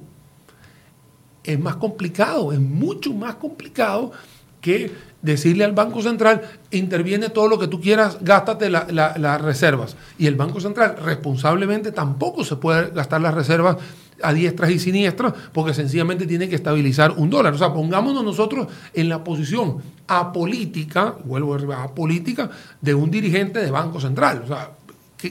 es 1.46 1.58
más 1.58 1.78
complicado, 1.78 2.52
es 2.52 2.60
mucho 2.60 3.14
más 3.14 3.36
complicado 3.36 4.12
que 4.60 4.92
decirle 5.22 5.64
al 5.64 5.72
Banco 5.72 6.02
Central, 6.02 6.42
interviene 6.72 7.30
todo 7.30 7.48
lo 7.48 7.58
que 7.58 7.70
tú 7.70 7.80
quieras, 7.80 8.18
gástate 8.20 8.70
la- 8.70 8.86
la- 8.92 9.18
las 9.18 9.42
reservas. 9.42 9.96
Y 10.18 10.28
el 10.28 10.36
Banco 10.36 10.60
Central 10.60 10.98
responsablemente 11.06 11.94
tampoco 11.94 12.44
se 12.44 12.58
puede 12.58 12.90
gastar 12.90 13.22
las 13.22 13.34
reservas 13.34 13.78
a 14.22 14.34
diestras 14.34 14.72
y 14.72 14.80
siniestras 14.80 15.34
porque 15.54 15.74
sencillamente 15.74 16.28
tiene 16.28 16.50
que 16.50 16.56
estabilizar 16.56 17.12
un 17.16 17.30
dólar. 17.30 17.54
O 17.54 17.58
sea, 17.58 17.72
pongámonos 17.74 18.26
nosotros 18.26 18.68
en 18.94 19.08
la 19.08 19.24
posición 19.24 19.78
apolítica, 20.08 21.16
vuelvo 21.24 21.54
a 21.54 21.58
decir, 21.60 21.74
apolítica, 21.74 22.50
de 22.82 22.94
un 22.94 23.10
dirigente 23.10 23.60
de 23.60 23.72
Banco 23.72 24.02
Central. 24.02 24.42
O 24.44 24.48
sea, 24.48 24.72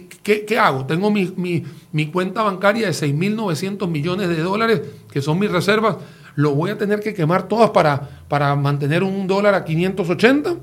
¿Qué, 0.01 0.59
hago? 0.59 0.84
Tengo 0.86 1.11
mi, 1.11 1.32
mi- 1.92 2.07
cuenta 2.07 2.42
bancaria 2.42 2.86
de 2.86 2.92
6.900 2.92 3.88
millones 3.88 4.28
de 4.28 4.36
dólares, 4.42 4.82
que 5.11 5.20
son 5.22 5.38
mis 5.38 5.51
reservas. 5.51 5.97
¿Lo 6.36 6.55
voy 6.55 6.70
a 6.70 6.78
tener 6.78 7.01
que 7.01 7.14
quemar 7.14 7.47
todas 7.49 7.70
para, 7.70 8.22
para 8.28 8.55
mantener 8.57 9.03
un 9.03 9.26
dólar 9.26 9.55
a 9.55 9.64
580? 9.64 10.55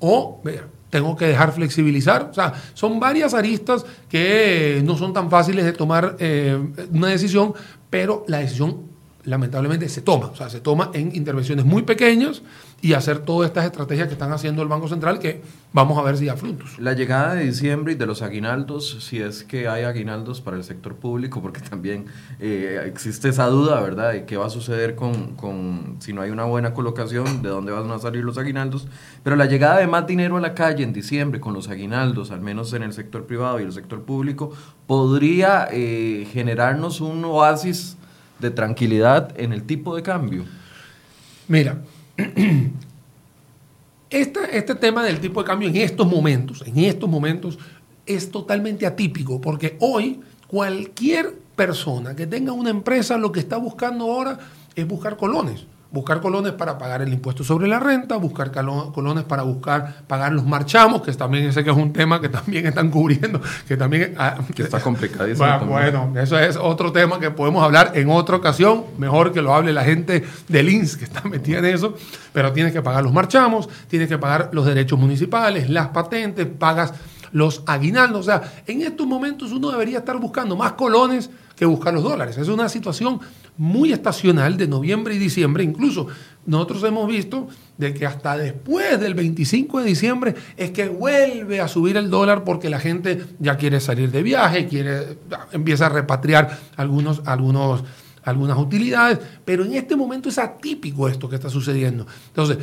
O 0.00 0.40
vea, 0.44 0.66
tengo 0.90 1.16
que 1.16 1.26
dejar 1.26 1.52
flexibilizar. 1.52 2.28
O 2.30 2.34
sea, 2.34 2.52
son 2.74 3.00
varias 3.00 3.32
aristas 3.34 3.86
que 4.08 4.82
no 4.84 4.96
son 4.98 5.12
tan 5.12 5.30
fáciles 5.30 5.64
de 5.64 5.72
tomar 5.72 6.16
eh, 6.18 6.58
una 6.92 7.08
decisión, 7.08 7.54
pero 7.88 8.24
la 8.28 8.38
decisión 8.38 8.91
lamentablemente 9.24 9.88
se 9.88 10.02
toma. 10.02 10.26
O 10.26 10.36
sea, 10.36 10.50
se 10.50 10.60
toma 10.60 10.90
en 10.94 11.14
intervenciones 11.14 11.64
muy 11.64 11.82
pequeñas 11.82 12.42
y 12.80 12.94
hacer 12.94 13.20
todas 13.20 13.48
estas 13.48 13.64
estrategias 13.64 14.08
que 14.08 14.14
están 14.14 14.32
haciendo 14.32 14.60
el 14.60 14.68
Banco 14.68 14.88
Central 14.88 15.20
que 15.20 15.40
vamos 15.72 15.96
a 15.96 16.02
ver 16.02 16.16
si 16.16 16.26
da 16.26 16.36
frutos. 16.36 16.76
La 16.80 16.94
llegada 16.94 17.34
de 17.34 17.44
diciembre 17.44 17.92
y 17.92 17.94
de 17.94 18.06
los 18.06 18.22
aguinaldos, 18.22 19.04
si 19.04 19.20
es 19.20 19.44
que 19.44 19.68
hay 19.68 19.84
aguinaldos 19.84 20.40
para 20.40 20.56
el 20.56 20.64
sector 20.64 20.96
público, 20.96 21.40
porque 21.40 21.60
también 21.60 22.06
eh, 22.40 22.82
existe 22.84 23.28
esa 23.28 23.46
duda, 23.46 23.80
¿verdad?, 23.80 24.12
de 24.12 24.24
qué 24.24 24.36
va 24.36 24.46
a 24.46 24.50
suceder 24.50 24.96
con, 24.96 25.36
con, 25.36 25.98
si 26.00 26.12
no 26.12 26.22
hay 26.22 26.30
una 26.30 26.44
buena 26.44 26.74
colocación, 26.74 27.42
de 27.42 27.50
dónde 27.50 27.70
van 27.70 27.88
a 27.92 28.00
salir 28.00 28.24
los 28.24 28.36
aguinaldos. 28.36 28.88
Pero 29.22 29.36
la 29.36 29.46
llegada 29.46 29.78
de 29.78 29.86
más 29.86 30.04
dinero 30.08 30.36
a 30.36 30.40
la 30.40 30.54
calle 30.54 30.82
en 30.82 30.92
diciembre 30.92 31.38
con 31.40 31.54
los 31.54 31.68
aguinaldos, 31.68 32.32
al 32.32 32.40
menos 32.40 32.72
en 32.72 32.82
el 32.82 32.92
sector 32.92 33.26
privado 33.26 33.60
y 33.60 33.62
el 33.62 33.72
sector 33.72 34.02
público, 34.02 34.50
podría 34.88 35.68
eh, 35.70 36.26
generarnos 36.32 37.00
un 37.00 37.24
oasis 37.24 37.96
de 38.42 38.50
tranquilidad 38.50 39.32
en 39.40 39.54
el 39.54 39.62
tipo 39.62 39.96
de 39.96 40.02
cambio. 40.02 40.44
Mira, 41.48 41.82
este, 44.10 44.58
este 44.58 44.74
tema 44.74 45.02
del 45.02 45.20
tipo 45.20 45.42
de 45.42 45.46
cambio 45.46 45.68
en 45.70 45.76
estos 45.76 46.06
momentos, 46.06 46.62
en 46.66 46.78
estos 46.78 47.08
momentos, 47.08 47.58
es 48.04 48.30
totalmente 48.30 48.84
atípico, 48.84 49.40
porque 49.40 49.78
hoy, 49.80 50.20
cualquier 50.46 51.32
persona 51.56 52.14
que 52.14 52.26
tenga 52.26 52.52
una 52.52 52.68
empresa 52.68 53.16
lo 53.16 53.32
que 53.32 53.40
está 53.40 53.56
buscando 53.56 54.04
ahora 54.04 54.38
es 54.74 54.86
buscar 54.86 55.16
colones 55.16 55.64
buscar 55.92 56.20
colones 56.20 56.52
para 56.52 56.78
pagar 56.78 57.02
el 57.02 57.12
impuesto 57.12 57.44
sobre 57.44 57.68
la 57.68 57.78
renta, 57.78 58.16
buscar 58.16 58.50
colones 58.50 59.24
para 59.24 59.42
buscar 59.42 60.02
pagar 60.06 60.32
los 60.32 60.44
marchamos, 60.46 61.02
que 61.02 61.12
también 61.12 61.52
sé 61.52 61.62
que 61.62 61.70
es 61.70 61.76
un 61.76 61.92
tema 61.92 62.20
que 62.20 62.30
también 62.30 62.66
están 62.66 62.90
cubriendo, 62.90 63.40
que 63.68 63.76
también 63.76 64.14
ah, 64.18 64.38
que 64.54 64.62
está 64.62 64.80
complicadísimo. 64.80 65.46
Bueno, 65.46 65.66
bueno, 65.66 66.20
eso 66.20 66.38
es 66.38 66.56
otro 66.56 66.92
tema 66.92 67.20
que 67.20 67.30
podemos 67.30 67.62
hablar 67.62 67.92
en 67.94 68.08
otra 68.10 68.36
ocasión, 68.36 68.84
mejor 68.96 69.32
que 69.32 69.42
lo 69.42 69.54
hable 69.54 69.72
la 69.72 69.84
gente 69.84 70.24
del 70.48 70.70
INS 70.70 70.96
que 70.96 71.04
está 71.04 71.22
metida 71.28 71.58
en 71.58 71.66
eso, 71.66 71.94
pero 72.32 72.52
tienes 72.52 72.72
que 72.72 72.80
pagar 72.80 73.02
los 73.02 73.12
marchamos, 73.12 73.68
tienes 73.88 74.08
que 74.08 74.16
pagar 74.16 74.48
los 74.52 74.64
derechos 74.64 74.98
municipales, 74.98 75.68
las 75.68 75.88
patentes, 75.88 76.46
pagas 76.46 76.94
los 77.32 77.62
aguinaldos, 77.66 78.20
o 78.20 78.22
sea, 78.24 78.42
en 78.66 78.82
estos 78.82 79.06
momentos 79.06 79.52
uno 79.52 79.70
debería 79.70 79.98
estar 79.98 80.18
buscando 80.18 80.54
más 80.54 80.72
colones 80.72 81.30
que 81.56 81.64
buscar 81.64 81.94
los 81.94 82.02
dólares. 82.02 82.36
Es 82.38 82.48
una 82.48 82.68
situación 82.68 83.20
muy 83.56 83.92
estacional 83.92 84.56
de 84.56 84.66
noviembre 84.66 85.14
y 85.14 85.18
diciembre. 85.18 85.62
Incluso 85.62 86.06
nosotros 86.46 86.82
hemos 86.84 87.06
visto 87.06 87.48
de 87.76 87.94
que 87.94 88.06
hasta 88.06 88.36
después 88.36 88.98
del 88.98 89.14
25 89.14 89.80
de 89.80 89.84
diciembre 89.84 90.34
es 90.56 90.70
que 90.70 90.88
vuelve 90.88 91.60
a 91.60 91.68
subir 91.68 91.96
el 91.96 92.10
dólar 92.10 92.44
porque 92.44 92.70
la 92.70 92.80
gente 92.80 93.24
ya 93.38 93.56
quiere 93.56 93.80
salir 93.80 94.10
de 94.10 94.22
viaje, 94.22 94.66
quiere, 94.66 95.18
empieza 95.52 95.86
a 95.86 95.88
repatriar 95.90 96.58
algunos, 96.76 97.22
algunos, 97.26 97.84
algunas 98.24 98.58
utilidades. 98.58 99.18
Pero 99.44 99.64
en 99.64 99.74
este 99.74 99.96
momento 99.96 100.28
es 100.28 100.38
atípico 100.38 101.08
esto 101.08 101.28
que 101.28 101.36
está 101.36 101.50
sucediendo. 101.50 102.06
Entonces, 102.28 102.58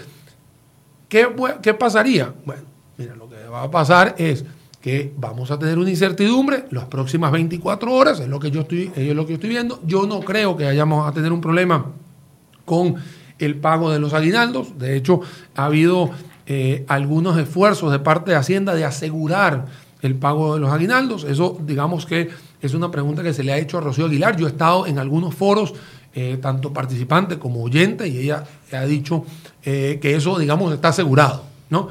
¿qué, 1.07 1.27
qué 1.61 1.73
pasaría? 1.73 2.33
Bueno, 2.45 2.63
mira, 2.97 3.15
lo 3.15 3.29
que 3.29 3.37
va 3.47 3.63
a 3.63 3.71
pasar 3.71 4.15
es 4.17 4.43
que 4.81 5.13
vamos 5.17 5.51
a 5.51 5.59
tener 5.59 5.77
una 5.77 5.89
incertidumbre 5.89 6.65
las 6.71 6.85
próximas 6.85 7.31
24 7.31 7.91
horas, 7.93 8.19
es 8.19 8.27
lo 8.27 8.39
que 8.39 8.49
yo 8.49 8.61
estoy, 8.61 8.91
es 8.95 9.13
lo 9.15 9.25
que 9.25 9.33
estoy 9.33 9.49
viendo. 9.49 9.79
Yo 9.85 10.07
no 10.07 10.21
creo 10.21 10.55
que 10.55 10.65
vayamos 10.65 11.07
a 11.07 11.11
tener 11.11 11.33
un 11.33 11.41
problema 11.41 11.87
con 12.65 12.95
el 13.39 13.55
pago 13.55 13.91
de 13.91 13.99
los 13.99 14.13
aguinaldos. 14.13 14.77
De 14.77 14.95
hecho, 14.95 15.21
ha 15.55 15.65
habido 15.65 16.11
eh, 16.45 16.85
algunos 16.87 17.37
esfuerzos 17.37 17.91
de 17.91 17.99
parte 17.99 18.31
de 18.31 18.37
Hacienda 18.37 18.73
de 18.73 18.85
asegurar 18.85 19.65
el 20.01 20.15
pago 20.15 20.53
de 20.53 20.61
los 20.61 20.71
aguinaldos. 20.71 21.25
Eso, 21.25 21.57
digamos 21.61 22.05
que 22.05 22.29
es 22.61 22.73
una 22.73 22.89
pregunta 22.89 23.21
que 23.21 23.33
se 23.33 23.43
le 23.43 23.51
ha 23.51 23.57
hecho 23.57 23.77
a 23.77 23.81
Rocío 23.81 24.05
Aguilar. 24.05 24.37
Yo 24.37 24.47
he 24.47 24.49
estado 24.49 24.87
en 24.87 24.97
algunos 24.97 25.35
foros, 25.35 25.73
eh, 26.13 26.37
tanto 26.41 26.71
participante 26.71 27.37
como 27.37 27.61
oyente, 27.63 28.07
y 28.07 28.17
ella 28.17 28.45
ha 28.71 28.85
dicho 28.85 29.25
eh, 29.63 29.99
que 30.01 30.15
eso, 30.15 30.39
digamos, 30.39 30.73
está 30.73 30.89
asegurado. 30.89 31.43
¿no? 31.69 31.89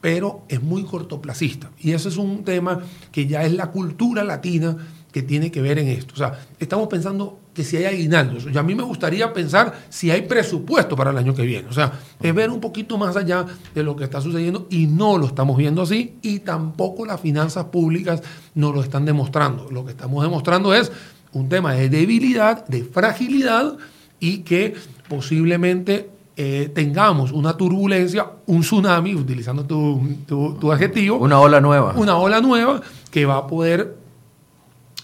Pero 0.00 0.42
es 0.48 0.62
muy 0.62 0.84
cortoplacista. 0.84 1.70
Y 1.78 1.92
ese 1.92 2.08
es 2.08 2.16
un 2.16 2.44
tema 2.44 2.80
que 3.10 3.26
ya 3.26 3.42
es 3.44 3.52
la 3.52 3.70
cultura 3.70 4.24
latina 4.24 4.76
que 5.16 5.22
tiene 5.22 5.50
que 5.50 5.62
ver 5.62 5.78
en 5.78 5.88
esto. 5.88 6.12
O 6.12 6.16
sea, 6.18 6.46
estamos 6.58 6.88
pensando 6.88 7.40
que 7.54 7.64
si 7.64 7.78
hay 7.78 7.86
aguinaldos, 7.86 8.46
y 8.52 8.58
a 8.58 8.62
mí 8.62 8.74
me 8.74 8.82
gustaría 8.82 9.32
pensar 9.32 9.86
si 9.88 10.10
hay 10.10 10.22
presupuesto 10.22 10.94
para 10.94 11.10
el 11.10 11.16
año 11.16 11.34
que 11.34 11.40
viene. 11.42 11.68
O 11.68 11.72
sea, 11.72 11.90
es 12.20 12.34
ver 12.34 12.50
un 12.50 12.60
poquito 12.60 12.98
más 12.98 13.16
allá 13.16 13.46
de 13.74 13.82
lo 13.82 13.96
que 13.96 14.04
está 14.04 14.20
sucediendo 14.20 14.66
y 14.68 14.86
no 14.86 15.16
lo 15.16 15.26
estamos 15.26 15.56
viendo 15.56 15.80
así 15.80 16.18
y 16.20 16.40
tampoco 16.40 17.06
las 17.06 17.18
finanzas 17.18 17.64
públicas 17.64 18.22
nos 18.54 18.74
lo 18.74 18.82
están 18.82 19.06
demostrando. 19.06 19.70
Lo 19.70 19.86
que 19.86 19.92
estamos 19.92 20.22
demostrando 20.22 20.74
es 20.74 20.92
un 21.32 21.48
tema 21.48 21.72
de 21.72 21.88
debilidad, 21.88 22.66
de 22.66 22.84
fragilidad 22.84 23.78
y 24.20 24.38
que 24.38 24.74
posiblemente 25.08 26.10
eh, 26.38 26.70
tengamos 26.74 27.32
una 27.32 27.56
turbulencia, 27.56 28.30
un 28.44 28.60
tsunami, 28.60 29.14
utilizando 29.14 29.64
tu, 29.64 30.70
adjetivo. 30.70 31.16
Una 31.16 31.40
ola 31.40 31.62
nueva. 31.62 31.94
Una 31.96 32.18
ola 32.18 32.42
nueva 32.42 32.82
que 33.10 33.24
va 33.24 33.38
a 33.38 33.46
poder 33.46 33.96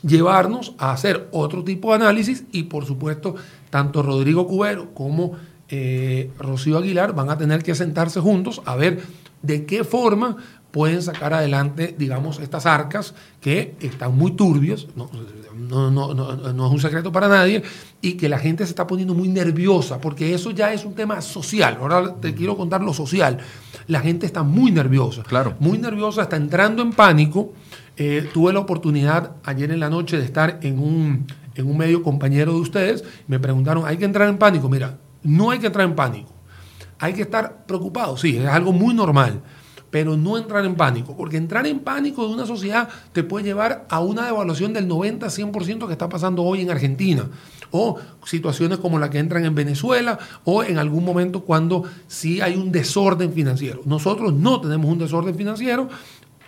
llevarnos 0.03 0.75
a 0.77 0.93
hacer 0.93 1.29
otro 1.33 1.65
tipo 1.65 1.89
de 1.91 2.05
análisis 2.05 2.45
y 2.53 2.65
por 2.65 2.85
supuesto 2.85 3.37
tanto 3.71 4.03
Rodrigo 4.03 4.47
Cubero 4.47 4.93
como 4.93 5.33
eh, 5.69 6.31
Rocío 6.39 6.77
Aguilar 6.77 7.15
van 7.15 7.31
a 7.31 7.39
tener 7.39 7.63
que 7.63 7.75
sentarse 7.75 8.21
juntos 8.21 8.61
a 8.65 8.75
ver 8.77 9.01
de 9.43 9.65
qué 9.65 9.85
forma 9.85 10.37
pueden 10.73 11.03
sacar 11.03 11.35
adelante, 11.35 11.95
digamos, 11.97 12.41
estas 12.41 12.67
arcas 12.67 13.15
que 13.41 13.77
están 13.81 14.17
muy 14.17 14.33
turbias, 14.33 14.87
no, 14.97 15.91
no, 15.91 16.67
es 16.67 16.73
un 16.73 16.81
secreto 16.81 17.13
para 17.13 17.29
nadie, 17.29 17.63
y 18.01 18.15
que 18.15 18.29
la 18.29 18.39
gente 18.39 18.65
se 18.65 18.71
está 18.71 18.87
poniendo 18.87 19.15
muy 19.15 19.29
nerviosa, 19.29 20.01
porque 20.01 20.35
eso 20.35 20.51
ya 20.51 20.73
es 20.73 20.85
un 20.85 20.95
tema 20.95 21.21
social. 21.21 21.79
Ahora 21.81 22.15
te 22.21 22.35
quiero 22.35 22.57
contar 22.57 22.83
lo 22.83 22.95
social. 22.95 23.39
La 23.87 24.01
gente 24.01 24.27
está 24.27 24.43
muy 24.43 24.73
nerviosa. 24.73 25.23
Claro. 25.23 25.55
Muy 25.61 25.79
nerviosa, 25.79 26.23
está 26.23 26.37
entrando 26.37 26.83
en 26.83 26.93
pánico. 26.93 27.53
Eh, 27.97 28.29
tuve 28.33 28.53
la 28.53 28.61
oportunidad 28.61 29.37
ayer 29.45 29.71
en 29.71 29.81
la 29.81 29.91
noche 29.91 30.17
de 30.17 30.25
estar 30.25 30.59
en 30.63 30.79
un, 30.79 31.27
en 31.55 31.67
un 31.67 31.77
medio 31.77 32.03
compañero 32.03 32.55
de 32.55 32.61
ustedes. 32.61 33.05
Me 33.27 33.39
preguntaron, 33.39 33.85
¿hay 33.87 33.99
que 33.99 34.07
entrar 34.07 34.29
en 34.29 34.39
pánico? 34.39 34.71
Mira, 34.71 34.99
no 35.23 35.51
hay 35.51 35.59
que 35.59 35.67
entrar 35.67 35.87
en 35.87 35.95
pánico. 35.95 36.33
Hay 36.99 37.13
que 37.13 37.23
estar 37.23 37.67
preocupado, 37.67 38.17
sí, 38.17 38.37
es 38.39 38.47
algo 38.47 38.73
muy 38.73 38.95
normal 38.95 39.43
pero 39.93 40.17
no 40.17 40.39
entrar 40.39 40.65
en 40.65 40.75
pánico, 40.75 41.15
porque 41.15 41.37
entrar 41.37 41.67
en 41.67 41.81
pánico 41.81 42.27
de 42.27 42.33
una 42.33 42.47
sociedad 42.47 42.89
te 43.13 43.23
puede 43.23 43.45
llevar 43.45 43.85
a 43.91 44.01
una 44.01 44.25
devaluación 44.25 44.73
del 44.73 44.89
90-100% 44.89 45.87
que 45.87 45.93
está 45.93 46.09
pasando 46.09 46.43
hoy 46.43 46.63
en 46.63 46.71
Argentina, 46.71 47.29
o 47.71 47.99
situaciones 48.25 48.79
como 48.79 48.99
la 48.99 49.11
que 49.11 49.19
entran 49.19 49.45
en 49.45 49.55
Venezuela, 49.55 50.19
o 50.45 50.65
en 50.65 50.79
algún 50.79 51.05
momento 51.05 51.43
cuando 51.43 51.85
sí 52.09 52.41
hay 52.41 52.57
un 52.57 52.73
desorden 52.73 53.35
financiero. 53.35 53.83
Nosotros 53.85 54.33
no 54.33 54.63
tenemos 54.63 54.91
un 54.91 54.99
desorden 54.99 55.35
financiero, 55.35 55.91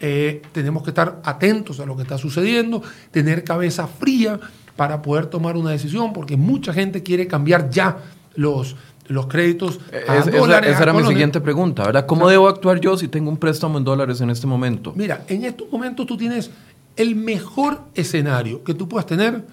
eh, 0.00 0.40
tenemos 0.52 0.82
que 0.82 0.90
estar 0.90 1.20
atentos 1.22 1.80
a 1.80 1.84
lo 1.84 1.96
que 1.96 2.02
está 2.02 2.16
sucediendo, 2.16 2.82
tener 3.10 3.44
cabeza 3.44 3.86
fría 3.86 4.40
para 4.74 5.02
poder 5.02 5.26
tomar 5.26 5.58
una 5.58 5.70
decisión, 5.70 6.14
porque 6.14 6.38
mucha 6.38 6.72
gente 6.72 7.02
quiere 7.02 7.26
cambiar 7.26 7.68
ya 7.68 7.98
los 8.36 8.74
los 9.06 9.26
créditos 9.26 9.80
a 10.08 10.20
dólares. 10.30 10.72
Esa, 10.72 10.82
era 10.82 10.92
mi 10.92 11.04
siguiente 11.04 11.40
pregunta, 11.40 11.84
¿verdad? 11.84 12.06
¿Cómo 12.06 12.28
debo 12.28 12.48
actuar 12.48 12.80
yo 12.80 12.96
si 12.96 13.08
tengo 13.08 13.30
un 13.30 13.36
préstamo 13.36 13.78
en 13.78 13.84
dólares 13.84 14.20
en 14.20 14.30
este 14.30 14.46
momento? 14.46 14.92
Mira, 14.96 15.24
en 15.28 15.44
estos 15.44 15.70
momentos 15.70 16.06
tú 16.06 16.16
tienes 16.16 16.50
el 16.96 17.14
mejor 17.16 17.82
escenario 17.94 18.62
que 18.62 18.74
tú 18.74 18.88
puedas 18.88 19.06
tener 19.06 19.44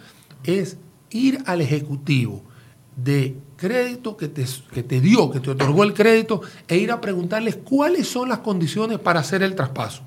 es 0.44 0.78
ir 1.10 1.40
al 1.46 1.62
ejecutivo 1.62 2.44
de 2.96 3.36
crédito 3.58 4.18
que 4.18 4.28
te, 4.28 4.46
que 4.74 4.84
te 4.84 5.02
dio, 5.02 5.30
que 5.32 5.40
te 5.40 5.52
otorgó 5.52 5.84
el 5.84 5.94
crédito, 5.94 6.42
e 6.68 6.78
ir 6.78 6.92
a 6.92 7.02
preguntarles 7.02 7.58
cuáles 7.58 8.08
son 8.08 8.30
las 8.30 8.40
condiciones 8.40 9.00
para 9.00 9.20
hacer 9.20 9.44
el 9.44 9.56
traspaso. 9.56 10.04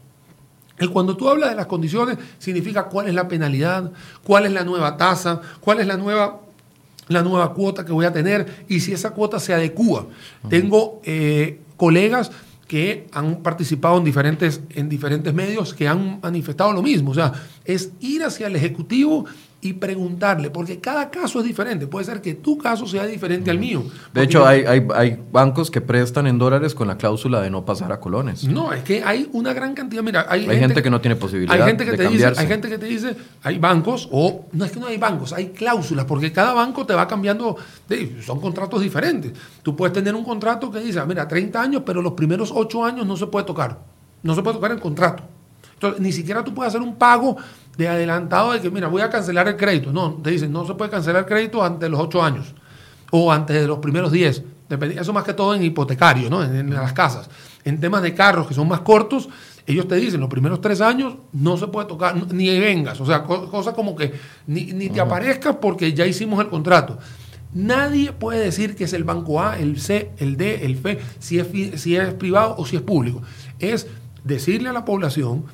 Y 0.80 0.88
cuando 0.88 1.16
tú 1.16 1.28
hablas 1.28 1.51
de 1.51 1.57
las 1.57 1.66
condiciones, 1.66 2.18
significa 2.38 2.84
cuál 2.84 3.09
es 3.09 3.14
la 3.14 3.28
penalidad, 3.28 3.92
cuál 4.24 4.47
es 4.47 4.53
la 4.53 4.64
nueva 4.64 4.97
tasa, 4.97 5.40
cuál 5.61 5.80
es 5.80 5.86
la 5.86 5.97
nueva 5.97 6.40
la 7.09 7.22
nueva 7.22 7.52
cuota 7.55 7.84
que 7.84 7.92
voy 7.92 8.07
a 8.07 8.12
tener 8.12 8.64
y 8.68 8.80
si 8.80 8.92
esa 8.92 9.11
cuota 9.11 9.38
se 9.38 9.55
adecua. 9.55 10.07
Tengo 10.48 11.00
eh, 11.05 11.61
colegas 11.76 12.30
que 12.66 13.07
han 13.12 13.42
participado 13.42 13.98
en 13.98 14.05
diferentes, 14.05 14.61
en 14.70 14.88
diferentes 14.88 15.34
medios 15.34 15.74
que 15.74 15.86
han 15.86 16.20
manifestado 16.22 16.72
lo 16.72 16.82
mismo. 16.82 17.11
O 17.11 17.14
sea, 17.14 17.32
es 17.64 17.90
ir 18.00 18.24
hacia 18.24 18.46
el 18.46 18.57
Ejecutivo 18.57 19.26
y 19.64 19.72
preguntarle, 19.72 20.50
porque 20.50 20.78
cada 20.78 21.10
caso 21.10 21.40
es 21.40 21.46
diferente. 21.46 21.86
Puede 21.86 22.04
ser 22.04 22.20
que 22.20 22.34
tu 22.34 22.58
caso 22.58 22.86
sea 22.86 23.06
diferente 23.06 23.50
al 23.50 23.58
mío. 23.58 23.82
De 24.12 24.22
hecho, 24.22 24.46
hay, 24.46 24.62
hay, 24.62 25.18
bancos 25.32 25.70
que 25.70 25.80
prestan 25.80 26.26
en 26.26 26.36
dólares 26.36 26.74
con 26.74 26.86
la 26.86 26.98
cláusula 26.98 27.40
de 27.40 27.48
no 27.48 27.64
pasar 27.64 27.90
a 27.90 27.98
colones. 27.98 28.44
No, 28.44 28.74
es 28.74 28.82
que 28.82 29.02
hay 29.02 29.26
una 29.32 29.54
gran 29.54 29.72
cantidad. 29.72 30.02
Mira, 30.02 30.26
hay, 30.28 30.44
gente, 30.44 30.82
que 30.82 30.90
no 30.90 31.00
tiene 31.00 31.16
posibilidad 31.16 31.56
hay 31.56 31.62
gente 31.66 31.86
que 31.86 31.92
de 31.92 31.96
te 31.96 32.04
cambiarse. 32.04 32.28
Dice, 32.28 32.40
hay 32.42 32.46
gente 32.46 32.68
que 32.68 32.76
te 32.76 32.86
dice, 32.86 33.16
hay 33.42 33.58
bancos, 33.58 34.06
o 34.12 34.44
no 34.52 34.66
es 34.66 34.70
que 34.70 34.80
no 34.80 34.86
hay 34.86 34.98
bancos, 34.98 35.32
hay 35.32 35.46
cláusulas, 35.46 36.04
porque 36.04 36.30
cada 36.30 36.52
banco 36.52 36.84
te 36.84 36.92
va 36.92 37.08
cambiando, 37.08 37.56
son 38.22 38.40
contratos 38.42 38.82
diferentes. 38.82 39.32
Tú 39.62 39.74
puedes 39.74 39.94
tener 39.94 40.14
un 40.14 40.24
contrato 40.24 40.70
que 40.70 40.80
dice, 40.80 41.02
mira, 41.06 41.26
30 41.26 41.62
años, 41.62 41.82
pero 41.86 42.02
los 42.02 42.12
primeros 42.12 42.52
8 42.54 42.84
años 42.84 43.06
no 43.06 43.16
se 43.16 43.28
puede 43.28 43.46
tocar. 43.46 43.78
No 44.22 44.34
se 44.34 44.42
puede 44.42 44.56
tocar 44.56 44.72
el 44.72 44.80
contrato. 44.80 45.22
Entonces, 45.85 46.01
ni 46.01 46.12
siquiera 46.12 46.43
tú 46.43 46.55
puedes 46.55 46.74
hacer 46.74 46.87
un 46.87 46.97
pago 46.97 47.37
de 47.76 47.89
adelantado 47.89 48.53
de 48.53 48.61
que, 48.61 48.70
mira, 48.70 48.89
voy 48.89 49.03
a 49.03 49.11
cancelar 49.11 49.49
el 49.49 49.57
crédito. 49.57 49.93
No, 49.93 50.14
te 50.14 50.30
dicen, 50.30 50.53
no 50.53 50.66
se 50.66 50.74
puede 50.74 50.91
cancelar 50.91 51.22
el 51.22 51.26
crédito 51.26 51.62
antes 51.62 51.80
de 51.80 51.89
los 51.91 52.01
8 52.01 52.22
años 52.22 52.55
o 53.11 53.30
antes 53.30 53.61
de 53.61 53.66
los 53.66 53.78
primeros 53.78 54.11
10. 54.11 54.43
Eso 54.97 55.12
más 55.12 55.24
que 55.24 55.35
todo 55.35 55.55
en 55.55 55.62
hipotecario, 55.62 56.30
¿no? 56.30 56.43
En, 56.43 56.72
las 56.72 56.93
casas. 56.93 57.28
En 57.64 57.80
temas 57.80 58.03
de 58.03 58.14
carros 58.14 58.47
que 58.47 58.55
son 58.55 58.66
más 58.66 58.80
cortos, 58.80 59.28
ellos 59.66 59.87
te 59.87 59.97
dicen, 59.97 60.20
los 60.20 60.28
primeros 60.28 60.61
tres 60.61 60.80
años 60.80 61.16
no 61.32 61.57
se 61.57 61.66
puede 61.66 61.87
tocar, 61.87 62.16
ni 62.32 62.59
vengas. 62.59 63.01
O 63.01 63.07
sea, 63.07 63.22
cosas 63.24 63.74
como 63.74 63.95
que 63.95 64.14
ni, 64.47 64.89
te 64.89 65.01
aparezcas 65.01 65.57
porque 65.57 65.93
ya 65.93 66.07
hicimos 66.07 66.41
el 66.41 66.49
contrato. 66.49 66.99
Nadie 67.53 68.12
puede 68.12 68.41
decir 68.41 68.74
que 68.74 68.85
es 68.85 68.93
el 68.95 69.05
banco 69.05 69.41
A, 69.41 69.59
el 69.59 69.80
C, 69.80 70.11
el 70.18 70.37
D, 70.37 70.64
el 70.64 70.72
F, 70.72 70.99
si 71.20 71.39
es, 71.39 71.80
si 71.80 71.95
es 71.95 72.14
privado 72.14 72.57
o 72.59 72.66
si 72.66 72.76
es 72.76 72.82
público. 72.82 73.22
Es 73.61 73.87
decirle 74.24 74.70
a 74.70 74.72
la 74.72 74.85
población 74.85 75.45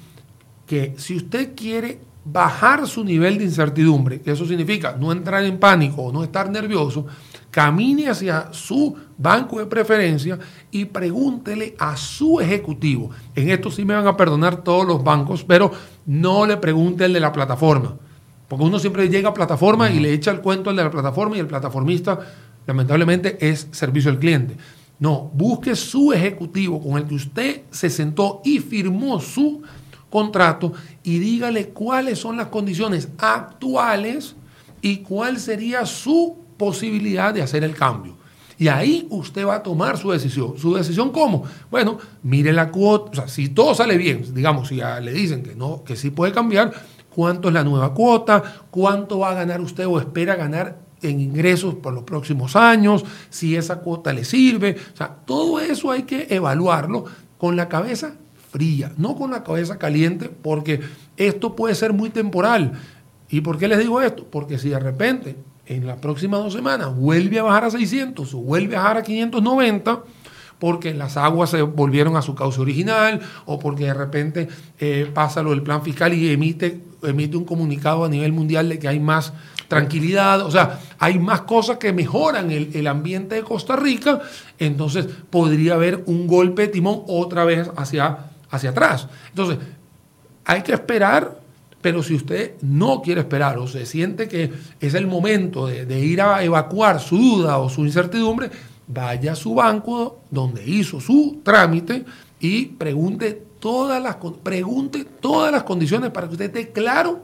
que 0.70 0.94
si 0.98 1.16
usted 1.16 1.56
quiere 1.56 1.98
bajar 2.24 2.86
su 2.86 3.02
nivel 3.02 3.38
de 3.38 3.42
incertidumbre, 3.42 4.20
que 4.20 4.30
eso 4.30 4.46
significa 4.46 4.96
no 4.96 5.10
entrar 5.10 5.42
en 5.42 5.58
pánico 5.58 6.02
o 6.02 6.12
no 6.12 6.22
estar 6.22 6.48
nervioso, 6.48 7.06
camine 7.50 8.08
hacia 8.08 8.52
su 8.52 8.96
banco 9.18 9.58
de 9.58 9.66
preferencia 9.66 10.38
y 10.70 10.84
pregúntele 10.84 11.74
a 11.76 11.96
su 11.96 12.38
ejecutivo. 12.38 13.10
En 13.34 13.50
esto 13.50 13.68
sí 13.68 13.84
me 13.84 13.94
van 13.94 14.06
a 14.06 14.16
perdonar 14.16 14.62
todos 14.62 14.86
los 14.86 15.02
bancos, 15.02 15.42
pero 15.42 15.72
no 16.06 16.46
le 16.46 16.56
pregunte 16.56 17.06
el 17.06 17.14
de 17.14 17.18
la 17.18 17.32
plataforma. 17.32 17.96
Porque 18.46 18.64
uno 18.64 18.78
siempre 18.78 19.08
llega 19.08 19.30
a 19.30 19.34
plataforma 19.34 19.90
y 19.90 19.98
le 19.98 20.12
echa 20.12 20.30
el 20.30 20.40
cuento 20.40 20.70
al 20.70 20.76
de 20.76 20.84
la 20.84 20.90
plataforma 20.92 21.36
y 21.36 21.40
el 21.40 21.48
plataformista 21.48 22.16
lamentablemente 22.64 23.38
es 23.40 23.66
servicio 23.72 24.08
al 24.08 24.20
cliente. 24.20 24.56
No, 25.00 25.32
busque 25.34 25.74
su 25.74 26.12
ejecutivo 26.12 26.80
con 26.80 26.96
el 26.96 27.08
que 27.08 27.14
usted 27.16 27.62
se 27.72 27.90
sentó 27.90 28.40
y 28.44 28.60
firmó 28.60 29.18
su 29.18 29.62
contrato 30.10 30.72
y 31.02 31.18
dígale 31.18 31.68
cuáles 31.68 32.18
son 32.18 32.36
las 32.36 32.48
condiciones 32.48 33.08
actuales 33.18 34.34
y 34.82 34.98
cuál 34.98 35.38
sería 35.38 35.86
su 35.86 36.36
posibilidad 36.56 37.32
de 37.32 37.42
hacer 37.42 37.64
el 37.64 37.74
cambio. 37.74 38.20
Y 38.58 38.68
ahí 38.68 39.06
usted 39.08 39.46
va 39.46 39.54
a 39.54 39.62
tomar 39.62 39.96
su 39.96 40.10
decisión. 40.10 40.58
¿Su 40.58 40.74
decisión 40.74 41.10
cómo? 41.12 41.44
Bueno, 41.70 41.96
mire 42.22 42.52
la 42.52 42.70
cuota, 42.70 43.10
o 43.10 43.14
sea, 43.14 43.28
si 43.28 43.48
todo 43.48 43.74
sale 43.74 43.96
bien, 43.96 44.34
digamos, 44.34 44.68
si 44.68 44.76
ya 44.76 45.00
le 45.00 45.12
dicen 45.12 45.42
que 45.42 45.54
no, 45.54 45.82
que 45.82 45.96
sí 45.96 46.10
puede 46.10 46.32
cambiar, 46.32 46.70
¿cuánto 47.08 47.48
es 47.48 47.54
la 47.54 47.64
nueva 47.64 47.94
cuota? 47.94 48.42
¿Cuánto 48.70 49.20
va 49.20 49.30
a 49.30 49.34
ganar 49.34 49.62
usted 49.62 49.86
o 49.86 49.98
espera 49.98 50.34
ganar 50.34 50.78
en 51.00 51.20
ingresos 51.20 51.76
por 51.76 51.94
los 51.94 52.02
próximos 52.02 52.54
años? 52.54 53.02
Si 53.30 53.56
esa 53.56 53.78
cuota 53.78 54.12
le 54.12 54.26
sirve. 54.26 54.76
O 54.92 54.96
sea, 54.96 55.08
todo 55.08 55.58
eso 55.58 55.90
hay 55.90 56.02
que 56.02 56.26
evaluarlo 56.28 57.06
con 57.38 57.56
la 57.56 57.70
cabeza 57.70 58.12
fría, 58.50 58.92
no 58.96 59.16
con 59.16 59.30
la 59.30 59.44
cabeza 59.44 59.78
caliente, 59.78 60.28
porque 60.28 60.80
esto 61.16 61.56
puede 61.56 61.74
ser 61.74 61.92
muy 61.92 62.10
temporal. 62.10 62.72
¿Y 63.28 63.40
por 63.42 63.58
qué 63.58 63.68
les 63.68 63.78
digo 63.78 64.02
esto? 64.02 64.26
Porque 64.30 64.58
si 64.58 64.70
de 64.70 64.78
repente 64.78 65.36
en 65.66 65.86
las 65.86 65.98
próximas 65.98 66.42
dos 66.42 66.52
semanas 66.52 66.94
vuelve 66.94 67.38
a 67.38 67.44
bajar 67.44 67.64
a 67.64 67.70
600 67.70 68.34
o 68.34 68.38
vuelve 68.38 68.76
a 68.76 68.80
bajar 68.80 68.96
a 68.98 69.02
590, 69.02 70.02
porque 70.58 70.92
las 70.92 71.16
aguas 71.16 71.50
se 71.50 71.62
volvieron 71.62 72.16
a 72.16 72.22
su 72.22 72.34
cauce 72.34 72.60
original 72.60 73.20
o 73.46 73.58
porque 73.58 73.84
de 73.86 73.94
repente 73.94 74.48
eh, 74.78 75.10
pasa 75.12 75.42
lo 75.42 75.50
del 75.50 75.62
plan 75.62 75.82
fiscal 75.82 76.12
y 76.12 76.30
emite, 76.30 76.80
emite 77.02 77.36
un 77.36 77.44
comunicado 77.44 78.04
a 78.04 78.08
nivel 78.08 78.32
mundial 78.32 78.68
de 78.68 78.78
que 78.78 78.88
hay 78.88 79.00
más 79.00 79.32
tranquilidad, 79.68 80.42
o 80.42 80.50
sea, 80.50 80.80
hay 80.98 81.20
más 81.20 81.42
cosas 81.42 81.78
que 81.78 81.92
mejoran 81.92 82.50
el, 82.50 82.70
el, 82.74 82.88
ambiente 82.88 83.36
de 83.36 83.42
Costa 83.42 83.76
Rica, 83.76 84.20
entonces 84.58 85.06
podría 85.30 85.74
haber 85.74 86.02
un 86.06 86.26
golpe 86.26 86.62
de 86.62 86.68
timón 86.68 87.02
otra 87.06 87.44
vez 87.44 87.70
hacia, 87.76 88.29
hacia 88.50 88.70
atrás. 88.70 89.08
Entonces, 89.30 89.58
hay 90.44 90.62
que 90.62 90.72
esperar 90.72 91.40
pero 91.80 92.02
si 92.02 92.14
usted 92.14 92.54
no 92.60 93.00
quiere 93.00 93.22
esperar 93.22 93.58
o 93.58 93.66
se 93.66 93.86
siente 93.86 94.28
que 94.28 94.52
es 94.80 94.94
el 94.94 95.06
momento 95.06 95.66
de, 95.66 96.00
ir 96.00 96.20
a 96.20 96.42
evacuar 96.42 97.00
su 97.00 97.16
duda 97.16 97.58
o 97.58 97.70
su 97.70 97.86
incertidumbre, 97.86 98.50
vaya 98.86 99.32
a 99.32 99.36
su 99.36 99.54
banco 99.54 100.20
donde 100.30 100.62
hizo 100.68 101.00
su 101.00 101.40
trámite 101.42 102.04
y 102.38 102.66
pregunte 102.66 103.46
todas 103.58 104.02
las, 104.02 104.16
pregunte 104.42 105.06
todas 105.20 105.52
las 105.52 105.62
condiciones 105.62 106.10
para 106.10 106.26
que 106.26 106.32
usted 106.34 106.46
esté 106.46 106.70
claro 106.70 107.20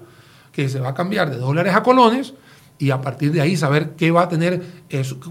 que 0.53 0.69
se 0.69 0.81
va 0.81 0.91
a 0.91 0.95
cambiar 0.95 1.31
de 1.31 1.37
dólares 1.37 1.75
a 1.75 1.83
colones 1.83 2.33
y 2.79 2.91
a 2.91 3.01
partir 3.01 3.33
de 3.33 3.41
ahí 3.41 3.57
saber 3.57 3.91
qué 3.97 4.11
va 4.11 4.23
a 4.23 4.29
tener, 4.29 4.63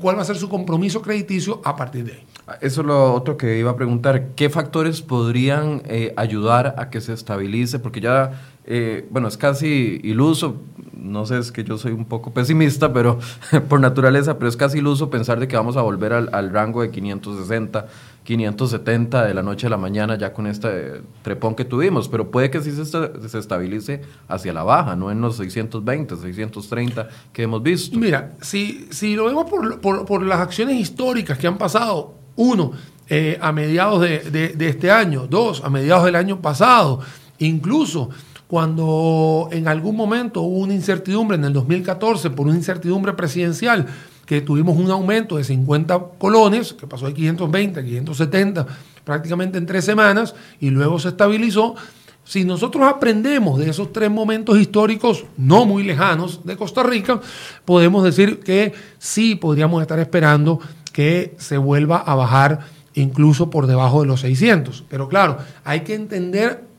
cuál 0.02 0.18
va 0.18 0.22
a 0.22 0.26
ser 0.26 0.36
su 0.36 0.50
compromiso 0.50 1.02
crediticio 1.02 1.62
a 1.64 1.76
partir 1.76 2.06
de 2.06 2.14
ahí. 2.14 2.26
Eso 2.62 2.82
es 2.82 2.88
lo 2.88 3.14
otro 3.14 3.38
que 3.38 3.58
iba 3.58 3.72
a 3.72 3.76
preguntar. 3.76 4.30
¿Qué 4.36 4.50
factores 4.50 5.02
podrían 5.02 5.82
eh, 5.86 6.14
ayudar 6.16 6.76
a 6.78 6.92
que 6.92 7.02
se 7.02 7.14
estabilice? 7.14 7.80
Porque 7.80 8.02
ya 8.02 8.40
eh, 8.68 9.06
bueno, 9.12 9.28
es 9.28 9.38
casi 9.38 10.00
iluso, 10.04 10.56
no 10.98 11.28
sé, 11.28 11.38
es 11.38 11.52
que 11.52 11.64
yo 11.64 11.78
soy 11.78 11.92
un 11.92 12.06
poco 12.06 12.34
pesimista, 12.34 12.92
pero 12.92 13.20
por 13.70 13.80
naturaleza, 13.80 14.40
pero 14.40 14.50
es 14.50 14.58
casi 14.58 14.80
iluso 14.80 15.12
pensar 15.12 15.40
de 15.40 15.48
que 15.48 15.56
vamos 15.56 15.78
a 15.78 15.84
volver 15.84 16.14
al, 16.14 16.50
rango 16.50 16.82
de 16.82 16.90
560, 16.90 17.86
570 18.24 19.26
de 19.26 19.34
la 19.36 19.44
noche 19.44 19.68
a 19.68 19.70
la 19.70 19.78
mañana 19.78 20.18
ya 20.18 20.34
con 20.34 20.48
este 20.48 21.02
trepón 21.22 21.54
que 21.54 21.64
tuvimos, 21.64 22.10
pero 22.10 22.32
puede 22.32 22.50
que 22.50 22.60
sí 22.60 22.72
se, 22.72 23.38
estabilice 23.38 24.02
hacia 24.28 24.52
la 24.52 24.64
baja, 24.64 24.96
no 24.96 25.12
en 25.12 25.22
los 25.22 25.38
620, 25.38 26.16
630 26.16 27.08
que 27.32 27.44
hemos 27.44 27.62
visto. 27.62 28.00
Mira, 28.00 28.34
si, 28.42 28.88
si 28.90 29.16
lo 29.16 29.26
vemos 29.26 29.48
por, 29.48 29.80
por, 29.80 30.06
por 30.06 30.24
las 30.24 30.40
acciones 30.40 30.80
históricas 30.80 31.38
que 31.38 31.46
han 31.46 31.60
pasado, 31.60 32.16
uno, 32.36 32.72
eh, 33.08 33.38
a 33.40 33.52
mediados 33.52 34.02
de 34.02 34.56
este 34.60 34.90
año, 34.90 35.28
dos, 35.28 35.64
a 35.64 35.70
mediados 35.70 36.06
del 36.06 36.16
año 36.16 36.42
pasado, 36.42 37.02
incluso 37.38 38.10
cuando 38.56 39.50
en 39.52 39.68
algún 39.68 39.98
momento 39.98 40.42
hubo 40.42 40.60
una 40.60 40.74
incertidumbre 40.74 41.36
en 41.36 41.44
el 41.44 41.52
2014 41.52 42.30
por 42.30 42.48
una 42.48 42.56
incertidumbre 42.56 43.12
presidencial, 43.12 43.86
que 44.26 44.40
tuvimos 44.40 44.78
un 44.78 44.90
aumento 44.90 45.36
de 45.36 45.44
50 45.44 46.00
colones, 46.18 46.72
que 46.72 46.88
pasó 46.88 47.06
de 47.06 47.14
520 47.14 47.82
a 47.82 47.84
570 47.84 48.66
prácticamente 49.04 49.58
en 49.58 49.66
tres 49.66 49.84
semanas, 49.84 50.36
y 50.62 50.70
luego 50.70 51.00
se 51.00 51.10
estabilizó. 51.10 51.76
Si 52.24 52.46
nosotros 52.46 52.86
aprendemos 52.88 53.60
de 53.60 53.70
esos 53.70 53.92
tres 53.92 54.10
momentos 54.10 54.58
históricos 54.58 55.26
no 55.36 55.66
muy 55.66 55.84
lejanos 55.84 56.46
de 56.46 56.56
Costa 56.56 56.82
Rica, 56.82 57.20
podemos 57.66 58.06
decir 58.06 58.40
que 58.40 58.74
sí 59.00 59.36
podríamos 59.36 59.82
estar 59.82 60.00
esperando 60.00 60.62
que 60.94 61.36
se 61.40 61.58
vuelva 61.58 61.98
a 61.98 62.16
bajar 62.16 62.62
incluso 62.94 63.50
por 63.50 63.68
debajo 63.68 64.00
de 64.00 64.08
los 64.08 64.22
600. 64.22 64.86
Pero 64.88 65.10
claro, 65.10 65.40
hay 65.66 65.82
que 65.82 65.94
entender 65.94 66.74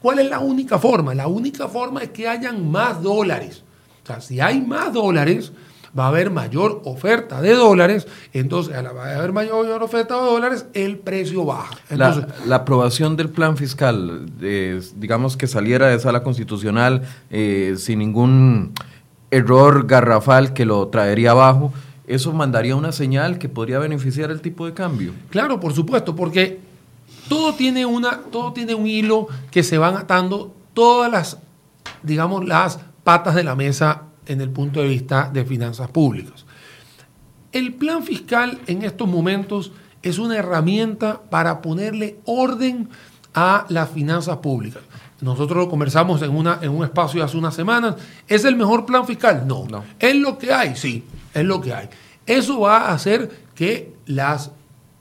¿Cuál 0.00 0.20
es 0.20 0.30
la 0.30 0.38
única 0.38 0.78
forma? 0.78 1.14
La 1.14 1.26
única 1.26 1.68
forma 1.68 2.02
es 2.02 2.10
que 2.10 2.28
hayan 2.28 2.70
más 2.70 3.02
dólares. 3.02 3.62
O 4.04 4.06
sea, 4.06 4.20
si 4.20 4.40
hay 4.40 4.60
más 4.60 4.92
dólares, 4.92 5.52
va 5.98 6.06
a 6.06 6.08
haber 6.08 6.30
mayor 6.30 6.82
oferta 6.84 7.40
de 7.40 7.54
dólares, 7.54 8.06
entonces 8.32 8.74
al 8.74 8.86
haber 8.86 9.32
mayor 9.32 9.82
oferta 9.82 10.14
de 10.14 10.20
dólares, 10.20 10.66
el 10.74 10.98
precio 10.98 11.44
baja. 11.44 11.76
la, 11.90 12.56
aprobación 12.56 13.16
del 13.16 13.30
plan 13.30 13.56
fiscal, 13.56 14.26
digamos 14.96 15.36
que 15.36 15.46
saliera 15.46 15.88
de 15.88 15.98
sala 15.98 16.22
constitucional 16.22 17.02
eh, 17.30 17.74
sin 17.78 17.98
ningún 17.98 18.72
error 19.30 19.86
garrafal 19.86 20.52
que 20.52 20.64
lo 20.64 20.88
traería 20.88 21.32
abajo, 21.32 21.72
eso 22.06 22.32
mandaría 22.32 22.74
una 22.74 22.92
señal 22.92 23.38
que 23.38 23.48
podría 23.48 23.78
beneficiar 23.78 24.30
el 24.30 24.40
tipo 24.40 24.64
de 24.64 24.72
cambio. 24.72 25.12
Claro, 25.28 25.60
por 25.60 25.74
supuesto, 25.74 26.16
porque 26.16 26.67
todo 27.28 27.54
tiene, 27.54 27.86
una, 27.86 28.20
todo 28.30 28.52
tiene 28.52 28.74
un 28.74 28.86
hilo 28.86 29.28
que 29.50 29.62
se 29.62 29.78
van 29.78 29.96
atando 29.96 30.54
todas 30.74 31.10
las, 31.10 31.38
digamos, 32.02 32.46
las 32.46 32.80
patas 33.04 33.34
de 33.34 33.44
la 33.44 33.54
mesa 33.54 34.02
en 34.26 34.40
el 34.40 34.50
punto 34.50 34.80
de 34.80 34.88
vista 34.88 35.30
de 35.32 35.44
finanzas 35.44 35.90
públicas. 35.90 36.44
El 37.52 37.74
plan 37.74 38.02
fiscal 38.02 38.60
en 38.66 38.82
estos 38.82 39.08
momentos 39.08 39.72
es 40.02 40.18
una 40.18 40.36
herramienta 40.36 41.20
para 41.30 41.62
ponerle 41.62 42.18
orden 42.24 42.88
a 43.34 43.66
las 43.68 43.90
finanzas 43.90 44.38
públicas. 44.38 44.82
Nosotros 45.20 45.58
lo 45.58 45.68
conversamos 45.68 46.22
en, 46.22 46.30
una, 46.30 46.58
en 46.62 46.70
un 46.70 46.84
espacio 46.84 47.24
hace 47.24 47.36
unas 47.36 47.54
semanas. 47.54 47.96
¿Es 48.28 48.44
el 48.44 48.56
mejor 48.56 48.86
plan 48.86 49.06
fiscal? 49.06 49.44
No. 49.46 49.66
no. 49.68 49.84
¿Es 49.98 50.14
lo 50.14 50.38
que 50.38 50.52
hay? 50.52 50.76
Sí, 50.76 51.04
es 51.34 51.44
lo 51.44 51.60
que 51.60 51.74
hay. 51.74 51.88
Eso 52.24 52.60
va 52.60 52.88
a 52.88 52.92
hacer 52.92 53.46
que 53.54 53.94
las 54.06 54.52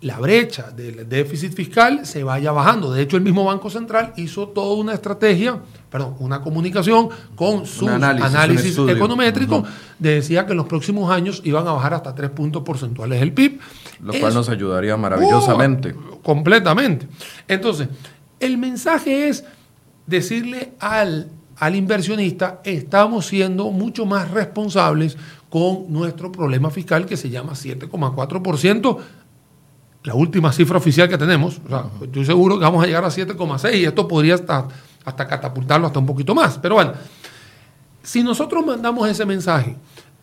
la 0.02 0.20
brecha 0.20 0.70
del 0.70 1.10
déficit 1.10 1.54
fiscal 1.54 2.06
se 2.06 2.24
vaya 2.24 2.52
bajando. 2.52 2.94
De 2.94 3.02
hecho, 3.02 3.18
el 3.18 3.24
mismo 3.24 3.46
Banco 3.46 3.70
Central 3.70 4.14
hizo 4.16 4.50
toda 4.50 4.76
una 4.76 4.94
estrategia, 4.94 5.60
perdón, 5.90 6.16
una 6.20 6.42
comunicación 6.42 7.10
con 7.36 7.66
su 7.66 7.90
análisis, 7.90 8.78
econométrico, 8.78 9.64
decía 9.98 10.46
que 10.46 10.52
en 10.52 10.58
los 10.58 10.68
próximos 10.68 11.12
años 11.12 11.42
iban 11.44 11.68
a 11.68 11.72
bajar 11.72 11.96
hasta 11.96 12.14
3 12.14 12.30
puntos 12.30 12.62
porcentuales 12.62 13.22
el 13.22 13.34
PIB. 13.34 13.60
Lo 14.02 14.14
cual 14.14 14.36
nos 14.36 14.50
ayudaría 14.50 14.96
maravillosamente. 14.98 15.94
Uh, 15.94 16.22
completamente. 16.22 17.08
Entonces, 17.48 17.88
el 18.40 18.60
mensaje 18.60 19.30
es 19.30 19.46
decirle 20.06 20.74
al, 20.80 21.32
al 21.56 21.76
inversionista, 21.76 22.62
estamos 22.64 23.26
siendo 23.26 23.72
mucho 23.72 24.06
más 24.06 24.30
responsables 24.30 25.18
con 25.50 25.92
nuestro 25.92 26.32
problema 26.32 26.70
fiscal 26.70 27.08
que 27.08 27.18
se 27.18 27.32
llama 27.32 27.54
7,4% 27.54 28.98
la 30.08 30.16
última 30.16 30.54
cifra 30.54 30.78
oficial 30.78 31.10
que 31.10 31.18
tenemos, 31.18 31.60
o 31.66 31.68
sea, 31.68 31.86
estoy 32.02 32.26
seguro 32.26 32.58
que 32.58 32.64
vamos 32.64 32.82
a 32.82 32.88
llegar 32.88 33.04
a 33.04 33.10
7,6 33.10 33.78
y 33.78 33.84
esto 33.84 34.08
podría 34.08 34.36
hasta, 34.36 34.66
hasta 35.04 35.28
catapultarlo 35.28 35.86
hasta 35.86 36.00
un 36.00 36.06
poquito 36.06 36.34
más. 36.34 36.58
Pero 36.60 36.76
bueno, 36.76 36.94
si 38.04 38.24
nosotros 38.24 38.66
mandamos 38.66 39.10
ese 39.10 39.26
mensaje, 39.26 39.76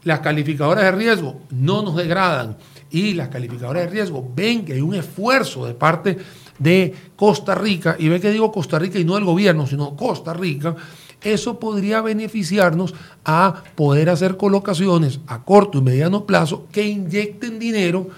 las 0.04 0.20
calificadoras 0.20 0.84
de 0.84 0.92
riesgo 0.92 1.42
no 1.50 1.82
nos 1.82 1.96
degradan 1.96 2.56
y 2.90 3.12
las 3.12 3.28
calificadoras 3.28 3.84
de 3.84 3.90
riesgo 3.90 4.26
ven 4.34 4.64
que 4.64 4.72
hay 4.72 4.80
un 4.80 4.94
esfuerzo 4.94 5.66
de 5.66 5.74
parte 5.74 6.16
de 6.58 6.94
Costa 7.14 7.54
Rica, 7.54 7.96
y 7.98 8.08
ve 8.08 8.22
que 8.22 8.30
digo 8.30 8.50
Costa 8.50 8.78
Rica 8.78 8.98
y 8.98 9.04
no 9.04 9.18
el 9.18 9.24
gobierno, 9.24 9.66
sino 9.66 9.96
Costa 9.96 10.32
Rica, 10.32 10.74
eso 11.20 11.58
podría 11.58 12.00
beneficiarnos 12.00 12.94
a 13.22 13.64
poder 13.74 14.08
hacer 14.08 14.38
colocaciones 14.38 15.20
a 15.26 15.44
corto 15.44 15.76
y 15.76 15.82
mediano 15.82 16.24
plazo 16.24 16.68
que 16.72 16.88
inyecten 16.88 17.58
dinero 17.58 18.08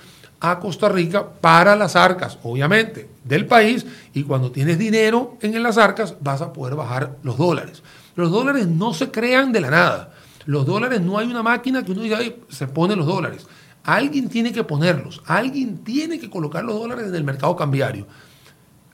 a 0.41 0.59
Costa 0.61 0.89
Rica 0.89 1.27
para 1.41 1.75
las 1.77 1.97
arcas, 1.97 2.39
obviamente, 2.43 3.09
del 3.25 3.47
país, 3.47 3.87
y 4.13 4.23
cuando 4.25 4.51
tienes 4.53 4.79
dinero 4.79 5.37
en 5.41 5.63
las 5.63 5.79
arcas 5.79 6.15
vas 6.21 6.43
a 6.43 6.53
poder 6.53 6.75
bajar 6.75 7.17
los 7.23 7.37
dólares. 7.39 7.83
Los 8.15 8.31
dólares 8.31 8.67
no 8.67 8.93
se 8.95 9.11
crean 9.11 9.53
de 9.53 9.61
la 9.61 9.71
nada. 9.71 10.13
Los 10.45 10.65
dólares 10.67 11.01
no 11.01 11.19
hay 11.19 11.27
una 11.29 11.43
máquina 11.43 11.85
que 11.85 11.93
uno 11.93 12.03
diga, 12.03 12.19
"Ay, 12.19 12.37
se 12.49 12.67
pone 12.69 12.95
los 12.95 13.07
dólares. 13.07 13.47
Alguien 13.85 14.29
tiene 14.29 14.53
que 14.53 14.65
ponerlos, 14.65 15.23
alguien 15.27 15.79
tiene 15.85 16.19
que 16.19 16.29
colocar 16.31 16.65
los 16.65 16.79
dólares 16.79 17.07
en 17.09 17.15
el 17.15 17.25
mercado 17.25 17.55
cambiario. 17.57 18.07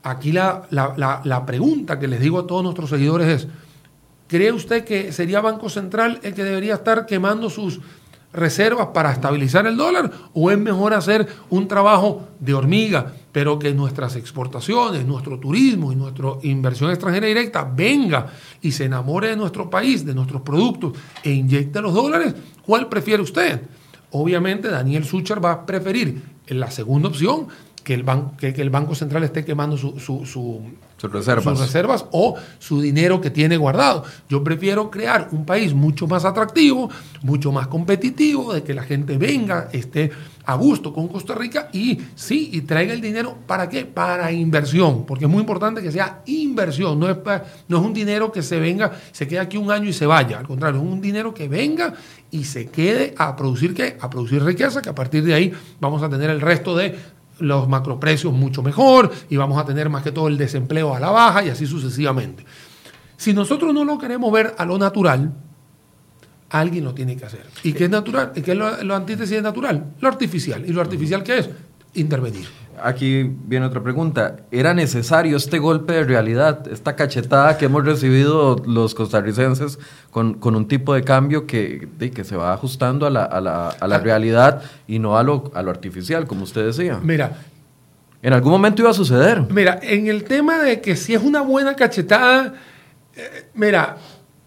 Aquí 0.03 0.33
la, 0.33 0.63
la- 0.71 0.95
la- 0.97 1.21
la 1.25 1.47
pregunta 1.47 1.99
que 1.99 2.09
les 2.09 2.21
digo 2.21 2.39
a 2.41 2.47
todos 2.47 2.63
nuestros 2.65 2.91
seguidores 2.91 3.29
es, 3.43 3.49
¿cree 4.29 4.53
usted 4.53 4.85
que 4.85 5.13
sería 5.13 5.41
Banco 5.41 5.69
Central 5.69 6.21
el 6.23 6.35
que 6.35 6.43
debería 6.45 6.75
estar 6.75 7.07
quemando 7.07 7.49
sus 7.51 7.81
reservas 8.33 8.89
para 8.89 9.13
estabilizar 9.13 9.67
el 9.67 9.77
dólar? 9.77 10.11
¿O 10.33 10.51
es 10.51 10.59
mejor 10.59 10.95
hacer 10.95 11.27
un 11.51 11.69
trabajo 11.69 12.29
de 12.41 12.55
hormiga, 12.55 13.15
pero 13.33 13.59
que 13.59 13.73
nuestras 13.73 14.17
exportaciones, 14.17 15.05
nuestro 15.07 15.39
turismo 15.39 15.93
y 15.93 15.97
nuestra 15.97 16.31
inversión 16.43 16.91
extranjera 16.91 17.27
directa 17.27 17.65
venga 17.65 18.27
y 18.61 18.73
se 18.73 18.85
enamore 18.85 19.29
de 19.29 19.37
nuestro 19.37 19.69
país, 19.71 20.05
de 20.05 20.15
nuestros 20.15 20.43
productos 20.43 20.95
e 21.23 21.31
inyecte 21.31 21.81
los 21.81 21.95
dólares? 21.95 22.35
¿Cuál 22.65 22.89
prefiere 22.89 23.23
usted? 23.23 23.63
Obviamente 24.11 24.69
Daniel 24.69 25.05
Sucher 25.05 25.45
va 25.45 25.53
a 25.53 25.67
preferir 25.67 26.23
la 26.49 26.71
segunda 26.71 27.09
opción 27.09 27.49
que 27.85 27.95
el, 27.95 28.05
ban- 28.05 28.37
que, 28.37 28.53
que 28.55 28.63
el 28.63 28.71
Banco 28.71 28.95
Central 28.95 29.25
esté 29.25 29.45
quemando 29.45 29.77
su, 29.77 29.99
su- 29.99 30.25
su- 30.27 30.61
Sus 30.97 31.11
reservas. 31.13 31.45
sus 31.59 31.67
reservas 31.67 32.05
o 32.13 32.37
su 32.59 32.81
dinero 32.81 33.21
que 33.21 33.31
tiene 33.31 33.57
guardado. 33.57 34.05
Yo 34.29 34.45
prefiero 34.45 34.91
crear 34.91 35.29
un 35.33 35.45
país 35.45 35.75
mucho 35.75 36.07
más 36.07 36.25
atractivo, 36.25 36.89
mucho 37.23 37.51
más 37.51 37.67
competitivo, 37.67 38.53
de 38.55 38.63
que 38.63 38.73
la 38.75 38.85
gente 38.85 39.19
venga, 39.19 39.69
esté 39.73 40.11
a 40.45 40.55
gusto 40.57 40.93
con 40.93 41.07
Costa 41.09 41.35
Rica 41.37 41.69
y 41.73 41.99
sí, 42.17 42.51
y 42.53 42.63
traiga 42.63 42.93
el 42.93 43.01
dinero, 43.01 43.37
¿para 43.47 43.69
qué? 43.69 43.85
Para 43.85 44.31
inversión, 44.33 45.05
porque 45.07 45.25
es 45.27 45.31
muy 45.31 45.41
importante 45.41 45.81
que 45.83 45.93
sea 45.93 46.23
inversión, 46.27 46.99
no 46.99 47.09
es, 47.09 47.17
no 47.69 47.79
es 47.79 47.85
un 47.85 47.93
dinero 47.95 48.33
que 48.33 48.43
se 48.43 48.59
venga, 48.59 48.93
se 49.13 49.27
quede 49.29 49.39
aquí 49.41 49.57
un 49.57 49.71
año 49.71 49.89
y 49.89 49.93
se 49.93 50.05
vaya, 50.07 50.39
al 50.41 50.47
contrario, 50.47 50.81
es 50.81 50.87
un 50.87 51.01
dinero 51.01 51.33
que 51.33 51.47
venga 51.49 51.95
y 52.33 52.45
se 52.45 52.67
quede 52.71 53.15
a 53.19 53.37
producir 53.37 53.73
qué? 53.75 53.97
A 54.01 54.09
producir 54.11 54.43
riqueza, 54.43 54.83
que 54.83 54.89
a 54.89 54.95
partir 54.95 55.23
de 55.23 55.35
ahí 55.35 55.53
vamos 55.81 56.03
a 56.03 56.09
tener 56.09 56.31
el 56.31 56.41
resto 56.41 56.77
de 56.77 56.97
los 57.39 57.69
macroprecios 57.69 58.33
mucho 58.33 58.63
mejor 58.63 59.11
y 59.29 59.37
vamos 59.37 59.59
a 59.59 59.65
tener 59.65 59.89
más 59.89 60.03
que 60.03 60.13
todo 60.13 60.29
el 60.29 60.37
desempleo 60.37 60.95
a 60.95 61.01
la 61.01 61.11
baja 61.11 61.45
y 61.45 61.49
así 61.49 61.67
sucesivamente. 61.67 62.45
Si 63.17 63.33
nosotros 63.33 63.73
no 63.73 63.85
lo 63.85 63.99
queremos 63.99 64.33
ver 64.33 64.55
a 64.59 64.65
lo 64.65 64.79
natural, 64.79 65.33
alguien 66.51 66.85
lo 66.85 66.95
tiene 66.95 67.17
que 67.17 67.25
hacer. 67.25 67.47
¿Y 67.63 67.73
qué 67.73 67.85
es 67.85 67.91
natural? 67.91 68.33
¿Y 68.35 68.43
qué 68.43 68.53
es 68.53 68.59
lo, 68.59 68.83
lo 68.83 68.95
antítesis 68.95 69.37
de 69.37 69.43
natural? 69.43 69.95
Lo 70.01 70.09
artificial. 70.09 70.65
¿Y 70.67 70.73
lo 70.73 70.81
artificial 70.81 71.23
qué 71.23 71.39
es? 71.39 71.51
Intervenir. 71.95 72.62
Aquí 72.85 73.31
viene 73.47 73.67
otra 73.67 73.83
pregunta. 73.83 74.37
¿Era 74.51 74.75
necesario 74.75 75.37
este 75.37 75.59
golpe 75.59 75.93
de 75.93 76.05
realidad, 76.05 76.67
esta 76.69 76.97
cachetada 76.97 77.57
que 77.59 77.67
hemos 77.67 77.85
recibido 77.85 78.57
los 78.67 78.95
costarricenses 78.95 79.79
con, 80.11 80.35
con 80.35 80.57
un 80.57 80.67
tipo 80.69 80.93
de 80.95 81.03
cambio 81.05 81.47
que, 81.47 81.89
de- 81.99 82.11
que 82.11 82.25
se 82.25 82.37
va 82.37 82.53
ajustando 82.53 83.07
a 83.07 83.11
la, 83.11 83.25
a 83.25 83.41
la- 83.41 83.69
a 83.69 83.87
la 83.89 83.97
Ah. 83.97 84.01
realidad 84.01 84.63
y 84.89 84.99
no 84.99 85.17
a 85.17 85.23
lo, 85.23 85.51
a 85.55 85.63
lo 85.63 85.71
artificial, 85.71 86.27
como 86.27 86.43
usted 86.45 86.65
decía? 86.67 86.99
Mira, 87.03 87.33
En 88.25 88.33
algún 88.33 88.53
momento 88.53 88.83
iba 88.83 88.91
a 88.91 88.95
suceder. 88.95 89.43
Mira, 89.51 89.81
en 89.83 90.07
el 90.07 90.23
tema 90.23 90.59
de 90.59 90.81
que 90.81 90.95
si 90.95 91.13
es 91.13 91.23
una 91.23 91.41
buena 91.41 91.75
cachetada, 91.75 92.55
eh, 93.17 93.49
mira, 93.55 93.97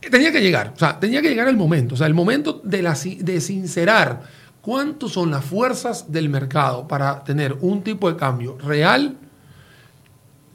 tenía 0.09 0.31
que 0.31 0.39
llegar, 0.39 0.71
o 0.75 0.79
sea, 0.79 0.97
tenía 0.97 1.21
que 1.21 1.27
llegar 1.29 1.47
el 1.49 1.57
momento, 1.57 1.95
o 1.95 1.97
sea, 1.97 2.07
el 2.07 2.13
momento 2.13 2.61
de, 2.63 2.81
la, 2.81 2.93
de 3.19 3.41
sincerar 3.41 4.21
cuántas 4.65 5.11
son 5.11 5.29
las 5.29 5.45
fuerzas 5.45 6.11
del 6.11 6.27
mercado 6.27 6.87
para 6.87 7.23
tener 7.23 7.55
un 7.61 7.83
tipo 7.83 8.11
de 8.11 8.17
cambio 8.17 8.57
real, 8.57 9.15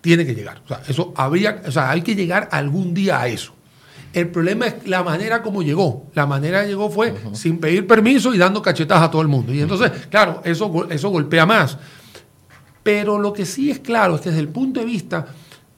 tiene 0.00 0.26
que 0.26 0.34
llegar. 0.34 0.61
O 0.64 0.66
sea, 0.66 0.82
eso 0.88 1.12
habría, 1.14 1.62
o 1.64 1.70
sea, 1.70 1.90
hay 1.90 2.02
que 2.02 2.16
llegar 2.16 2.48
algún 2.50 2.92
día 2.92 3.20
a 3.20 3.28
eso. 3.28 3.52
El 4.12 4.28
problema 4.30 4.66
es 4.66 4.88
la 4.88 5.04
manera 5.04 5.42
como 5.42 5.62
llegó. 5.62 6.06
La 6.14 6.26
manera 6.26 6.62
que 6.62 6.70
llegó 6.70 6.90
fue 6.90 7.14
sin 7.34 7.58
pedir 7.58 7.86
permiso 7.86 8.34
y 8.34 8.38
dando 8.38 8.61
cachetadas 8.61 9.04
a 9.04 9.11
todo 9.12 9.22
el 9.22 9.28
mundo. 9.28 9.54
Y 9.54 9.61
entonces, 9.61 9.92
claro, 10.11 10.42
eso, 10.44 10.88
eso 10.90 11.08
golpea 11.11 11.46
más. 11.46 11.78
Pero 12.82 13.16
lo 13.16 13.32
que 13.32 13.46
sí 13.46 13.70
es 13.70 13.78
claro 13.78 14.16
es 14.16 14.22
que 14.22 14.30
desde 14.30 14.42
el 14.42 14.48
punto 14.48 14.80
de 14.80 14.86
vista 14.86 15.26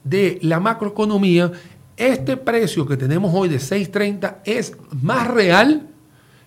de 0.05 0.39
la 0.41 0.59
macroeconomía, 0.59 1.53
este 1.99 2.39
precio 2.39 2.87
que 2.87 2.97
tenemos 2.97 3.31
hoy 3.35 3.51
de 3.51 3.59
6.30 3.59 4.37
es 4.47 4.75
más 5.03 5.27
real 5.29 5.92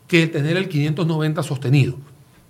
que 0.08 0.28
tener 0.28 0.58
el 0.58 0.70
590 0.70 1.44
sostenido. 1.44 1.96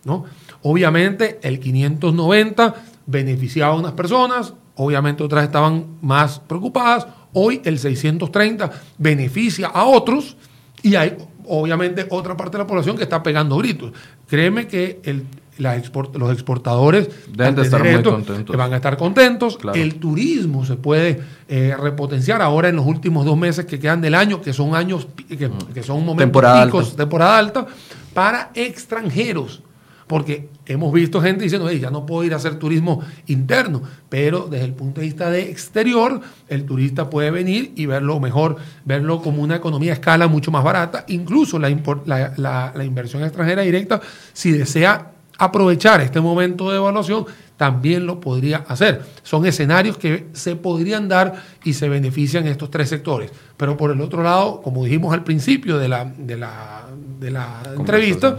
¿no? 0.03 0.25
Obviamente 0.61 1.39
el 1.41 1.59
590 1.59 2.75
beneficiaba 3.05 3.73
a 3.73 3.77
unas 3.77 3.93
personas, 3.93 4.53
obviamente 4.75 5.23
otras 5.23 5.43
estaban 5.45 5.97
más 6.01 6.39
preocupadas. 6.39 7.07
Hoy 7.33 7.61
el 7.65 7.79
630 7.79 8.71
beneficia 8.97 9.67
a 9.67 9.85
otros 9.85 10.37
y 10.81 10.95
hay 10.95 11.17
obviamente 11.47 12.07
otra 12.09 12.35
parte 12.35 12.57
de 12.57 12.63
la 12.63 12.67
población 12.67 12.97
que 12.97 13.03
está 13.03 13.21
pegando 13.21 13.57
gritos. 13.57 13.91
Créeme 14.27 14.67
que 14.67 14.99
el- 15.03 15.25
export- 15.59 16.15
los 16.17 16.31
exportadores 16.31 17.09
Deben 17.31 17.55
de 17.55 17.61
estar 17.63 17.83
muy 17.83 18.01
contentos. 18.03 18.51
que 18.51 18.57
van 18.57 18.73
a 18.73 18.77
estar 18.77 18.97
contentos. 18.97 19.57
Claro. 19.57 19.79
El 19.79 19.95
turismo 19.95 20.65
se 20.65 20.75
puede 20.75 21.21
eh, 21.47 21.75
repotenciar 21.79 22.41
ahora 22.41 22.69
en 22.69 22.75
los 22.75 22.85
últimos 22.85 23.25
dos 23.25 23.37
meses 23.37 23.65
que 23.65 23.79
quedan 23.79 24.01
del 24.01 24.15
año, 24.15 24.41
que 24.41 24.51
son 24.53 24.75
años, 24.75 25.05
pi- 25.05 25.23
que, 25.23 25.49
que 25.73 25.83
son 25.83 25.99
momentos 25.99 26.17
Temporada 26.17 26.65
picos, 26.65 26.85
alta. 26.87 26.97
temporada 26.97 27.37
alta, 27.37 27.67
para 28.13 28.51
extranjeros. 28.53 29.61
Porque 30.07 30.49
hemos 30.67 30.93
visto 30.93 31.19
gente 31.19 31.43
diciendo, 31.45 31.67
"Ey, 31.67 31.79
ya 31.79 31.89
no 31.89 32.05
puedo 32.05 32.23
ir 32.23 32.33
a 32.33 32.35
hacer 32.35 32.59
turismo 32.59 33.01
interno, 33.25 33.81
pero 34.07 34.47
desde 34.47 34.65
el 34.65 34.73
punto 34.73 35.01
de 35.01 35.07
vista 35.07 35.31
de 35.31 35.49
exterior, 35.49 36.21
el 36.47 36.63
turista 36.65 37.09
puede 37.09 37.31
venir 37.31 37.71
y 37.75 37.87
verlo 37.87 38.19
mejor, 38.19 38.57
verlo 38.85 39.19
como 39.23 39.41
una 39.41 39.55
economía 39.55 39.93
a 39.93 39.95
escala 39.95 40.27
mucho 40.27 40.51
más 40.51 40.63
barata. 40.63 41.05
Incluso 41.07 41.57
la, 41.57 41.71
impor- 41.71 42.03
la- 42.05 42.33
la- 42.37 42.71
la 42.75 42.83
inversión 42.85 43.23
extranjera 43.23 43.63
directa, 43.63 43.99
si 44.31 44.51
desea 44.51 45.11
aprovechar 45.37 46.01
este 46.01 46.21
momento 46.21 46.71
de 46.71 46.77
evaluación, 46.77 47.25
también 47.57 48.05
lo 48.05 48.19
podría 48.19 48.57
hacer. 48.67 49.03
Son 49.23 49.45
escenarios 49.45 49.97
que 49.97 50.27
se 50.33 50.55
podrían 50.55 51.07
dar 51.07 51.41
y 51.63 51.73
se 51.73 51.87
benefician 51.87 52.47
estos 52.47 52.69
tres 52.69 52.89
sectores. 52.89 53.31
Pero 53.57 53.77
por 53.77 53.91
el 53.91 54.01
otro 54.01 54.23
lado, 54.23 54.61
como 54.61 54.83
dijimos 54.83 55.13
al 55.13 55.23
principio 55.23 55.77
de 55.77 55.87
la, 55.87 56.05
de 56.05 56.37
la, 56.37 56.85
de 57.19 57.31
la 57.31 57.61
entrevista, 57.77 58.37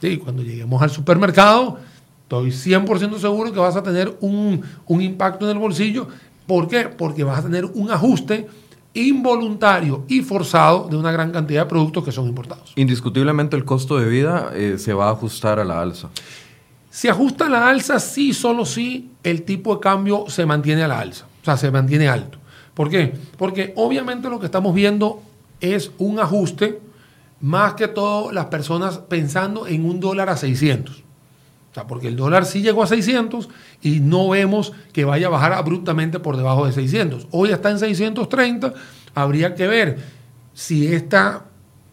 sí, 0.00 0.18
cuando 0.18 0.42
lleguemos 0.42 0.82
al 0.82 0.90
supermercado, 0.90 1.78
estoy 2.22 2.50
100% 2.50 3.18
seguro 3.18 3.52
que 3.52 3.60
vas 3.60 3.76
a 3.76 3.82
tener 3.82 4.16
un, 4.20 4.62
un 4.86 5.00
impacto 5.00 5.46
en 5.46 5.52
el 5.52 5.58
bolsillo. 5.58 6.08
¿Por 6.46 6.68
qué? 6.68 6.88
Porque 6.88 7.24
vas 7.24 7.38
a 7.38 7.42
tener 7.42 7.64
un 7.64 7.90
ajuste 7.90 8.46
involuntario 8.94 10.04
y 10.08 10.22
forzado 10.22 10.88
de 10.88 10.96
una 10.96 11.12
gran 11.12 11.32
cantidad 11.32 11.64
de 11.64 11.68
productos 11.68 12.04
que 12.04 12.12
son 12.12 12.26
importados. 12.28 12.72
Indiscutiblemente 12.76 13.56
el 13.56 13.64
costo 13.64 13.98
de 13.98 14.08
vida 14.08 14.52
eh, 14.54 14.76
se 14.78 14.94
va 14.94 15.08
a 15.08 15.12
ajustar 15.12 15.58
a 15.58 15.64
la 15.64 15.80
alza. 15.80 16.10
Se 16.90 17.10
ajusta 17.10 17.46
a 17.46 17.48
la 17.48 17.68
alza 17.68 17.98
sí, 17.98 18.32
solo 18.32 18.64
si 18.64 19.10
el 19.24 19.42
tipo 19.42 19.74
de 19.74 19.80
cambio 19.80 20.26
se 20.28 20.46
mantiene 20.46 20.84
a 20.84 20.88
la 20.88 21.00
alza, 21.00 21.26
o 21.42 21.44
sea, 21.44 21.56
se 21.56 21.70
mantiene 21.70 22.08
alto. 22.08 22.38
¿Por 22.72 22.88
qué? 22.88 23.12
Porque 23.36 23.72
obviamente 23.76 24.30
lo 24.30 24.38
que 24.38 24.46
estamos 24.46 24.74
viendo 24.74 25.20
es 25.60 25.90
un 25.98 26.20
ajuste, 26.20 26.80
más 27.40 27.74
que 27.74 27.88
todo 27.88 28.32
las 28.32 28.46
personas 28.46 28.98
pensando 28.98 29.66
en 29.66 29.84
un 29.84 30.00
dólar 30.00 30.28
a 30.28 30.36
600. 30.36 31.03
O 31.74 31.76
sea, 31.76 31.88
porque 31.88 32.06
el 32.06 32.14
dólar 32.14 32.46
sí 32.46 32.62
llegó 32.62 32.84
a 32.84 32.86
600 32.86 33.48
y 33.82 33.98
no 33.98 34.28
vemos 34.28 34.72
que 34.92 35.04
vaya 35.04 35.26
a 35.26 35.30
bajar 35.30 35.54
abruptamente 35.54 36.20
por 36.20 36.36
debajo 36.36 36.66
de 36.66 36.72
600. 36.72 37.26
Hoy 37.32 37.50
está 37.50 37.68
en 37.72 37.80
630, 37.80 38.72
habría 39.12 39.56
que 39.56 39.66
ver 39.66 39.98
si 40.52 40.86
esta 40.86 41.46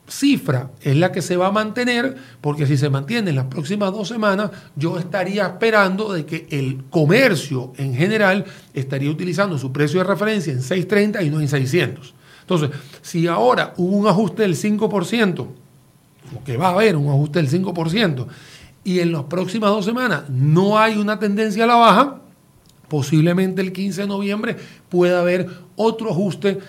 cifra 0.07 0.69
es 0.83 0.95
la 0.95 1.11
que 1.11 1.23
se 1.23 1.35
va 1.35 1.47
a 1.47 1.51
mantener, 1.51 2.15
porque 2.41 2.67
si 2.67 2.77
se 2.77 2.91
mantiene 2.91 3.31
en 3.31 3.37
las 3.37 3.45
próximas 3.45 3.91
dos 3.91 4.07
semanas, 4.07 4.51
yo 4.75 4.99
estaría 4.99 5.47
esperando 5.47 6.13
de 6.13 6.27
que 6.27 6.45
el 6.51 6.83
comercio 6.91 7.73
en 7.77 7.95
general 7.95 8.45
estaría 8.75 9.09
utilizando 9.09 9.57
su 9.57 9.71
precio 9.71 9.99
de 9.99 10.03
referencia 10.03 10.53
en 10.53 10.61
630 10.61 11.23
y 11.23 11.31
no 11.31 11.41
en 11.41 11.47
600. 11.47 12.13
Entonces, 12.41 12.69
si 13.01 13.25
ahora 13.25 13.73
hubo 13.77 13.97
un 13.97 14.05
ajuste 14.05 14.43
del 14.43 14.55
5%, 14.55 15.39
o 15.39 16.43
que 16.43 16.55
va 16.55 16.67
a 16.67 16.73
haber 16.73 16.97
un 16.97 17.09
ajuste 17.09 17.41
del 17.41 17.49
5%, 17.49 18.27
y 18.83 18.99
en 18.99 19.11
las 19.11 19.23
próximas 19.23 19.69
dos 19.69 19.85
semanas 19.85 20.29
no 20.29 20.77
hay 20.77 20.97
una 20.97 21.19
tendencia 21.19 21.63
a 21.63 21.67
la 21.67 21.75
baja, 21.75 22.21
posiblemente 22.87 23.61
el 23.61 23.71
15 23.71 24.01
de 24.01 24.07
noviembre 24.07 24.57
pueda 24.89 25.21
haber 25.21 25.47
otro 25.75 26.11
ajuste 26.11 26.59